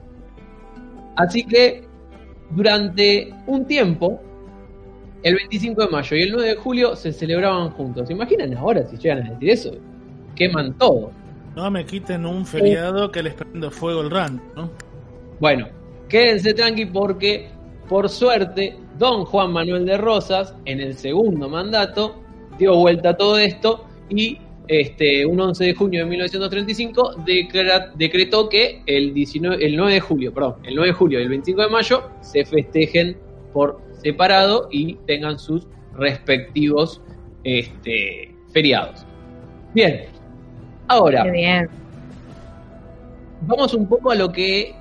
[1.16, 1.84] Así que
[2.50, 4.20] durante un tiempo,
[5.22, 8.08] el 25 de mayo y el 9 de julio se celebraban juntos.
[8.08, 9.70] ¿Se imaginan ahora si llegan a decir eso?
[10.34, 11.12] Queman todo.
[11.54, 14.70] No me quiten un feriado que les prende fuego el rant, ¿no?
[15.38, 15.68] Bueno,
[16.08, 17.50] quédense tranqui porque,
[17.88, 22.22] por suerte, don Juan Manuel de Rosas, en el segundo mandato,
[22.58, 24.38] dio vuelta a todo esto y
[24.68, 30.00] este, un 11 de junio de 1935 declara- decretó que el, 19, el 9 de
[30.00, 33.18] julio, perdón, el 9 de julio y el 25 de mayo se festejen
[33.52, 35.66] por separado y tengan sus
[35.98, 37.02] respectivos
[37.44, 39.04] este, feriados.
[39.74, 40.04] Bien,
[40.92, 41.68] ahora bien.
[43.42, 44.74] vamos un poco a lo que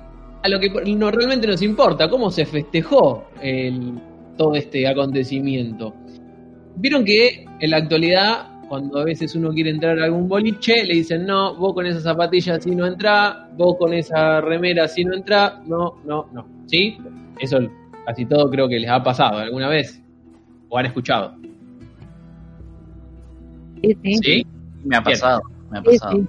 [0.44, 3.92] a lo que no, realmente nos importa, cómo se festejó el-
[4.36, 5.94] todo este acontecimiento.
[6.76, 10.94] Vieron que en la actualidad, cuando a veces uno quiere entrar a algún boliche, le
[10.94, 15.14] dicen, no, vos con esas zapatillas si no entrá, vos con esa remera si no
[15.14, 16.44] entrá, no, no, no.
[16.66, 16.98] ¿Sí?
[17.38, 17.60] Eso
[18.04, 20.02] casi todo creo que les ha pasado alguna vez,
[20.68, 21.36] o han escuchado.
[23.80, 24.14] Sí, sí.
[24.16, 24.46] ¿Sí?
[24.84, 25.18] Me ha Bien.
[25.72, 26.16] Me ha pasado.
[26.18, 26.26] sí.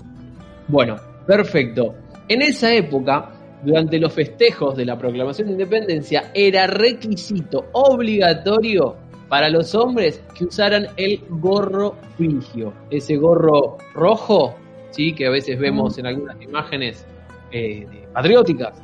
[0.68, 0.95] Bueno,
[1.28, 1.94] perfecto.
[2.30, 3.32] En esa época,
[3.64, 8.95] durante los festejos de la proclamación de independencia, era requisito obligatorio
[9.30, 12.74] para los hombres que usaran el gorro frigio.
[12.90, 14.56] Ese gorro rojo,
[14.91, 17.06] sí, que a veces vemos en algunas imágenes
[17.52, 18.82] eh, patrióticas.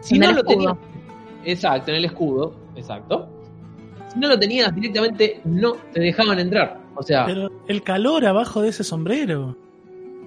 [0.00, 0.56] Si En no el lo escudo.
[0.56, 0.76] tenías,
[1.44, 3.28] exacto, en el escudo, exacto.
[4.12, 6.78] Si no lo tenías directamente, no te dejaban entrar.
[6.94, 9.56] O sea, Pero el calor abajo de ese sombrero.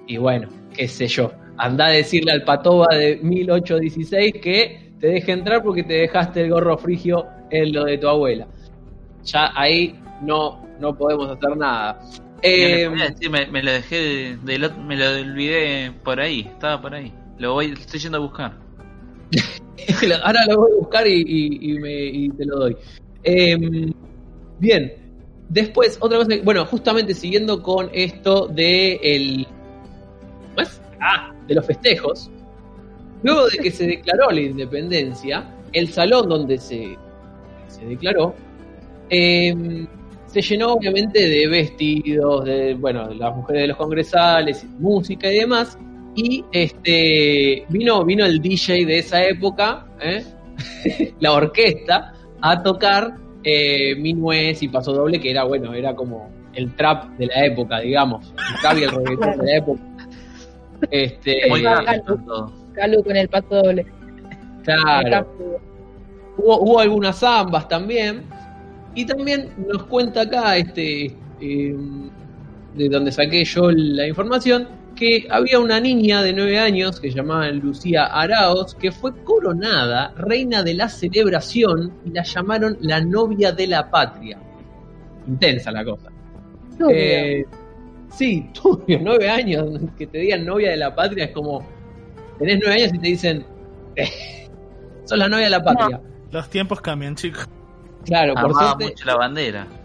[0.08, 1.30] Y bueno, qué sé yo.
[1.56, 6.50] Anda a decirle al patoba de 1816 que te deje entrar porque te dejaste el
[6.50, 8.46] gorro frigio en lo de tu abuela.
[9.24, 12.00] Ya ahí no, no podemos hacer nada.
[12.42, 15.92] Eh, Me, voy a decir, me, me lo dejé de, del ot- me lo olvidé
[16.04, 17.12] por ahí, estaba por ahí.
[17.38, 18.52] Lo voy, lo estoy yendo a buscar.
[20.24, 22.76] ahora lo voy a buscar y, y- y me- y te lo doy.
[23.24, 23.56] Eh,
[24.58, 24.92] bien,
[25.48, 29.46] después, otra cosa, bueno, justamente siguiendo con esto de el.
[31.00, 32.30] Ah, de los festejos,
[33.22, 36.96] luego de que se declaró la independencia, el salón donde se,
[37.68, 38.34] se declaró,
[39.10, 39.86] eh,
[40.26, 45.78] se llenó obviamente de vestidos, de, bueno, las mujeres de los congresales, música y demás,
[46.14, 50.24] y este vino, vino el DJ de esa época, ¿eh?
[51.20, 56.74] la orquesta, a tocar eh, Minués y Paso Doble, que era bueno, era como el
[56.74, 59.80] trap de la época, digamos, el trap el de la época.
[60.90, 63.86] Este, Muy eh, Calu, Calu con el paso doble.
[64.64, 65.26] claro.
[66.36, 68.22] Hubo, hubo algunas zambas también.
[68.94, 71.76] Y también nos cuenta acá, este, eh,
[72.74, 74.68] de donde saqué yo la información,
[74.98, 80.12] que había una niña de 9 años que se llamaba Lucía Araos, que fue coronada
[80.16, 84.38] reina de la celebración y la llamaron la novia de la patria.
[85.28, 86.10] Intensa la cosa.
[86.90, 87.44] Eh,
[88.10, 91.66] sí, turbio, 9 años, que te digan novia de la patria es como,
[92.38, 93.46] tenés 9 años y te dicen,
[95.04, 96.00] sos la novia de la patria.
[96.30, 97.48] Los tiempos cambian, chicos.
[98.04, 98.84] Claro, por amaba suerte.
[98.84, 99.66] mucho la bandera.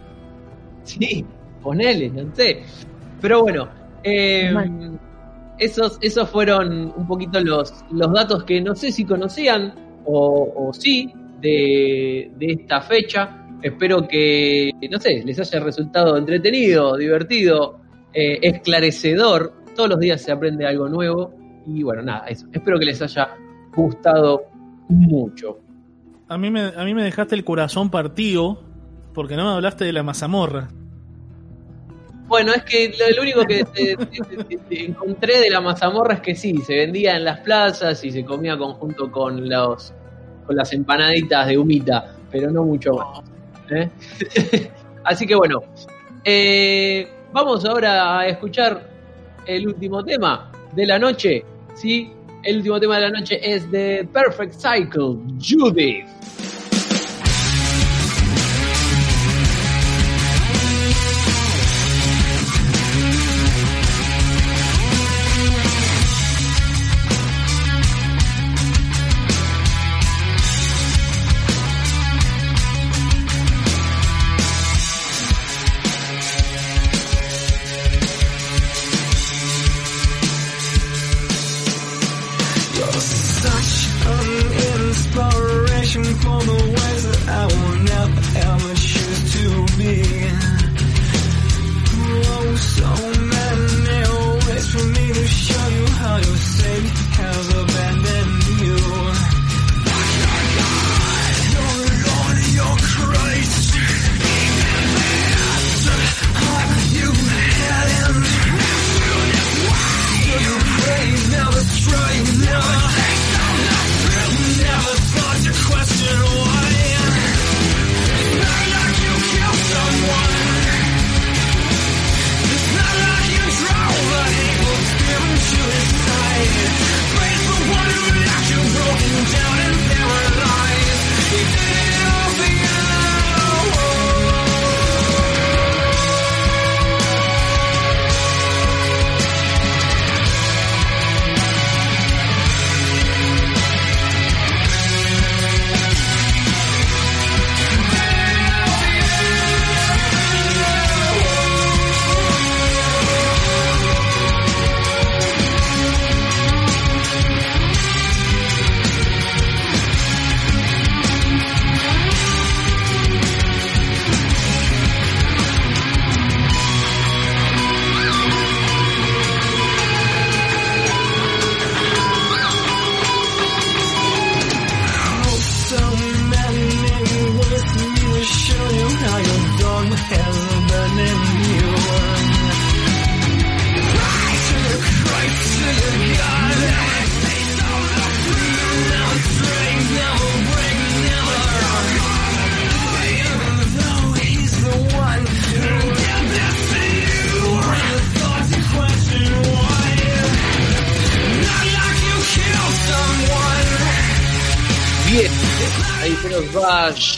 [0.84, 1.24] Sí,
[1.62, 2.62] ponele, no sé.
[3.22, 3.70] Pero bueno,
[4.02, 4.52] eh,
[5.58, 9.74] esos, esos fueron un poquito los, los datos que no sé si conocían
[10.04, 11.10] o, o sí
[11.40, 13.46] de, de esta fecha.
[13.62, 17.80] Espero que, no sé, les haya resultado entretenido, divertido,
[18.14, 19.52] eh, esclarecedor.
[19.74, 21.32] Todos los días se aprende algo nuevo.
[21.66, 22.46] Y bueno, nada, eso.
[22.52, 23.30] Espero que les haya
[23.74, 24.42] gustado
[24.88, 25.58] mucho.
[26.28, 28.62] A mí, me, a mí me dejaste el corazón partido
[29.12, 30.68] porque no me hablaste de la mazamorra.
[32.26, 36.14] Bueno, es que lo, lo único que te- te- te- te encontré de la mazamorra
[36.14, 39.92] es que sí, se vendía en las plazas y se comía conjunto con los
[40.46, 43.22] con las empanaditas de humita, pero no mucho más.
[43.70, 43.90] ¿eh?
[45.04, 45.60] Así que bueno,
[46.24, 48.88] eh, vamos ahora a escuchar
[49.46, 51.44] el último tema de la noche,
[51.74, 52.12] ¿sí?
[52.44, 56.06] El último tema de la noche es de Perfect Cycle, Judith.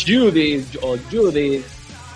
[0.06, 1.64] Judith o Judith.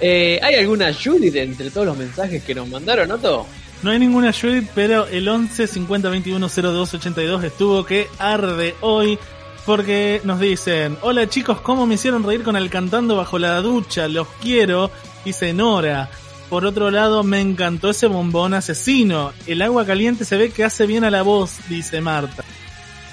[0.01, 3.47] Eh, ¿Hay alguna Judith entre todos los mensajes que nos mandaron, Otto?
[3.83, 9.19] No hay ninguna Judith, pero el 11 50 21 02 82 estuvo que arde hoy
[9.67, 14.09] porque nos dicen, hola chicos, ¿cómo me hicieron reír con el cantando bajo la ducha?
[14.09, 14.91] Los quiero,
[15.25, 16.11] dice Nora.
[16.49, 19.33] Por otro lado, me encantó ese bombón asesino.
[19.47, 22.45] El agua caliente se ve que hace bien a la voz, dice Marta.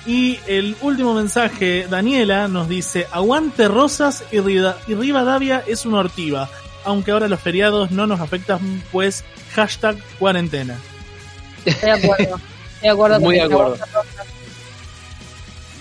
[0.07, 5.99] Y el último mensaje, Daniela nos dice, aguante Rosas y, Rida- y Rivadavia es una
[5.99, 6.49] ortiva.
[6.85, 10.77] Aunque ahora los feriados no nos afectan, pues hashtag cuarentena.
[11.65, 12.23] Estoy de acuerdo.
[12.23, 13.77] Estoy de acuerdo Muy de con acuerdo.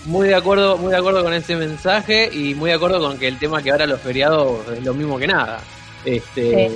[0.05, 3.27] Muy de acuerdo, muy de acuerdo con ese mensaje y muy de acuerdo con que
[3.27, 5.59] el tema que ahora los feriados es lo mismo que nada.
[6.05, 6.69] Este,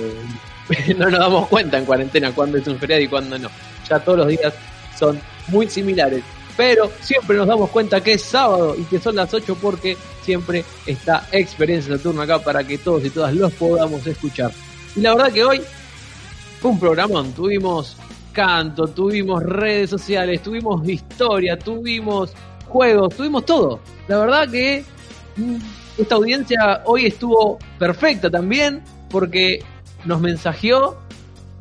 [0.96, 3.50] no nos damos cuenta en cuarentena cuándo es un feriado y cuándo no.
[3.88, 4.52] Ya todos los días
[4.98, 6.22] son muy similares.
[6.56, 10.64] Pero siempre nos damos cuenta que es sábado y que son las 8 porque siempre
[10.86, 14.52] está Experiencia Saturno acá para que todos y todas los podamos escuchar.
[14.94, 15.62] Y la verdad que hoy
[16.60, 17.32] fue un programón.
[17.32, 17.96] Tuvimos
[18.32, 22.32] canto, tuvimos redes sociales, tuvimos historia, tuvimos
[22.68, 23.80] juegos, tuvimos todo.
[24.08, 24.84] La verdad que
[25.36, 25.56] mm,
[25.98, 29.62] esta audiencia hoy estuvo perfecta también porque
[30.04, 30.98] nos mensajeó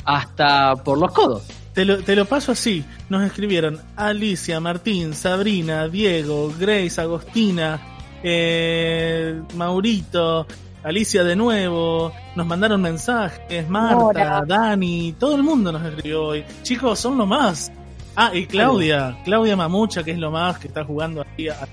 [0.06, 1.44] hasta por los codos.
[1.74, 2.84] Te lo, te lo paso así.
[3.12, 10.48] Nos escribieron Alicia, Martín, Sabrina, Diego, Grace, Agostina, eh, Maurito,
[10.82, 12.14] Alicia de nuevo.
[12.38, 14.46] Nos mandaron mensajes, Marta.
[14.48, 16.46] Dani, todo el mundo nos escribió hoy.
[16.64, 17.70] Chicos, son lo más.
[18.16, 21.68] Ah, y Claudia, Claudia Mamucha, que es lo más, que está jugando ahí a,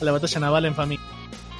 [0.00, 1.06] a la batalla naval en familia.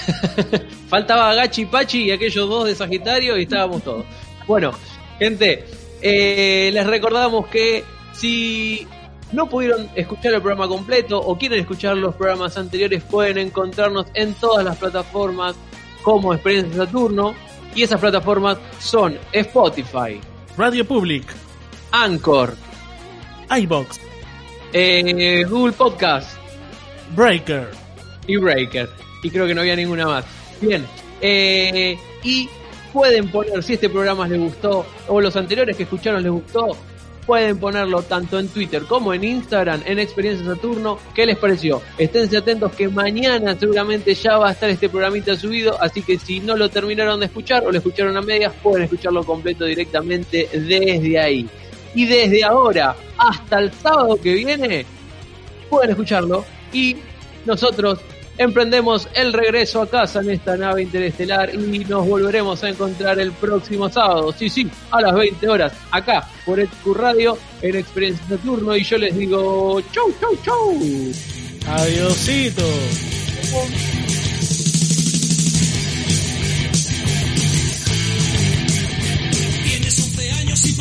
[0.88, 4.04] Faltaba Gachi Pachi y aquellos dos de Sagitario y estábamos todos.
[4.46, 4.70] Bueno,
[5.18, 5.64] gente,
[6.00, 7.82] eh, les recordamos que
[8.12, 8.86] si
[9.34, 14.34] no pudieron escuchar el programa completo o quieren escuchar los programas anteriores, pueden encontrarnos en
[14.34, 15.56] todas las plataformas
[16.02, 17.34] como Experiencia Saturno.
[17.74, 20.20] Y esas plataformas son Spotify,
[20.56, 21.24] Radio Public,
[21.90, 22.54] Anchor,
[23.50, 24.00] iBox,
[24.72, 26.38] eh, Google Podcast
[27.16, 27.68] Breaker
[28.28, 28.88] y Breaker.
[29.24, 30.24] Y creo que no había ninguna más.
[30.60, 30.86] Bien.
[31.20, 32.48] eh, y
[32.92, 36.76] pueden poner, si este programa les gustó o los anteriores que escucharon les gustó,
[37.26, 40.98] pueden ponerlo tanto en Twitter como en Instagram, en Experiencia Saturno.
[41.14, 41.82] ¿Qué les pareció?
[41.98, 46.40] Esténse atentos que mañana seguramente ya va a estar este programita subido, así que si
[46.40, 51.18] no lo terminaron de escuchar o lo escucharon a medias, pueden escucharlo completo directamente desde
[51.18, 51.48] ahí.
[51.94, 54.84] Y desde ahora hasta el sábado que viene,
[55.70, 56.96] pueden escucharlo y
[57.46, 58.00] nosotros
[58.38, 63.32] emprendemos el regreso a casa en esta nave interestelar y nos volveremos a encontrar el
[63.32, 68.76] próximo sábado, sí, sí, a las 20 horas, acá por EQ Radio en Experiencia Saturno
[68.76, 70.80] y yo les digo chau, chau, chau.
[71.66, 72.62] Adiosito.
[79.64, 80.72] Tienes 11 años y